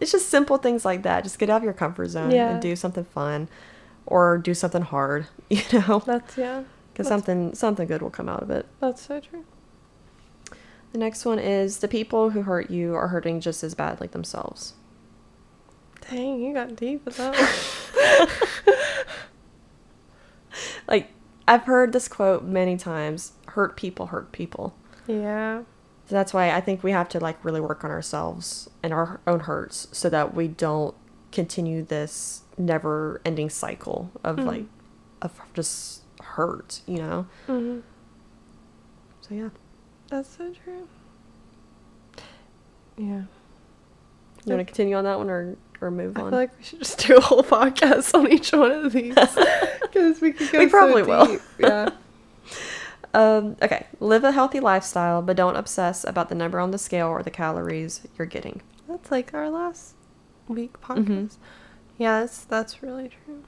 it's 0.00 0.10
just 0.10 0.28
simple 0.28 0.56
things 0.58 0.84
like 0.84 1.02
that. 1.04 1.22
Just 1.22 1.38
get 1.38 1.48
out 1.50 1.58
of 1.58 1.64
your 1.64 1.72
comfort 1.72 2.08
zone 2.08 2.30
Yeah. 2.32 2.48
and 2.50 2.60
do 2.60 2.74
something 2.74 3.04
fun 3.04 3.48
or 4.06 4.38
do 4.38 4.54
something 4.54 4.82
hard, 4.82 5.26
you 5.50 5.62
know? 5.72 6.02
That's 6.04 6.36
yeah. 6.36 6.64
Because 6.92 7.08
something, 7.08 7.54
something 7.54 7.88
good 7.88 8.02
will 8.02 8.10
come 8.10 8.28
out 8.28 8.42
of 8.42 8.50
it. 8.50 8.66
That's 8.80 9.00
so 9.00 9.20
true. 9.20 9.44
The 10.92 10.98
next 10.98 11.24
one 11.24 11.38
is 11.38 11.78
the 11.78 11.88
people 11.88 12.30
who 12.30 12.42
hurt 12.42 12.70
you 12.70 12.94
are 12.94 13.08
hurting 13.08 13.40
just 13.40 13.64
as 13.64 13.74
bad 13.74 13.98
like 13.98 14.10
themselves. 14.10 14.74
Dang, 16.10 16.42
you 16.42 16.52
got 16.52 16.76
deep 16.76 17.04
with 17.06 17.16
that 17.16 17.34
one. 17.34 18.28
Like, 20.88 21.08
I've 21.48 21.62
heard 21.64 21.92
this 21.92 22.08
quote 22.08 22.44
many 22.44 22.76
times 22.76 23.32
hurt 23.48 23.76
people 23.76 24.06
hurt 24.06 24.32
people. 24.32 24.74
yeah. 25.06 25.62
So 26.06 26.16
that's 26.16 26.34
why 26.34 26.50
I 26.50 26.60
think 26.60 26.82
we 26.82 26.90
have 26.90 27.08
to 27.10 27.20
like 27.20 27.42
really 27.44 27.60
work 27.60 27.84
on 27.84 27.90
ourselves 27.90 28.68
and 28.82 28.92
our 28.92 29.20
own 29.26 29.40
hurts 29.40 29.86
so 29.92 30.10
that 30.10 30.34
we 30.34 30.48
don't 30.48 30.94
continue 31.30 31.82
this 31.84 32.41
never 32.58 33.20
ending 33.24 33.48
cycle 33.50 34.10
of 34.24 34.36
Mhm. 34.36 34.46
like 34.46 34.64
of 35.22 35.40
just 35.54 36.02
hurt, 36.20 36.80
you 36.86 36.98
know? 36.98 37.26
Mm-hmm. 37.48 37.80
So 39.22 39.34
yeah. 39.34 39.48
That's 40.08 40.28
so 40.36 40.52
true. 40.64 40.88
Yeah. 42.96 43.22
You 44.44 44.56
want 44.56 44.60
to 44.60 44.64
continue 44.64 44.96
on 44.96 45.04
that 45.04 45.18
one 45.18 45.30
or 45.30 45.56
or 45.80 45.90
move 45.90 46.16
I 46.16 46.20
on? 46.22 46.26
I 46.26 46.30
feel 46.30 46.38
like 46.38 46.58
we 46.58 46.64
should 46.64 46.78
just 46.80 47.06
do 47.06 47.16
a 47.16 47.20
whole 47.20 47.42
podcast 47.56 48.14
on 48.14 48.30
each 48.30 48.52
one 48.52 48.70
of 48.70 48.92
these 48.92 49.14
because 49.82 50.20
we 50.20 50.32
could 50.32 50.50
go. 50.52 50.58
We 50.58 50.66
so 50.66 50.70
probably 50.70 51.02
will. 51.02 51.38
Yeah. 51.58 51.90
um 53.14 53.56
okay, 53.62 53.86
live 54.00 54.24
a 54.24 54.32
healthy 54.32 54.58
lifestyle 54.60 55.20
but 55.22 55.36
don't 55.36 55.56
obsess 55.56 56.02
about 56.04 56.28
the 56.28 56.34
number 56.34 56.58
on 56.58 56.70
the 56.70 56.78
scale 56.78 57.08
or 57.08 57.22
the 57.22 57.30
calories 57.30 58.02
you're 58.18 58.26
getting. 58.26 58.62
That's 58.88 59.10
like 59.10 59.32
our 59.34 59.48
last 59.50 59.94
week 60.48 60.80
podcast. 60.80 61.04
Mhm. 61.06 61.36
Yes, 62.02 62.44
that's 62.48 62.82
really 62.82 63.08
true. 63.08 63.44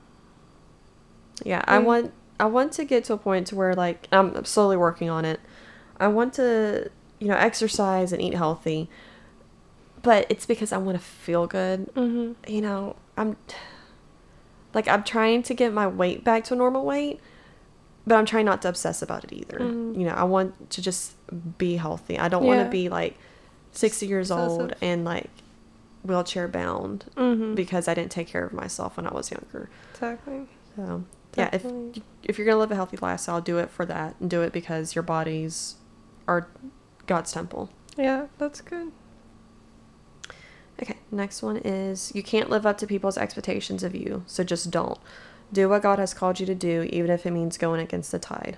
Yeah, 1.44 1.62
I 1.66 1.78
Mm. 1.78 1.84
want 1.84 2.12
I 2.40 2.46
want 2.46 2.72
to 2.72 2.84
get 2.84 3.04
to 3.04 3.12
a 3.12 3.16
point 3.16 3.46
to 3.48 3.54
where 3.56 3.74
like 3.74 4.06
I'm 4.12 4.44
slowly 4.44 4.76
working 4.76 5.08
on 5.10 5.24
it. 5.24 5.40
I 6.00 6.08
want 6.08 6.34
to, 6.34 6.90
you 7.20 7.28
know, 7.28 7.36
exercise 7.36 8.12
and 8.12 8.20
eat 8.20 8.34
healthy. 8.34 8.88
But 10.02 10.26
it's 10.28 10.44
because 10.46 10.72
I 10.72 10.78
want 10.78 10.98
to 10.98 11.04
feel 11.04 11.46
good. 11.46 11.88
Mm-hmm. 11.94 12.32
You 12.52 12.60
know, 12.60 12.96
I'm 13.16 13.36
like 14.74 14.86
I'm 14.88 15.02
trying 15.04 15.42
to 15.44 15.54
get 15.54 15.72
my 15.72 15.86
weight 15.86 16.22
back 16.24 16.44
to 16.44 16.54
a 16.54 16.56
normal 16.56 16.84
weight, 16.84 17.20
but 18.06 18.16
I'm 18.16 18.26
trying 18.26 18.44
not 18.46 18.62
to 18.62 18.68
obsess 18.68 19.00
about 19.02 19.24
it 19.24 19.32
either. 19.32 19.58
Mhm. 19.58 19.96
You 19.98 20.04
know, 20.06 20.14
I 20.14 20.24
want 20.24 20.70
to 20.70 20.82
just 20.82 21.14
be 21.58 21.76
healthy. 21.76 22.18
I 22.18 22.28
don't 22.28 22.44
want 22.44 22.60
to 22.64 22.68
be 22.70 22.88
like 22.88 23.16
60 23.72 24.06
years 24.06 24.30
old 24.30 24.74
and 24.82 25.04
like 25.04 25.30
wheelchair 26.04 26.46
bound 26.48 27.06
Mm-hmm. 27.16 27.54
because 27.54 27.88
I 27.88 27.94
didn't 27.94 28.10
take 28.12 28.28
care 28.28 28.44
of 28.44 28.52
myself 28.52 28.96
when 28.96 29.06
I 29.06 29.12
was 29.14 29.30
younger. 29.30 29.70
exactly. 29.92 30.46
So 30.76 31.04
yeah, 31.36 31.50
if 31.52 31.64
if 32.22 32.38
you're 32.38 32.46
gonna 32.46 32.58
live 32.58 32.70
a 32.72 32.76
healthy 32.76 32.96
lifestyle, 33.00 33.40
do 33.40 33.58
it 33.58 33.70
for 33.70 33.84
that, 33.86 34.14
and 34.20 34.28
do 34.30 34.42
it 34.42 34.52
because 34.52 34.94
your 34.94 35.02
bodies 35.02 35.76
are 36.28 36.48
God's 37.06 37.32
temple. 37.32 37.70
Yeah, 37.96 38.26
that's 38.38 38.60
good. 38.60 38.92
Okay, 40.82 40.96
next 41.12 41.42
one 41.42 41.56
is 41.58 42.12
you 42.14 42.22
can't 42.22 42.50
live 42.50 42.66
up 42.66 42.78
to 42.78 42.86
people's 42.86 43.16
expectations 43.16 43.82
of 43.84 43.94
you, 43.94 44.24
so 44.26 44.42
just 44.42 44.70
don't. 44.70 44.98
Do 45.52 45.68
what 45.68 45.82
God 45.82 45.98
has 46.00 46.12
called 46.14 46.40
you 46.40 46.46
to 46.46 46.54
do, 46.54 46.88
even 46.90 47.10
if 47.10 47.24
it 47.26 47.30
means 47.30 47.56
going 47.58 47.80
against 47.80 48.10
the 48.10 48.18
tide. 48.18 48.56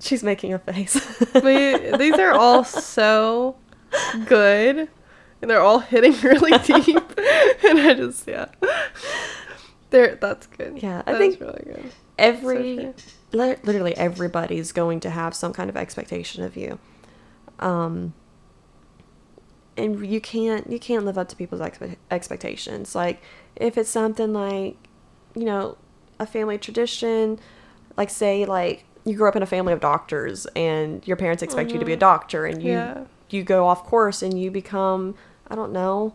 She's 0.00 0.24
making 0.24 0.52
a 0.52 0.58
face. 0.58 0.94
We, 1.34 1.96
these 1.96 2.14
are 2.18 2.32
all 2.32 2.64
so 2.96 3.54
good, 4.26 4.88
and 5.42 5.50
they're 5.50 5.60
all 5.60 5.80
hitting 5.80 6.12
really 6.22 6.56
deep. 6.64 7.18
and 7.64 7.78
I 7.78 7.94
just 7.94 8.26
yeah, 8.26 8.46
they're 9.90 10.14
that's 10.16 10.46
good. 10.46 10.82
Yeah, 10.82 11.02
I 11.06 11.12
that's 11.12 11.18
think 11.36 11.40
really 11.40 11.62
good. 11.64 11.92
Every 12.18 12.76
li- 13.32 13.56
literally 13.64 13.96
everybody's 13.96 14.72
going 14.72 15.00
to 15.00 15.10
have 15.10 15.34
some 15.34 15.52
kind 15.52 15.68
of 15.68 15.76
expectation 15.76 16.42
of 16.44 16.56
you. 16.56 16.78
Um 17.58 18.14
and 19.76 20.06
you 20.06 20.20
can't 20.20 20.70
you 20.70 20.78
can't 20.78 21.04
live 21.04 21.16
up 21.18 21.28
to 21.30 21.36
people's 21.36 21.60
expe- 21.60 21.96
expectations. 22.10 22.94
Like 22.94 23.22
if 23.56 23.76
it's 23.78 23.90
something 23.90 24.32
like, 24.32 24.76
you 25.34 25.44
know, 25.44 25.76
a 26.20 26.26
family 26.26 26.58
tradition, 26.58 27.38
like 27.96 28.10
say 28.10 28.44
like 28.44 28.84
you 29.04 29.16
grew 29.16 29.28
up 29.28 29.36
in 29.36 29.42
a 29.42 29.46
family 29.46 29.72
of 29.72 29.80
doctors 29.80 30.46
and 30.54 31.06
your 31.08 31.16
parents 31.16 31.42
expect 31.42 31.72
you 31.72 31.78
to 31.78 31.84
be 31.84 31.92
a 31.92 31.96
Mhm. 31.96 32.00
doctor 32.00 32.46
and 32.46 32.62
you 32.62 32.72
Yeah. 32.72 33.04
you 33.30 33.42
go 33.42 33.66
off 33.66 33.84
course 33.84 34.22
and 34.22 34.38
you 34.38 34.50
become 34.50 35.14
I 35.52 35.54
don't 35.54 35.70
know 35.72 36.14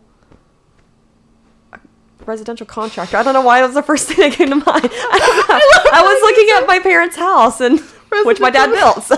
residential 2.26 2.66
contractor. 2.66 3.16
I 3.16 3.22
don't 3.22 3.32
know 3.32 3.40
why 3.40 3.60
it 3.60 3.62
was 3.66 3.74
the 3.74 3.82
first 3.82 4.08
thing 4.08 4.28
that 4.30 4.36
came 4.36 4.48
to 4.50 4.56
mind. 4.56 4.66
I. 4.66 5.90
I 5.94 6.02
was 6.02 6.20
looking 6.22 6.48
at 6.56 6.66
my 6.66 6.80
parents' 6.80 7.16
house 7.16 7.60
and 7.60 7.78
which 8.26 8.40
my 8.40 8.50
dad 8.50 8.70
built. 8.72 9.04
So 9.04 9.16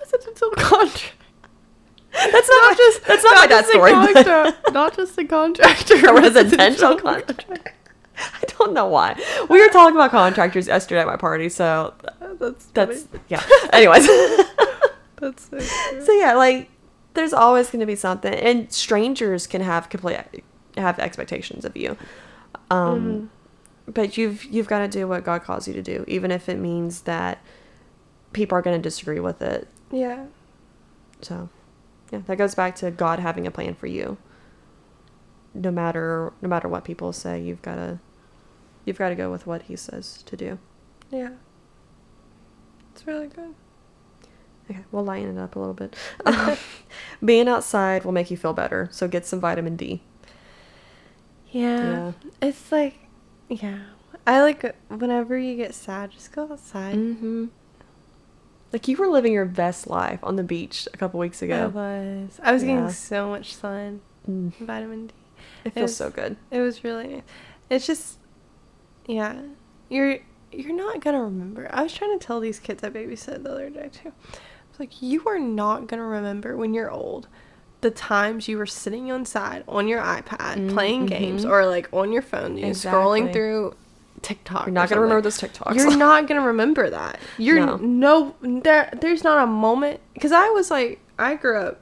Residential 0.00 0.50
contract. 0.52 1.12
that's 2.12 2.48
not, 2.48 2.76
just 2.76 3.04
that's 3.04 3.24
not, 3.24 3.34
my 3.36 3.46
dad's 3.48 3.68
story. 3.68 3.92
but- 3.92 4.72
not 4.72 4.96
just 4.96 5.18
a 5.18 5.24
contractor. 5.24 5.94
A 6.08 6.14
residential 6.14 6.94
contractor. 6.96 7.56
I 8.16 8.44
don't 8.58 8.72
know 8.72 8.86
why. 8.86 9.20
We 9.50 9.60
were 9.60 9.68
talking 9.68 9.96
about 9.96 10.10
contractors 10.12 10.68
yesterday 10.68 11.00
at 11.02 11.06
my 11.08 11.16
party, 11.16 11.48
so 11.48 11.92
That's 12.38 12.64
that's 12.66 13.02
funny. 13.02 13.22
yeah. 13.28 13.42
Anyways. 13.72 14.06
that's 15.16 15.50
so 15.50 15.58
so 16.04 16.12
yeah, 16.12 16.34
like 16.34 16.70
there's 17.14 17.32
always 17.32 17.70
going 17.70 17.80
to 17.80 17.86
be 17.86 17.96
something, 17.96 18.32
and 18.32 18.72
strangers 18.72 19.46
can 19.46 19.60
have 19.60 19.88
complete 19.88 20.18
have 20.76 20.98
expectations 20.98 21.64
of 21.64 21.76
you. 21.76 21.96
Um, 22.70 23.30
but 23.86 24.16
you've 24.16 24.44
you've 24.44 24.68
got 24.68 24.80
to 24.80 24.88
do 24.88 25.08
what 25.08 25.24
God 25.24 25.42
calls 25.42 25.66
you 25.66 25.74
to 25.74 25.82
do, 25.82 26.04
even 26.06 26.30
if 26.30 26.48
it 26.48 26.58
means 26.58 27.02
that 27.02 27.42
people 28.32 28.56
are 28.56 28.62
going 28.62 28.76
to 28.76 28.82
disagree 28.82 29.20
with 29.20 29.42
it. 29.42 29.68
yeah. 29.90 30.26
So, 31.20 31.48
yeah, 32.12 32.20
that 32.26 32.36
goes 32.36 32.54
back 32.54 32.76
to 32.76 32.92
God 32.92 33.18
having 33.18 33.46
a 33.46 33.50
plan 33.50 33.74
for 33.74 33.88
you. 33.88 34.18
No 35.54 35.70
matter 35.70 36.32
no 36.42 36.48
matter 36.48 36.68
what 36.68 36.84
people 36.84 37.12
say, 37.12 37.40
you've 37.40 37.62
got 37.62 37.76
to 37.76 37.98
you've 38.84 38.98
got 38.98 39.08
to 39.08 39.14
go 39.14 39.30
with 39.30 39.46
what 39.46 39.62
He 39.62 39.76
says 39.76 40.22
to 40.26 40.36
do. 40.36 40.58
Yeah. 41.10 41.30
It's 42.92 43.06
really 43.06 43.28
good. 43.28 43.54
Okay, 44.70 44.80
we'll 44.92 45.04
lighten 45.04 45.38
it 45.38 45.40
up 45.40 45.56
a 45.56 45.58
little 45.58 45.74
bit. 45.74 45.96
Um, 46.26 46.56
being 47.24 47.48
outside 47.48 48.04
will 48.04 48.12
make 48.12 48.30
you 48.30 48.36
feel 48.36 48.52
better, 48.52 48.88
so 48.92 49.08
get 49.08 49.24
some 49.24 49.40
vitamin 49.40 49.76
D. 49.76 50.02
Yeah. 51.50 51.78
Yeah. 51.80 52.12
It's 52.42 52.70
like, 52.70 52.94
yeah. 53.48 53.78
I 54.26 54.42
like 54.42 54.74
whenever 54.88 55.38
you 55.38 55.56
get 55.56 55.74
sad, 55.74 56.10
just 56.10 56.32
go 56.32 56.50
outside. 56.52 56.96
Mm-hmm. 56.96 57.46
Like 58.72 58.86
you 58.88 58.98
were 58.98 59.08
living 59.08 59.32
your 59.32 59.46
best 59.46 59.86
life 59.88 60.20
on 60.22 60.36
the 60.36 60.42
beach 60.42 60.86
a 60.92 60.96
couple 60.98 61.18
weeks 61.18 61.40
ago. 61.40 61.64
I 61.64 61.66
was. 61.66 62.40
I 62.42 62.52
was 62.52 62.62
Yeah. 62.62 62.74
getting 62.74 62.90
so 62.90 63.28
much 63.30 63.54
sun, 63.54 64.00
Mm. 64.28 64.52
vitamin 64.58 65.06
D. 65.06 65.14
It 65.64 65.70
feels 65.72 65.84
was- 65.84 65.96
so 65.96 66.10
good. 66.10 66.36
It 66.50 66.60
was 66.60 66.84
really 66.84 67.06
nice. 67.08 67.22
It's 67.70 67.86
just, 67.86 68.18
yeah, 69.06 69.40
you're 69.88 70.18
you're 70.52 70.74
not 70.76 71.00
gonna 71.00 71.22
remember. 71.22 71.68
I 71.72 71.82
was 71.82 71.92
trying 71.94 72.18
to 72.18 72.24
tell 72.26 72.40
these 72.40 72.58
kids 72.58 72.82
I 72.84 72.88
babysit 72.90 73.42
the 73.42 73.52
other 73.52 73.68
day 73.70 73.90
too. 73.92 74.12
Like, 74.78 75.02
you 75.02 75.22
are 75.26 75.38
not 75.38 75.86
gonna 75.88 76.04
remember 76.04 76.56
when 76.56 76.74
you're 76.74 76.90
old 76.90 77.28
the 77.80 77.90
times 77.92 78.48
you 78.48 78.58
were 78.58 78.66
sitting 78.66 79.06
inside 79.08 79.62
on 79.68 79.86
your 79.86 80.00
iPad 80.00 80.56
Mm, 80.56 80.72
playing 80.72 81.06
games 81.06 81.44
or 81.44 81.64
like 81.66 81.88
on 81.92 82.10
your 82.12 82.22
phone, 82.22 82.56
you 82.58 82.66
know, 82.66 82.70
scrolling 82.72 83.32
through 83.32 83.74
TikTok. 84.22 84.66
You're 84.66 84.72
not 84.72 84.88
gonna 84.88 85.00
remember 85.02 85.20
those 85.22 85.38
TikToks. 85.40 85.76
You're 85.76 85.96
not 86.08 86.26
gonna 86.26 86.44
remember 86.46 86.90
that. 86.90 87.20
You're 87.38 87.64
No. 87.64 87.76
no, 87.76 88.34
there. 88.42 88.90
There's 89.00 89.22
not 89.22 89.42
a 89.44 89.46
moment 89.46 90.00
because 90.14 90.32
I 90.32 90.48
was 90.50 90.70
like, 90.72 90.98
I 91.20 91.36
grew 91.36 91.56
up 91.56 91.80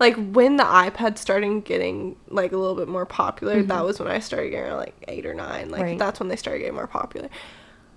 like 0.00 0.16
when 0.32 0.56
the 0.56 0.64
iPad 0.64 1.18
started 1.18 1.64
getting 1.64 2.16
like 2.28 2.52
a 2.52 2.56
little 2.56 2.74
bit 2.74 2.88
more 2.88 3.06
popular. 3.06 3.62
That 3.62 3.82
Mhm. 3.82 3.84
was 3.84 3.98
when 4.00 4.08
I 4.08 4.18
started 4.18 4.48
getting 4.50 4.72
like 4.72 4.94
eight 5.08 5.26
or 5.26 5.34
nine. 5.34 5.70
Like 5.70 5.82
Right. 5.82 5.98
that's 5.98 6.20
when 6.20 6.28
they 6.30 6.36
started 6.36 6.60
getting 6.60 6.74
more 6.74 6.86
popular. 6.86 7.28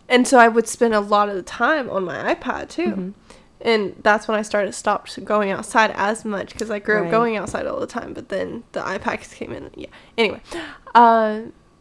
And 0.10 0.28
so 0.28 0.38
I 0.38 0.48
would 0.50 0.68
spend 0.68 0.94
a 0.94 1.00
lot 1.00 1.30
of 1.30 1.36
the 1.36 1.42
time 1.44 1.90
on 1.90 2.04
my 2.06 2.34
iPad 2.36 2.70
too. 2.70 2.92
Mhm. 2.92 3.14
And 3.62 3.96
that's 4.04 4.28
when 4.28 4.38
I 4.38 4.44
started 4.44 4.74
stopped 4.74 5.24
going 5.26 5.50
outside 5.52 5.92
as 5.96 6.24
much 6.24 6.54
because 6.54 6.70
I 6.70 6.80
grew 6.80 6.98
Right. 6.98 7.06
up 7.06 7.12
going 7.12 7.38
outside 7.38 7.66
all 7.66 7.80
the 7.80 7.88
time. 7.88 8.14
But 8.14 8.30
then 8.30 8.64
the 8.74 8.82
iPads 8.82 9.34
came 9.34 9.52
in. 9.52 9.72
Yeah. 9.76 9.88
Anyway, 10.18 10.42
uh, 10.94 11.40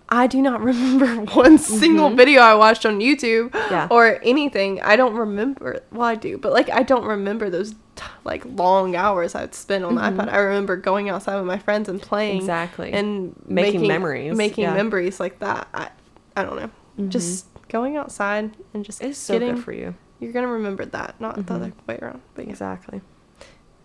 I 0.09 0.27
do 0.27 0.41
not 0.41 0.61
remember 0.73 1.07
one 1.33 1.59
single 1.59 2.11
Mhm. 2.11 2.17
video 2.17 2.41
I 2.41 2.55
watched 2.55 2.87
on 2.87 3.01
YouTube 3.01 3.55
Yeah. 3.71 3.89
or 3.91 4.19
anything. 4.23 4.81
I 4.83 4.97
don't 4.97 5.15
remember. 5.15 5.81
Well, 5.93 6.07
I 6.09 6.15
do, 6.15 6.39
but 6.39 6.53
like 6.53 6.71
I 6.71 6.83
don't 6.83 7.05
remember 7.05 7.51
those 7.51 7.73
t- 7.97 8.05
like 8.25 8.43
long 8.47 8.95
hours 8.97 9.35
I'd 9.35 9.55
spend 9.55 9.85
on 9.85 9.97
Mhm. 9.97 10.17
the 10.17 10.23
iPad. 10.25 10.33
I 10.33 10.39
remember 10.39 10.77
going 10.77 11.09
outside 11.11 11.37
with 11.37 11.47
my 11.47 11.59
friends 11.59 11.89
and 11.89 12.01
playing 12.01 12.39
Exactly. 12.39 12.93
and 12.93 13.35
Making 13.47 13.87
memories, 13.89 14.35
making 14.37 14.63
yeah. 14.65 14.75
memories 14.75 15.19
like 15.21 15.41
that. 15.41 15.67
I, 15.75 15.89
I 16.37 16.45
don't 16.45 16.57
know. 16.57 16.71
Mhm. 17.01 17.09
Just 17.11 17.47
going 17.69 17.97
outside 17.97 18.53
and 18.73 18.85
just 18.85 19.03
it's 19.03 19.19
so 19.19 19.39
good 19.39 19.59
for 19.63 19.73
you. 19.73 19.95
You're 20.21 20.33
gonna 20.33 20.49
remember 20.49 20.85
that, 20.87 21.21
not 21.21 21.37
the 21.37 21.43
Mhm. 21.43 21.55
other 21.57 21.73
way 21.87 21.99
around. 22.01 22.23
But 22.35 22.45
yeah, 22.47 22.51
Exactly. 22.53 23.01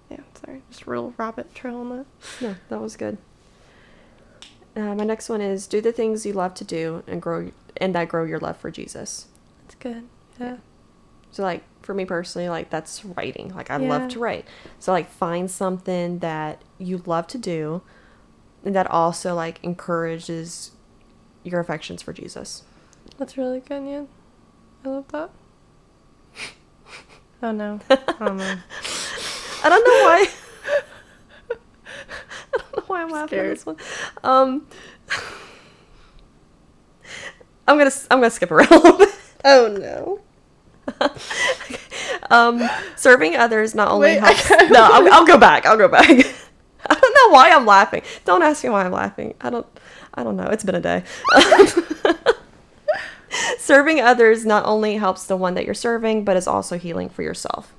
yeah. 0.09 0.19
Sorry, 0.45 0.61
just 0.69 0.87
real 0.87 1.13
rabbit 1.17 1.53
trail 1.53 1.77
on 1.77 1.89
that. 1.97 2.05
Yeah, 2.39 2.53
that 2.69 2.81
was 2.81 2.95
good. 2.95 3.17
Uh, 4.75 4.95
my 4.95 5.03
next 5.03 5.27
one 5.27 5.41
is 5.41 5.67
do 5.67 5.81
the 5.81 5.91
things 5.91 6.25
you 6.25 6.31
love 6.33 6.53
to 6.55 6.63
do 6.63 7.03
and 7.07 7.21
grow 7.21 7.51
and 7.77 7.93
that 7.95 8.07
grow 8.07 8.23
your 8.23 8.39
love 8.39 8.57
for 8.57 8.71
Jesus. 8.71 9.27
That's 9.63 9.75
good. 9.75 10.07
Yeah. 10.39 10.57
So 11.31 11.43
like 11.43 11.63
for 11.81 11.93
me 11.93 12.05
personally, 12.05 12.47
like 12.47 12.69
that's 12.69 13.03
writing. 13.03 13.53
Like 13.53 13.69
I 13.69 13.77
love 13.77 14.07
to 14.09 14.19
write. 14.19 14.47
So 14.79 14.91
like 14.93 15.09
find 15.09 15.51
something 15.51 16.19
that 16.19 16.61
you 16.77 17.01
love 17.05 17.27
to 17.27 17.37
do 17.37 17.81
and 18.63 18.73
that 18.75 18.87
also 18.89 19.35
like 19.35 19.59
encourages 19.63 20.71
your 21.43 21.59
affections 21.59 22.01
for 22.01 22.13
Jesus. 22.13 22.63
That's 23.17 23.37
really 23.37 23.59
good, 23.59 23.83
yeah. 23.85 24.03
I 24.85 24.89
love 24.89 25.07
that. 25.09 25.31
Oh 27.43 27.51
no. 27.51 27.79
I 27.89 27.95
don't 28.19 28.37
know. 28.37 28.57
I 29.63 29.69
don't 29.69 29.83
know 29.83 30.03
why. 30.03 30.27
I 32.53 32.57
don't 32.57 32.77
know 32.77 32.83
why 32.87 33.01
I'm 33.01 33.09
laughing 33.09 33.39
at 33.39 33.47
this 33.47 33.65
one. 33.65 33.77
Um, 34.23 34.67
I'm 37.67 37.77
gonna 37.77 37.91
I'm 38.09 38.19
gonna 38.19 38.29
skip 38.29 38.51
around 38.51 38.71
a 38.71 38.75
little 38.75 38.97
bit. 38.97 39.09
Oh 39.43 39.77
no. 39.79 40.19
Um, 42.29 42.61
serving 42.95 43.35
others 43.35 43.75
not 43.75 43.89
only 43.89 44.11
Wait, 44.11 44.19
helps. 44.19 44.49
No, 44.71 44.83
I'll, 44.83 45.13
I'll 45.13 45.25
go 45.25 45.37
back. 45.37 45.65
I'll 45.65 45.77
go 45.77 45.89
back. 45.89 46.09
I 46.09 46.95
don't 46.95 47.13
know 47.13 47.33
why 47.33 47.49
I'm 47.51 47.65
laughing. 47.65 48.03
Don't 48.23 48.41
ask 48.41 48.63
me 48.63 48.69
why 48.69 48.85
I'm 48.85 48.91
laughing. 48.91 49.33
I 49.41 49.49
don't. 49.49 49.67
I 50.13 50.23
don't 50.23 50.37
know. 50.37 50.45
It's 50.45 50.63
been 50.63 50.75
a 50.75 50.79
day. 50.79 51.03
serving 53.57 53.99
others 54.01 54.45
not 54.45 54.65
only 54.65 54.95
helps 54.97 55.25
the 55.25 55.37
one 55.37 55.53
that 55.55 55.65
you're 55.65 55.73
serving, 55.73 56.23
but 56.25 56.37
is 56.37 56.47
also 56.47 56.77
healing 56.77 57.09
for 57.09 57.23
yourself. 57.23 57.73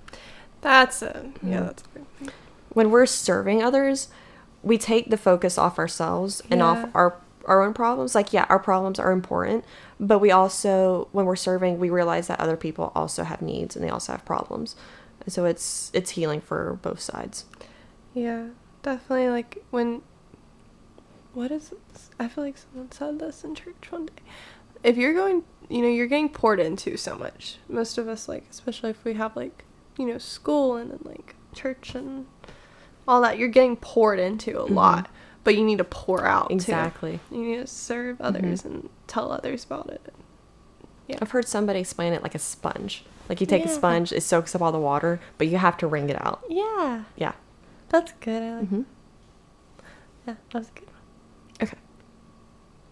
That's 0.60 1.02
it. 1.02 1.26
Yeah, 1.42 1.60
that's 1.60 1.82
good. 1.94 2.32
when 2.70 2.90
we're 2.90 3.06
serving 3.06 3.62
others, 3.62 4.08
we 4.62 4.78
take 4.78 5.10
the 5.10 5.16
focus 5.16 5.58
off 5.58 5.78
ourselves 5.78 6.40
and 6.50 6.60
Yeah. 6.60 6.66
off 6.66 6.88
our 6.94 7.16
our 7.44 7.60
own 7.62 7.74
problems. 7.74 8.14
Like, 8.14 8.32
yeah, 8.32 8.46
our 8.48 8.60
problems 8.60 9.00
are 9.00 9.10
important, 9.10 9.64
but 9.98 10.20
we 10.20 10.30
also, 10.30 11.08
when 11.10 11.26
we're 11.26 11.34
serving, 11.34 11.80
we 11.80 11.90
realize 11.90 12.28
that 12.28 12.38
other 12.38 12.56
people 12.56 12.92
also 12.94 13.24
have 13.24 13.42
needs 13.42 13.74
and 13.74 13.84
they 13.84 13.88
also 13.90 14.12
have 14.12 14.24
problems. 14.24 14.76
And 15.24 15.32
so 15.32 15.44
it's 15.44 15.90
it's 15.92 16.10
healing 16.12 16.40
for 16.40 16.78
both 16.82 17.00
sides. 17.00 17.44
Yeah, 18.14 18.50
definitely. 18.84 19.28
Like 19.28 19.58
when, 19.72 20.02
what 21.34 21.50
is? 21.50 21.72
This? 21.92 22.10
I 22.20 22.28
feel 22.28 22.44
like 22.44 22.56
someone 22.58 22.92
said 22.92 23.18
this 23.18 23.42
in 23.42 23.54
church 23.56 23.90
one 23.90 24.06
day. 24.06 24.12
If 24.82 24.96
you're 24.96 25.14
going, 25.14 25.44
you 25.68 25.82
know, 25.82 25.88
you're 25.88 26.06
getting 26.06 26.28
poured 26.28 26.60
into 26.60 26.96
so 26.96 27.16
much. 27.16 27.56
Most 27.68 27.98
of 27.98 28.08
us, 28.08 28.28
like, 28.28 28.44
especially 28.50 28.90
if 28.90 29.04
we 29.04 29.14
have 29.14 29.36
like, 29.36 29.64
you 29.98 30.06
know, 30.06 30.18
school 30.18 30.76
and 30.76 30.90
then 30.90 31.00
like 31.04 31.34
church 31.54 31.94
and 31.94 32.26
all 33.06 33.20
that, 33.22 33.38
you're 33.38 33.48
getting 33.48 33.76
poured 33.76 34.18
into 34.18 34.58
a 34.60 34.66
Mhm. 34.66 34.74
lot. 34.74 35.08
But 35.44 35.56
you 35.56 35.64
need 35.64 35.78
to 35.78 35.84
pour 35.84 36.24
out 36.24 36.48
too. 36.50 36.54
Exactly. 36.54 37.18
You 37.30 37.38
need 37.38 37.56
to 37.56 37.66
serve 37.66 38.20
others 38.20 38.64
and 38.64 38.88
tell 39.08 39.32
others 39.32 39.64
about 39.64 39.90
it. 39.90 40.14
Yeah. 41.08 41.18
I've 41.20 41.32
heard 41.32 41.48
somebody 41.48 41.80
explain 41.80 42.12
it 42.12 42.22
like 42.22 42.34
a 42.36 42.38
sponge. 42.38 43.04
Like 43.28 43.40
you 43.40 43.46
take 43.46 43.64
a 43.64 43.68
sponge, 43.68 44.12
it 44.12 44.22
soaks 44.22 44.54
up 44.54 44.62
all 44.62 44.70
the 44.72 44.78
water, 44.78 45.20
but 45.38 45.48
you 45.48 45.58
have 45.58 45.76
to 45.78 45.86
wring 45.88 46.08
it 46.10 46.20
out. 46.24 46.44
Yeah, 46.48 47.04
Yeah. 47.16 47.32
that's 47.88 48.12
good. 48.20 48.42
I 48.42 48.56
like. 48.60 48.68
hmm 48.68 48.82
Yeah, 50.28 50.34
that's 50.52 50.68
a 50.68 50.72
good. 50.72 50.88
Okay. 51.62 51.78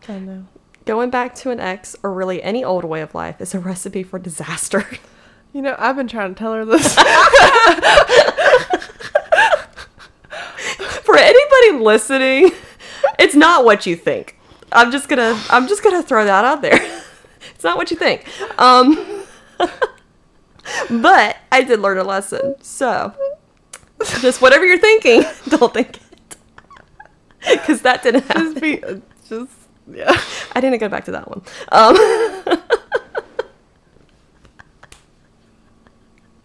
I 0.08 0.18
know. 0.18 0.46
Going 0.90 1.10
back 1.10 1.36
to 1.36 1.52
an 1.52 1.60
ex 1.60 1.94
or 2.02 2.12
really 2.12 2.42
any 2.42 2.64
old 2.64 2.82
way 2.82 3.00
of 3.00 3.14
life 3.14 3.40
is 3.40 3.54
a 3.54 3.60
recipe 3.60 4.02
for 4.02 4.18
disaster. 4.18 4.84
You 5.52 5.62
know, 5.62 5.76
I've 5.78 5.96
been 5.96 6.06
trying 6.06 6.34
to 6.34 6.38
tell 6.38 6.52
her 6.52 6.64
this. 6.64 6.94
for 11.02 11.16
anybody 11.16 11.84
listening, 11.84 12.52
it's 13.18 13.34
not 13.34 13.64
what 13.64 13.84
you 13.84 13.96
think. 13.96 14.38
I'm 14.70 14.92
just 14.92 15.08
gonna 15.08 15.40
I'm 15.50 15.66
just 15.66 15.82
gonna 15.82 16.04
throw 16.04 16.24
that 16.24 16.44
out 16.44 16.62
there. 16.62 16.78
It's 17.54 17.64
not 17.64 17.76
what 17.76 17.90
you 17.90 17.96
think. 17.96 18.26
Um, 18.60 19.24
but 20.88 21.36
I 21.50 21.62
did 21.62 21.80
learn 21.80 21.98
a 21.98 22.04
lesson. 22.04 22.54
So 22.62 23.12
just 24.20 24.40
whatever 24.40 24.64
you're 24.64 24.78
thinking, 24.78 25.24
don't 25.48 25.74
think 25.74 25.96
it. 25.96 26.36
Because 27.48 27.82
that 27.82 28.04
didn't 28.04 28.22
happen. 28.22 28.52
just 28.54 28.60
be, 28.60 28.84
uh, 28.84 28.98
just 29.28 29.59
yeah. 29.94 30.12
I 30.52 30.60
didn't 30.60 30.78
go 30.80 30.88
back 30.88 31.04
to 31.06 31.12
that 31.12 31.28
one. 31.28 31.42
Um, 31.72 31.96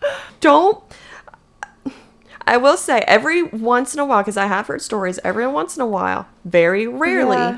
don't. 0.40 0.84
I 2.48 2.58
will 2.58 2.78
say 2.78 3.00
every 3.08 3.42
once 3.42 3.94
in 3.96 4.00
a 4.00 4.06
while, 4.06 4.22
because 4.22 4.38
I 4.38 4.46
have 4.46 4.68
heard 4.68 4.82
stories, 4.82 5.20
every 5.24 5.48
once 5.48 5.76
in 5.76 5.82
a 5.82 5.86
while, 5.88 6.28
very 6.44 6.86
rarely, 6.86 7.38
Yeah. 7.38 7.58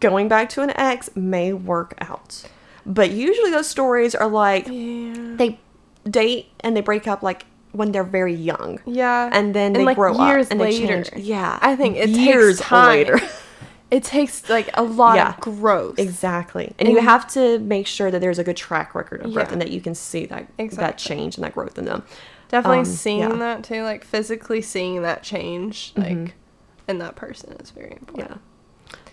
going 0.00 0.28
back 0.28 0.50
to 0.50 0.62
an 0.62 0.70
ex 0.76 1.08
may 1.16 1.52
work 1.54 1.94
out. 1.98 2.42
But 2.84 3.10
usually 3.12 3.50
those 3.50 3.66
stories 3.66 4.14
are 4.14 4.28
like 4.28 4.66
Yeah. 4.68 5.14
they 5.36 5.58
date 6.08 6.48
and 6.60 6.76
they 6.76 6.82
break 6.82 7.08
up 7.08 7.22
like 7.22 7.46
when 7.72 7.92
they're 7.92 8.04
very 8.04 8.34
young. 8.34 8.78
Yeah. 8.84 9.30
And 9.32 9.54
then 9.54 9.72
they 9.72 9.84
like 9.84 9.96
grow 9.96 10.26
years 10.26 10.46
up 10.46 10.52
and 10.52 10.60
they 10.60 10.78
later. 10.80 11.04
change. 11.04 11.24
Yeah. 11.24 11.58
I 11.62 11.74
think 11.74 11.96
it 11.96 12.10
years 12.10 12.58
takes 12.58 12.68
time. 12.68 12.88
later. 12.90 13.20
It 13.90 14.04
takes 14.04 14.48
like 14.50 14.68
a 14.74 14.82
lot 14.82 15.16
Yeah. 15.16 15.30
of 15.30 15.40
growth. 15.40 15.98
Exactly. 15.98 16.74
And 16.78 16.88
you 16.88 17.00
have 17.00 17.26
to 17.32 17.58
make 17.58 17.86
sure 17.86 18.10
that 18.10 18.20
there's 18.20 18.38
a 18.38 18.44
good 18.44 18.56
track 18.56 18.94
record 18.94 19.22
of 19.24 19.32
growth 19.32 19.46
Yeah. 19.48 19.52
and 19.52 19.60
that 19.62 19.70
you 19.70 19.80
can 19.80 19.94
see 19.94 20.26
that 20.26 20.46
that 20.72 20.98
change 20.98 21.36
and 21.36 21.44
that 21.44 21.54
growth 21.54 21.78
in 21.78 21.86
them. 21.86 22.02
Definitely 22.48 22.78
Um, 22.80 22.84
seeing 22.84 23.20
yeah. 23.20 23.32
that 23.34 23.64
too, 23.64 23.82
like 23.84 24.04
physically 24.04 24.60
seeing 24.62 25.02
that 25.02 25.22
change, 25.22 25.92
like 25.96 26.06
Mhm. 26.16 26.30
in 26.86 26.98
that 26.98 27.16
person 27.16 27.52
is 27.60 27.70
very 27.70 27.92
important. 27.92 28.30
Yeah. 28.30 28.36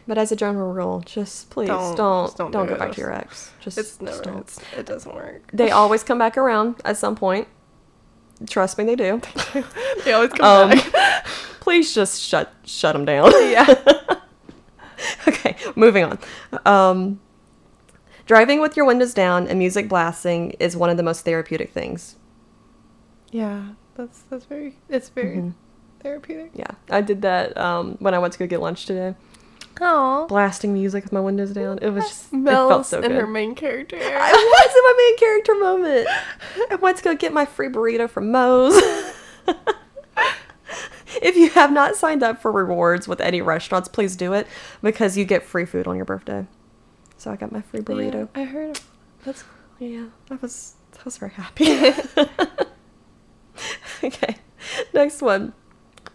But 0.08 0.18
as 0.18 0.32
a 0.32 0.36
general 0.36 0.72
rule, 0.72 1.02
just 1.06 1.50
please 1.50 1.68
Don't- 1.68 1.96
don't 1.96 2.26
just 2.28 2.38
don't, 2.38 2.52
don't 2.52 2.68
do 2.68 2.74
go 2.74 2.80
back 2.80 2.92
to 2.94 3.02
your 3.02 3.12
ex. 3.14 3.52
Just, 3.62 3.78
It's 3.78 3.90
just 3.90 4.02
never. 4.02 4.22
don't. 4.24 4.38
It's, 4.40 4.60
it 4.78 4.86
doesn't 4.86 5.16
work. 5.16 5.50
They 5.54 5.72
always 5.82 6.04
come 6.04 6.20
back 6.20 6.38
around 6.38 6.76
at 6.86 6.98
some 6.98 7.16
point. 7.16 7.48
Trust 8.50 8.78
me, 8.78 8.84
they 8.84 8.96
do. 8.98 9.22
they 10.04 10.12
always 10.14 10.32
come 10.34 10.72
Um, 10.72 10.78
back. 10.78 11.26
please 11.62 11.94
just 11.96 12.22
shut 12.22 12.52
shut 12.66 12.94
them 12.94 13.06
down. 13.06 13.32
yeah. 13.50 13.74
moving 15.76 16.04
on. 16.04 16.20
Um, 16.66 17.20
driving 18.26 18.62
with 18.62 18.76
your 18.78 18.86
windows 18.86 19.14
down 19.14 19.48
and 19.48 19.60
music 19.60 19.88
blasting 19.90 20.52
is 20.60 20.76
one 20.76 20.90
of 20.90 20.98
the 20.98 21.04
most 21.04 21.26
therapeutic 21.26 21.72
things. 21.72 22.16
Yeah. 23.32 23.70
That's 23.96 24.24
that's 24.30 24.44
very. 24.46 24.76
It's 24.90 25.08
very 25.10 25.38
Mhm. 25.38 25.54
therapeutic. 26.02 26.52
Yeah, 26.54 26.72
I 26.90 27.00
did 27.00 27.22
that 27.22 27.58
um, 27.58 27.96
when 28.00 28.14
I 28.14 28.20
went 28.20 28.34
to 28.34 28.40
go 28.40 28.46
get 28.46 28.60
lunch 28.60 28.86
today. 28.86 29.16
Oh. 29.82 30.26
blasting 30.30 30.72
music 30.74 31.04
with 31.04 31.12
my 31.12 31.20
windows 31.20 31.52
down. 31.52 31.80
It 31.82 31.90
was 31.90 32.06
just, 32.06 32.32
it 32.32 32.38
Mel's 32.38 32.70
felt 32.72 32.86
so 32.86 32.98
in 33.02 33.12
good. 33.12 33.20
her 33.20 33.28
main 33.28 33.56
character. 33.56 33.98
I 34.02 34.32
was 34.32 34.76
in 34.76 34.84
my 34.84 34.96
main 34.98 35.18
character 35.18 35.56
moment. 35.56 36.08
I 36.72 36.76
went 36.76 36.98
to 36.98 37.04
go 37.04 37.14
get 37.16 37.34
my 37.34 37.46
free 37.46 37.68
burrito 37.70 38.10
from 38.10 38.32
Moe's. 38.32 38.82
if 41.22 41.36
you 41.36 41.50
have 41.52 41.72
not 41.72 41.96
signed 41.96 42.24
up 42.24 42.42
for 42.42 42.52
rewards 42.52 43.08
with 43.08 43.22
any 43.22 43.42
restaurants, 43.42 43.88
please 43.88 44.16
do 44.16 44.34
it 44.34 44.48
because 44.82 45.18
you 45.18 45.26
get 45.26 45.44
free 45.44 45.66
food 45.66 45.88
on 45.88 45.96
your 45.96 46.06
birthday. 46.06 46.46
So 47.18 47.32
I 47.32 47.36
got 47.36 47.52
my 47.52 47.62
free 47.62 47.82
burrito. 47.82 48.30
Yeah, 48.36 48.42
I 48.42 48.46
heard. 48.46 48.80
That's 49.24 49.44
Yeah, 49.80 50.08
I 50.30 50.36
was 50.36 50.76
I 50.98 51.02
was 51.04 51.18
very 51.18 51.32
happy. 51.32 51.66
okay, 54.04 54.36
next 54.94 55.22
one. 55.22 55.54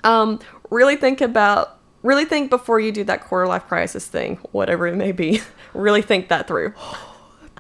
Um, 0.04 0.40
really 0.70 0.96
think 0.96 1.20
about 1.20 1.78
really 2.02 2.24
think 2.24 2.50
before 2.50 2.80
you 2.80 2.92
do 2.92 3.04
that 3.04 3.24
quarter 3.24 3.46
life 3.46 3.66
crisis 3.66 4.06
thing, 4.06 4.36
whatever 4.52 4.86
it 4.86 4.96
may 4.96 5.12
be. 5.12 5.40
really 5.74 6.02
think 6.02 6.28
that 6.28 6.46
through. 6.46 6.74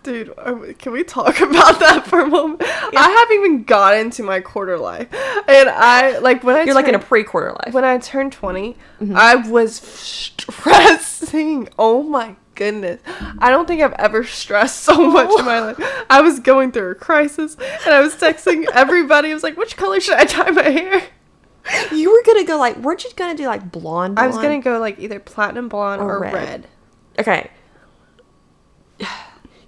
Dude, 0.02 0.34
can 0.78 0.92
we 0.92 1.04
talk 1.04 1.40
about 1.42 1.78
that 1.80 2.06
for 2.06 2.20
a 2.20 2.26
moment? 2.26 2.62
I 2.64 3.08
haven't 3.10 3.36
even 3.36 3.64
gotten 3.64 4.08
to 4.12 4.22
my 4.22 4.40
quarter 4.40 4.78
life, 4.78 5.08
and 5.12 5.68
I 5.68 6.18
like 6.18 6.42
when 6.42 6.56
I 6.56 6.62
You're 6.62 6.74
like 6.74 6.88
in 6.88 6.94
a 6.94 6.98
pre-quarter 6.98 7.52
life. 7.64 7.74
when 7.74 7.84
I 7.84 7.98
turned 7.98 8.32
20, 8.32 8.76
Mm-hmm. 9.00 9.16
I 9.16 9.34
was 9.36 9.76
stressing. 9.76 11.68
Oh 11.78 12.02
my 12.02 12.36
goodness. 12.54 13.00
I 13.38 13.48
don't 13.50 13.66
think 13.66 13.80
I've 13.82 13.92
ever 13.94 14.24
stressed 14.24 14.80
so 14.82 14.94
much 15.10 15.30
in 15.38 15.44
my 15.46 15.60
life. 15.60 15.76
I 16.10 16.20
was 16.20 16.40
going 16.40 16.72
through 16.72 16.90
a 16.90 16.94
crisis 16.94 17.56
and 17.86 17.94
I 17.94 18.00
was 18.00 18.14
texting 18.16 18.66
everybody. 18.74 19.30
I 19.30 19.34
was 19.34 19.42
like, 19.42 19.56
which 19.56 19.76
color 19.78 19.98
should 20.00 20.16
I 20.16 20.24
dye 20.24 20.50
my 20.50 20.62
hair? 20.68 21.02
You 21.92 22.10
were 22.12 22.22
gonna 22.26 22.44
go 22.44 22.58
like, 22.58 22.76
weren't 22.78 23.04
you 23.04 23.10
gonna 23.16 23.34
do 23.36 23.46
like 23.46 23.70
blonde? 23.72 24.18
I 24.18 24.26
was 24.26 24.36
going 24.36 24.60
to 24.60 24.64
go 24.64 24.78
like 24.78 24.98
either 24.98 25.18
platinum 25.20 25.68
blonde 25.70 26.02
Or 26.02 26.16
or, 26.16 26.20
red. 26.20 26.32
red. 26.34 26.66
Okay. 27.18 27.50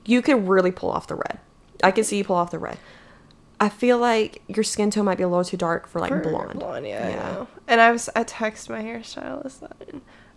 You 0.05 0.23
could 0.23 0.49
really 0.49 0.73
pull 0.73 0.91
off 0.91 1.07
the 1.07 1.15
red. 1.15 1.39
I 1.83 1.91
can 1.91 2.05
see 2.05 2.19
you 2.19 2.25
pull 2.25 2.37
off 2.37 2.51
the 2.51 2.59
red. 2.59 2.79
I 3.61 3.69
feel 3.69 3.99
like 3.99 4.43
your 4.49 4.65
skin 4.65 4.91
tone 4.91 5.05
might 5.05 5.19
be 5.19 5.23
a 5.23 5.29
little 5.29 5.45
too 5.45 5.57
dark 5.57 5.87
for 5.87 6.01
like 6.01 6.11
For 6.11 6.21
blonde. 6.21 6.59
Blonde, 6.59 6.87
yeah, 6.87 7.09
Yeah. 7.09 7.41
I. 7.43 7.47
And 7.69 7.81
I 7.81 7.93
was, 7.93 8.09
I 8.17 8.25
texted 8.25 8.71
my 8.71 8.83
hairstylist 8.83 9.61
that. 9.61 9.95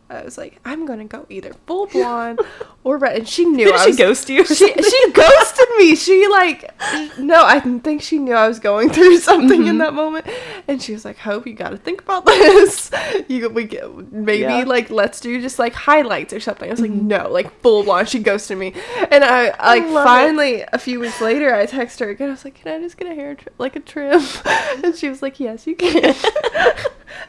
I 0.08 0.22
was 0.24 0.38
like, 0.38 0.60
I'm 0.64 0.86
going 0.86 1.00
to 1.00 1.06
go 1.06 1.26
either 1.30 1.54
full 1.66 1.88
blonde 1.88 2.40
or 2.84 2.98
red. 2.98 3.18
And 3.18 3.28
she 3.28 3.44
knew 3.44 3.66
Did 3.66 3.76
I 3.76 3.84
she 3.86 3.88
was, 3.90 3.98
ghost 3.98 4.30
you? 4.30 4.46
she 4.46 4.72
she 4.72 5.12
ghosted 5.12 5.68
me. 5.80 5.96
She 5.96 6.28
like 6.28 6.72
no, 7.18 7.44
I 7.44 7.60
think 7.60 8.02
she 8.04 8.20
knew 8.20 8.34
I 8.34 8.48
was 8.48 8.60
going 8.60 8.90
through 8.92 9.18
something 9.30 9.62
Mm-hmm. 9.62 9.70
in 9.70 9.78
that 9.80 9.94
moment, 9.96 10.28
and 10.68 10.82
she 10.82 10.94
was 10.94 11.06
like, 11.06 11.18
"Hope 11.18 11.48
you 11.48 11.54
got 11.54 11.70
to 11.72 11.78
think 11.78 12.02
about 12.04 12.26
this. 12.26 12.92
You 13.28 13.50
we 13.50 13.64
get 13.64 14.12
maybe 14.12 14.42
Yeah. 14.42 14.60
Mm-hmm. 14.62 14.70
like 14.70 14.90
let's 14.92 15.20
do 15.20 15.42
just 15.42 15.58
like 15.58 15.74
highlights 15.74 16.34
or 16.34 16.40
something." 16.40 16.70
I 16.70 16.72
was 16.72 16.82
like, 16.82 16.92
"No, 16.92 17.28
like 17.30 17.52
full 17.62 17.84
blonde." 17.84 18.08
She 18.10 18.20
ghosted 18.20 18.58
me, 18.60 18.74
and 19.12 19.24
I 19.24 19.46
like 19.76 19.84
love 19.90 20.04
it. 20.06 20.08
finally 20.08 20.64
a 20.72 20.78
few 20.78 21.00
weeks 21.00 21.20
later, 21.22 21.54
I 21.56 21.66
texted 21.66 22.02
her 22.02 22.10
again. 22.10 22.28
I 22.30 22.32
was 22.32 22.46
like, 22.46 22.56
"Can 22.56 22.72
I 22.72 22.80
just 22.84 22.98
get 22.98 23.08
a 23.12 23.16
hair 23.16 23.34
tri- 23.36 23.54
like 23.58 23.76
a 23.76 23.80
trim?" 23.80 24.22
and 24.84 24.96
she 24.96 25.10
was 25.10 25.22
like, 25.24 25.40
"Yes, 25.40 25.66
you 25.66 25.76
can." 25.76 26.14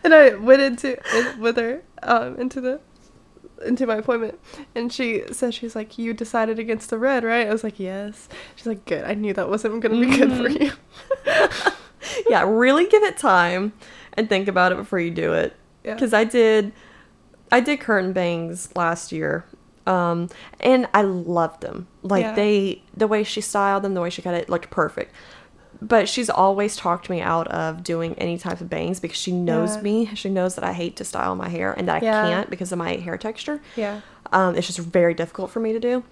and 0.04 0.12
I 0.14 0.34
went 0.34 0.60
into 0.62 0.98
in, 1.16 1.40
with 1.40 1.56
her 1.56 1.82
um, 2.06 2.36
into 2.38 2.60
the 2.60 2.80
into 3.64 3.86
my 3.86 3.96
appointment 3.96 4.38
and 4.74 4.92
she 4.92 5.22
says 5.32 5.54
she's 5.54 5.74
like 5.74 5.96
you 5.96 6.12
decided 6.12 6.58
against 6.58 6.90
the 6.90 6.98
red 6.98 7.24
right 7.24 7.46
i 7.46 7.50
was 7.52 7.64
like 7.64 7.80
yes 7.80 8.28
she's 8.54 8.66
like 8.66 8.84
good 8.84 9.02
i 9.04 9.14
knew 9.14 9.32
that 9.32 9.48
wasn't 9.48 9.80
gonna 9.80 9.98
be 9.98 10.14
good 10.14 10.30
for 10.30 10.48
Mhm. 10.48 10.60
you 10.60 11.72
yeah, 12.28 12.44
really 12.46 12.86
give 12.86 13.02
it 13.02 13.16
time 13.16 13.72
and 14.14 14.28
think 14.28 14.46
about 14.48 14.72
it 14.72 14.76
before 14.78 15.00
you 15.00 15.10
do 15.10 15.32
it. 15.32 15.54
Yeah. 15.84 15.94
Because 15.94 16.12
I 16.14 16.24
did, 16.24 16.72
I 17.50 17.60
did 17.60 17.80
curtain 17.80 18.12
bangs 18.12 18.68
last 18.76 19.10
year, 19.12 19.44
um, 19.86 20.28
and 20.60 20.88
I 20.94 21.02
loved 21.02 21.62
them. 21.62 21.88
Like 22.02 22.22
Yeah. 22.22 22.34
they, 22.34 22.82
the 22.96 23.06
way 23.08 23.24
she 23.24 23.40
styled 23.40 23.82
them, 23.82 23.94
the 23.94 24.00
way 24.00 24.10
she 24.10 24.22
cut 24.22 24.34
it, 24.34 24.48
looked 24.48 24.70
perfect. 24.70 25.12
But 25.82 26.08
she's 26.08 26.30
always 26.30 26.74
talked 26.76 27.10
me 27.10 27.20
out 27.20 27.48
of 27.48 27.82
doing 27.82 28.14
any 28.18 28.38
type 28.38 28.60
of 28.60 28.70
bangs 28.70 28.98
because 29.00 29.18
she 29.18 29.32
knows 29.32 29.76
Yeah. 29.76 29.82
me. 29.82 30.10
She 30.14 30.28
knows 30.30 30.54
that 30.54 30.64
I 30.64 30.72
hate 30.72 30.96
to 30.96 31.04
style 31.04 31.34
my 31.34 31.48
hair 31.48 31.72
and 31.76 31.86
that 31.88 32.02
I 32.02 32.04
Yeah. 32.06 32.22
can't 32.28 32.50
because 32.50 32.72
of 32.72 32.78
my 32.78 32.96
hair 32.96 33.16
texture. 33.18 33.60
yeah 33.76 34.00
Um, 34.32 34.54
it's 34.56 34.66
just 34.66 34.78
very 34.80 35.14
difficult 35.14 35.50
for 35.50 35.60
me 35.60 35.72
to 35.72 35.78
do. 35.80 36.02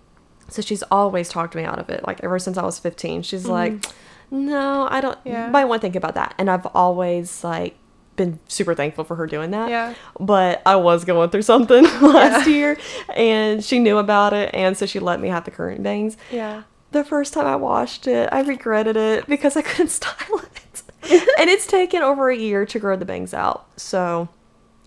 So 0.48 0.60
she's 0.62 0.82
always 0.90 1.28
talked 1.28 1.54
me 1.56 1.64
out 1.64 1.78
of 1.78 1.88
it. 1.90 2.06
Like 2.06 2.22
ever 2.22 2.38
since 2.38 2.56
I 2.58 2.62
was 2.62 2.78
15, 2.78 3.22
she's 3.22 3.46
like, 3.46 3.86
"No, 4.30 4.86
I 4.90 5.00
don't. 5.00 5.16
Mm-hmm. 5.20 5.28
Yeah. 5.28 5.48
Might 5.50 5.64
want 5.64 5.80
to 5.80 5.84
think 5.86 5.96
about 5.96 6.14
that." 6.14 6.34
And 6.38 6.50
I've 6.50 6.66
always 6.74 7.42
like 7.42 7.74
been 8.16 8.38
super 8.46 8.74
thankful 8.74 9.02
for 9.04 9.16
her 9.16 9.26
doing 9.26 9.50
that. 9.50 9.68
Yeah. 9.70 9.94
But 10.20 10.62
I 10.66 10.76
was 10.76 11.04
going 11.04 11.30
through 11.30 11.42
something 11.42 11.82
last 12.02 12.46
year, 12.46 12.76
and 13.16 13.64
she 13.64 13.78
knew 13.80 13.98
about 13.98 14.32
it, 14.32 14.50
and 14.54 14.76
so 14.76 14.86
she 14.86 15.00
let 15.00 15.18
me 15.20 15.28
have 15.28 15.44
the 15.44 15.50
curtain 15.50 15.82
bangs. 15.82 16.16
yeah 16.30 16.62
The 16.94 17.02
first 17.04 17.34
time 17.34 17.44
I 17.46 17.56
washed 17.56 18.06
it, 18.06 18.28
I 18.30 18.42
regretted 18.42 18.96
it 18.96 19.26
because 19.26 19.56
I 19.56 19.62
couldn't 19.62 19.88
style 20.00 20.38
it, 20.38 20.82
and 21.40 21.50
it's 21.50 21.66
taken 21.66 22.02
over 22.02 22.30
a 22.30 22.36
year 22.36 22.64
to 22.66 22.78
grow 22.78 22.96
the 22.96 23.04
bangs 23.04 23.34
out. 23.34 23.66
So, 23.76 24.28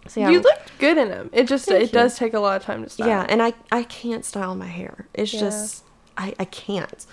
so 0.08 0.22
yeah. 0.22 0.30
you 0.30 0.39
looked 0.39 0.72
good 0.80 0.97
in 0.97 1.10
them 1.10 1.30
it 1.34 1.49
just 1.49 1.66
Thank 1.66 1.84
it 1.84 1.88
you. 1.88 1.99
does 1.99 2.18
take 2.18 2.34
a 2.34 2.39
lot 2.39 2.55
of 2.55 2.64
time 2.64 2.82
to 2.86 2.89
style 2.89 3.08
Yeah, 3.10 3.26
and 3.28 3.41
I 3.43 3.51
I 3.74 3.84
can't 3.84 4.24
style 4.24 4.55
my 4.55 4.68
hair. 4.68 5.08
It's 5.14 5.34
Yeah. 5.34 5.41
just 5.41 5.84
I 6.18 6.34
I 6.39 6.45
can't. 6.45 7.05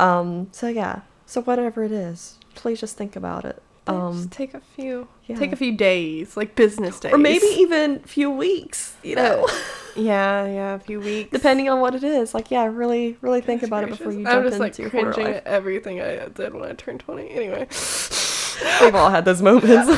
Um. 0.00 0.48
So 0.50 0.66
yeah. 0.66 1.02
So 1.24 1.40
whatever 1.42 1.84
it 1.84 1.92
is, 1.92 2.38
please 2.56 2.80
just 2.80 2.96
think 2.96 3.14
about 3.14 3.44
it. 3.44 3.62
um 3.86 3.96
Um. 3.96 4.12
just 4.16 4.32
take 4.32 4.54
a 4.54 4.60
few 4.60 5.06
yeah. 5.26 5.36
take 5.36 5.52
a 5.52 5.56
few 5.56 5.76
days 5.76 6.36
like 6.36 6.54
business 6.54 6.98
days 7.00 7.12
Or 7.12 7.18
maybe 7.18 7.46
even 7.46 8.00
a 8.04 8.06
few 8.08 8.30
weeks. 8.30 8.96
You 9.02 9.16
know, 9.16 9.46
Uh, 9.48 9.54
yeah 9.96 10.44
yeah 10.46 10.74
a 10.74 10.78
few 10.78 11.00
weeks 11.00 11.30
depending 11.32 11.68
on 11.68 11.80
what 11.80 11.94
it 11.94 12.04
is. 12.04 12.34
Like 12.34 12.50
yeah, 12.50 12.66
really 12.66 13.16
really 13.20 13.40
think 13.40 13.62
about 13.62 13.84
it 13.84 13.90
before 13.90 14.12
you 14.12 14.18
i'm 14.20 14.24
jump 14.24 14.44
just 14.44 14.60
into 14.60 14.82
like 14.82 14.90
cringing 15.14 15.34
at 15.34 15.46
everything 15.46 16.00
i 16.00 16.26
did 16.28 16.52
when 16.54 16.64
i 16.64 16.72
turned 16.74 17.00
20 17.00 17.30
anyway 17.30 17.66
We've 18.80 18.94
all 18.94 19.10
had 19.10 19.24
those 19.26 19.42
moments. 19.42 19.90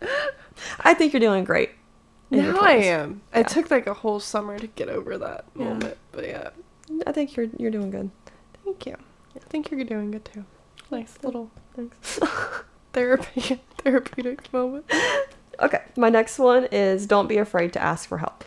I 0.80 0.94
think 0.94 1.12
you're 1.12 1.20
doing 1.20 1.44
great. 1.44 1.70
now 2.30 2.58
i 2.60 2.72
am 2.72 3.20
Yeah. 3.32 3.40
it 3.40 3.48
took 3.48 3.70
like 3.70 3.86
a 3.86 3.94
whole 3.94 4.18
summer 4.20 4.58
to 4.58 4.66
get 4.66 4.88
over 4.88 5.16
that 5.18 5.44
Yeah. 5.56 5.64
moment 5.64 5.96
but 6.12 6.24
yeah 6.26 6.50
I 7.06 7.12
think 7.12 7.34
you're 7.36 7.46
you're 7.58 7.70
doing 7.72 7.90
good. 7.90 8.10
Thank 8.64 8.86
you. 8.86 8.96
I 9.34 9.40
think 9.48 9.70
you're 9.70 9.84
doing 9.84 10.10
good 10.12 10.24
too. 10.24 10.44
Nice 10.90 11.18
little 11.22 11.50
Thanks. 11.74 12.20
Therapy 12.96 13.60
therapeutic 13.84 14.52
moment. 14.52 14.84
Okay, 15.60 15.82
my 15.96 16.08
next 16.08 16.38
one 16.38 16.64
is 16.72 17.06
don't 17.06 17.28
be 17.28 17.36
afraid 17.38 17.72
to 17.74 17.82
ask 17.82 18.08
for 18.08 18.18
help. 18.18 18.44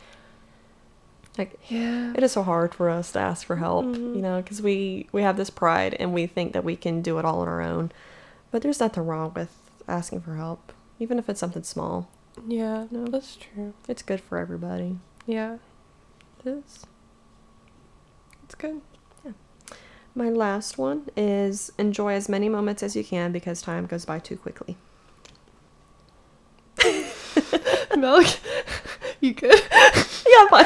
Like 1.38 1.58
Yeah. 1.70 2.14
it 2.16 2.24
is 2.24 2.32
so 2.34 2.43
hard 2.43 2.74
for 2.76 2.89
us 2.89 3.12
to 3.14 3.20
ask 3.20 3.45
for 3.45 3.56
help, 3.58 3.86
Mhm. 3.86 4.16
you 4.16 4.22
know, 4.22 4.41
because 4.41 4.62
we 4.62 5.08
we 5.12 5.22
have 5.22 5.38
this 5.38 5.50
pride 5.50 5.93
and 6.00 6.14
we 6.14 6.26
think 6.28 6.54
that 6.54 6.64
we 6.66 6.76
can 6.76 7.02
do 7.02 7.18
it 7.20 7.26
all 7.26 7.39
on 7.41 7.47
our 7.47 7.62
own. 7.62 7.91
But 8.52 8.62
there's 8.64 8.80
nothing 8.80 9.06
wrong 9.06 9.32
with 9.36 9.56
asking 9.88 10.22
for 10.22 10.36
help, 10.36 10.74
even 11.00 11.18
if 11.20 11.30
it's 11.30 11.39
something 11.39 11.64
small. 11.64 12.10
Yeah, 12.47 12.88
No. 12.91 13.06
that's 13.06 13.36
true. 13.36 13.74
It's 13.88 14.02
good 14.02 14.22
for 14.22 14.38
everybody. 14.39 14.97
Yeah. 15.28 15.58
It 16.43 16.50
is. 16.50 16.86
It's 18.43 18.56
good. 18.56 18.82
My 20.16 20.30
last 20.30 20.78
one 20.78 21.10
is 21.16 21.72
enjoy 21.78 22.14
as 22.14 22.28
many 22.28 22.49
moments 22.49 22.84
as 22.84 22.95
you 22.95 23.03
can 23.03 23.32
because 23.32 23.62
time 23.62 23.86
goes 23.86 24.05
by 24.05 24.20
too 24.20 24.38
quickly. 24.38 24.76
Mel. 27.97 28.22
you 29.22 29.34
good? 29.34 29.62
Yeah, 30.30 30.36
I'm 30.41 30.49
fine. 30.49 30.66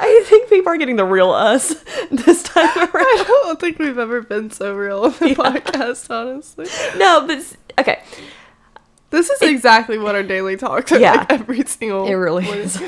I 0.00 0.22
think 0.26 0.48
people 0.50 0.72
are 0.72 0.76
getting 0.76 0.96
the 0.96 1.04
real 1.04 1.30
us 1.30 1.74
this 2.10 2.42
time 2.42 2.66
around. 2.78 2.94
I 2.94 3.24
don't 3.44 3.60
think 3.60 3.78
we've 3.78 3.98
ever 3.98 4.20
been 4.22 4.50
so 4.50 4.74
real 4.74 5.04
on 5.04 5.12
the 5.18 5.28
Yeah. 5.30 5.34
podcast, 5.34 6.10
honestly. 6.10 6.66
No, 6.98 7.26
but 7.26 7.56
okay, 7.80 8.02
This 9.10 9.30
is 9.30 9.40
exactly 9.40 9.96
what 9.98 10.14
our 10.14 10.22
daily 10.22 10.56
talks 10.58 10.92
are 10.92 11.00
Yeah. 11.00 11.12
like 11.14 11.32
every 11.32 11.64
single 11.64 12.06
it 12.06 12.12
really 12.14 12.44
morning. 12.44 12.64
is. 12.64 12.82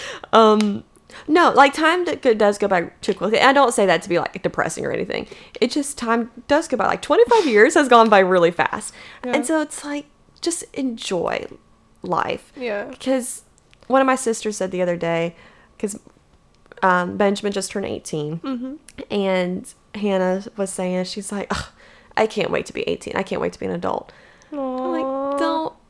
Um, 0.32 0.84
no, 1.28 1.50
like 1.52 1.74
time 1.74 2.04
that 2.06 2.22
does 2.38 2.56
go 2.58 2.66
by 2.68 2.84
too 3.02 3.12
quickly. 3.14 3.38
I 3.40 3.52
don't 3.52 3.72
say 3.72 3.84
that 3.86 4.00
to 4.02 4.08
be 4.08 4.18
like 4.18 4.42
depressing 4.42 4.84
or 4.86 4.90
anything. 4.92 5.26
It 5.60 5.70
just 5.70 5.98
time 5.98 6.30
does 6.48 6.68
go 6.68 6.76
by. 6.78 6.86
Like 6.86 7.02
twenty 7.02 7.24
five 7.28 7.46
years 7.54 7.74
has 7.74 7.88
gone 7.88 8.08
by 8.08 8.20
really 8.20 8.50
fast, 8.50 8.94
Yeah. 9.24 9.32
and 9.34 9.46
so 9.46 9.60
it's 9.60 9.84
like 9.84 10.06
just 10.40 10.64
enjoy 10.74 11.46
life. 12.02 12.50
Yeah. 12.56 12.84
Because 12.86 13.42
one 13.88 14.00
of 14.00 14.06
my 14.06 14.16
sisters 14.16 14.56
said 14.56 14.70
the 14.70 14.80
other 14.82 14.96
day, 14.96 15.36
because 15.76 16.00
um, 16.82 17.16
Benjamin 17.18 17.52
just 17.52 17.70
turned 17.70 17.86
18, 17.86 18.38
Mm-hmm. 18.40 18.74
and 19.10 19.72
Hannah 19.94 20.44
was 20.56 20.70
saying, 20.70 21.04
she's 21.04 21.30
like, 21.30 21.46
"Ugh, 21.50 21.66
I 22.16 22.26
can't 22.26 22.50
wait 22.50 22.64
to 22.66 22.72
be 22.72 22.82
18. 22.88 23.14
I 23.16 23.22
can't 23.22 23.40
wait 23.40 23.52
to 23.52 23.60
be 23.60 23.66
an 23.66 23.72
adult. 23.72 24.10
I'm 24.50 24.58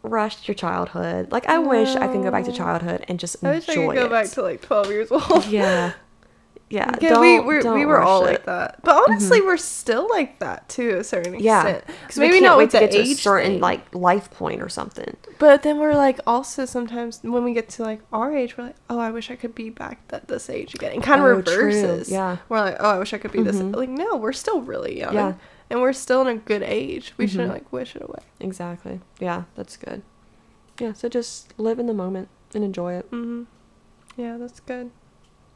like, 0.03 0.11
don't 0.11 0.13
rush 0.13 0.49
your 0.49 0.55
childhood. 0.55 1.33
Like, 1.33 1.47
I 1.49 1.59
wish 1.59 1.95
I 1.97 2.07
could 2.09 2.23
go 2.23 2.31
back 2.31 2.45
to 2.45 2.53
childhood 2.53 3.05
and 3.09 3.19
just 3.19 3.43
I 3.45 3.51
wish 3.53 3.69
I 3.69 3.75
could 3.75 3.95
go 3.95 4.07
it. 4.07 4.11
back 4.11 4.29
to 4.31 4.43
like 4.43 4.61
12 4.63 4.89
years 4.91 5.11
old. 5.11 5.47
yeah. 5.47 5.93
Yeah, 6.71 6.91
Yeah, 7.03 7.21
we 7.21 7.39
we're, 7.39 7.61
don't 7.61 7.87
were 7.87 8.01
all 8.01 8.23
rush 8.23 8.31
like 8.31 8.39
it. 8.39 8.47
that, 8.47 8.83
but 8.83 8.97
honestly, 8.97 9.43
we're 9.43 9.59
still 9.59 10.09
like 10.09 10.39
that 10.39 10.71
to 10.71 11.01
a 11.01 11.05
certain 11.05 11.39
Yeah, 11.39 11.67
extent. 11.67 11.85
because 12.01 12.17
we 12.17 12.29
maybe 12.29 12.41
not 12.41 12.57
with 12.57 12.71
to 12.71 12.79
the 12.79 12.87
get 12.87 12.93
to 12.93 12.99
a 12.99 13.03
age 13.03 13.19
certain 13.21 13.51
thing. 13.53 13.61
like 13.61 13.95
life 13.95 14.31
point 14.31 14.63
or 14.63 14.71
something. 14.71 15.15
But 15.39 15.65
then 15.65 15.79
we're 15.79 15.95
like 15.95 16.19
also 16.27 16.65
sometimes 16.65 17.21
when 17.23 17.45
we 17.45 17.53
get 17.53 17.69
to 17.71 17.83
like 17.83 18.01
our 18.11 18.35
age, 18.35 18.57
we're 18.57 18.65
like, 18.65 18.77
oh, 18.89 18.99
I 18.99 19.11
wish 19.11 19.31
I 19.31 19.37
could 19.37 19.55
be 19.55 19.69
back 19.69 20.01
at 20.09 20.29
this 20.29 20.49
age 20.49 20.73
again. 20.75 21.03
Kind 21.03 21.21
of 21.21 21.27
Oh, 21.27 21.43
true. 21.43 21.65
reverses. 21.67 22.09
Yeah. 22.11 22.39
We're 22.49 22.61
like, 22.61 22.77
oh, 22.81 22.89
I 22.89 22.99
wish 22.99 23.13
I 23.13 23.19
could 23.19 23.33
be 23.33 23.43
this. 23.43 23.57
Mhm. 23.57 23.77
Like, 23.77 23.91
no, 23.91 24.17
we're 24.17 24.33
still 24.33 24.63
really 24.63 24.99
young. 24.99 25.13
Yeah. 25.13 25.35
And 25.73 25.81
we're 25.81 25.93
still 25.95 26.21
in 26.21 26.29
a 26.29 26.37
good 26.37 26.63
age. 26.63 27.15
We 27.17 27.27
shouldn't 27.27 27.49
Mhm. 27.51 27.55
like 27.55 27.73
wish 27.73 27.97
it 27.97 28.03
away. 28.03 28.21
Exactly. 28.39 29.01
Yeah, 29.19 29.45
that's 29.57 29.77
good. 29.77 30.03
Yeah, 30.79 30.93
so 30.93 31.09
just 31.09 31.55
live 31.59 31.79
in 31.81 31.87
the 31.87 31.95
moment 31.95 32.29
and 32.55 32.63
enjoy 32.63 32.93
it. 32.95 33.11
Mm-hmm. 33.11 33.45
Yeah, 34.21 34.37
that's 34.39 34.61
good. 34.61 34.91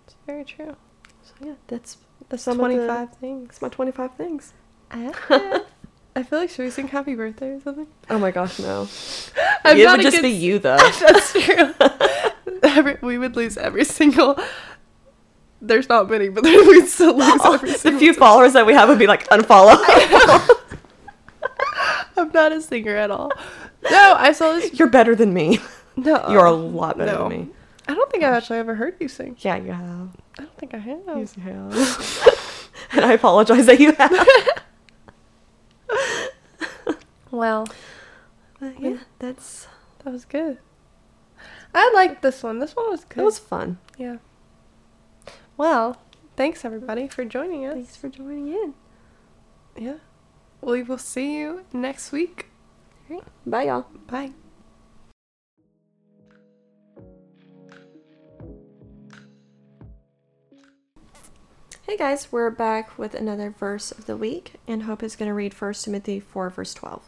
It's 0.07 0.17
very 0.27 0.45
true. 0.45 0.75
So 1.23 1.33
yeah, 1.45 1.55
that's 1.69 1.99
That's 2.31 2.43
Some 2.43 2.59
of 2.59 2.69
the- 2.71 2.75
25 2.77 3.15
things. 3.21 3.49
that's 3.49 3.63
my 3.63 3.69
25 3.69 4.15
things. 4.15 4.53
I 4.91 6.23
feel 6.23 6.39
like 6.39 6.49
should 6.51 6.65
we 6.65 6.71
sing 6.71 6.89
happy 6.89 7.15
birthday 7.15 7.51
or 7.51 7.61
something? 7.61 7.87
Oh 8.09 8.19
my 8.19 8.31
gosh, 8.31 8.59
no. 8.59 8.89
I'm 9.65 9.77
it 9.77 9.87
would 9.87 10.01
just 10.01 10.17
good 10.17 10.23
be 10.23 10.31
you 10.31 10.59
though. 10.59 10.77
That's 11.01 11.33
true. 11.35 11.75
every, 12.63 12.97
we 13.03 13.19
would 13.19 13.37
lose 13.37 13.59
every 13.59 13.85
single. 13.85 14.39
There's 15.61 15.89
not 15.89 16.09
many, 16.11 16.29
but 16.29 16.45
then 16.45 16.67
we'd 16.69 16.87
still 16.97 17.17
lose 17.17 17.41
every 17.45 17.71
the 17.73 17.99
few 17.99 18.13
followers 18.15 18.53
that 18.53 18.67
we 18.67 18.75
have 18.75 18.89
would 18.89 18.99
be 18.99 19.07
like 19.07 19.27
unfollow. 19.29 19.77
I'm 22.17 22.31
not 22.33 22.53
a 22.53 22.61
singer 22.61 22.95
at 22.97 23.11
all. 23.11 23.31
No, 23.91 24.15
I 24.19 24.33
saw 24.33 24.53
this. 24.53 24.79
You're 24.79 24.89
better 24.91 25.15
than 25.15 25.33
me. 25.35 25.61
No, 25.97 26.27
You're 26.31 26.45
a 26.47 26.53
lot 26.53 26.99
better 26.99 27.13
no. 27.13 27.29
than 27.29 27.47
me. 27.47 27.49
I 27.89 27.95
don't 27.95 28.11
think 28.11 28.25
I've 28.25 28.35
actually 28.35 28.59
ever 28.59 28.75
heard 28.75 28.97
you 29.01 29.09
sing. 29.09 29.37
Yeah, 29.41 29.57
you 29.57 29.73
have. 29.73 30.09
I 30.39 30.43
don't 30.43 30.59
think 30.59 30.75
I 30.75 30.79
have. 30.79 31.01
Yes, 31.07 31.37
you 31.37 31.43
have. 31.45 31.73
and 32.93 33.05
I 33.05 33.13
apologize 33.13 33.67
that 33.67 33.79
you 33.81 33.93
have. 33.93 34.13
Well, 37.31 37.67
But 38.61 38.81
yeah, 38.81 38.99
that's 39.19 39.69
that 40.05 40.13
was 40.13 40.25
good. 40.25 40.59
I 41.75 41.91
liked 41.95 42.23
this 42.23 42.43
one. 42.43 42.59
This 42.61 42.75
one 42.75 42.89
was 42.91 43.05
good. 43.05 43.21
It 43.21 43.25
was 43.25 43.39
fun. 43.39 43.79
yeah. 43.99 44.17
Well, 45.59 45.97
thanks 46.37 46.67
everybody 46.67 47.09
for 47.09 47.25
joining 47.25 47.65
us. 47.65 47.75
Thanks 47.75 47.97
for 47.97 48.11
joining 48.11 48.49
in. 48.49 48.75
Yeah. 49.75 49.97
We 50.61 50.83
will 50.83 50.99
see 50.99 51.39
you 51.39 51.65
next 51.73 52.13
week. 52.13 52.47
Bye, 53.47 53.63
y'all. 53.63 53.87
Bye. 54.07 54.33
Hey 61.85 61.97
guys, 61.97 62.31
we're 62.31 62.51
back 62.51 62.99
with 62.99 63.15
another 63.15 63.49
verse 63.49 63.93
of 63.93 64.05
the 64.05 64.17
week, 64.17 64.55
and 64.67 64.83
Hope 64.83 65.03
is 65.03 65.17
going 65.17 65.29
to 65.29 65.35
read 65.35 65.55
1 65.55 65.73
Timothy 65.75 66.21
4, 66.21 66.51
verse 66.51 66.75
12. 66.75 67.01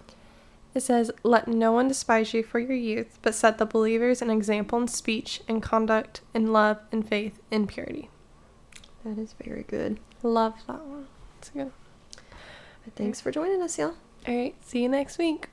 It 0.75 0.81
says, 0.81 1.11
Let 1.23 1.49
no 1.49 1.73
one 1.73 1.89
despise 1.89 2.33
you 2.33 2.43
for 2.43 2.61
your 2.61 2.77
youth, 2.77 3.19
but 3.21 3.35
set 3.35 3.59
the 3.59 3.67
believers 3.67 4.23
an 4.23 4.31
example 4.31 4.81
in 4.81 4.89
speech 4.89 5.43
in 5.49 5.61
conduct, 5.61 6.23
in 6.33 6.53
love 6.53 6.79
in 6.93 7.03
faith 7.03 7.41
in 7.51 7.67
purity. 7.67 8.09
That 9.09 9.19
is 9.19 9.35
very 9.43 9.63
good. 9.63 9.99
Love 10.23 10.55
that 10.67 10.85
one. 10.85 11.07
It's 11.39 11.49
good. 11.49 11.73
But 12.85 12.95
thanks 12.95 13.23
for 13.23 13.31
joining 13.31 13.63
us, 13.63 13.79
y'all. 13.79 13.95
All 14.27 14.37
right. 14.37 14.55
See 14.61 14.83
you 14.83 14.89
next 14.91 15.17
week. 15.17 15.49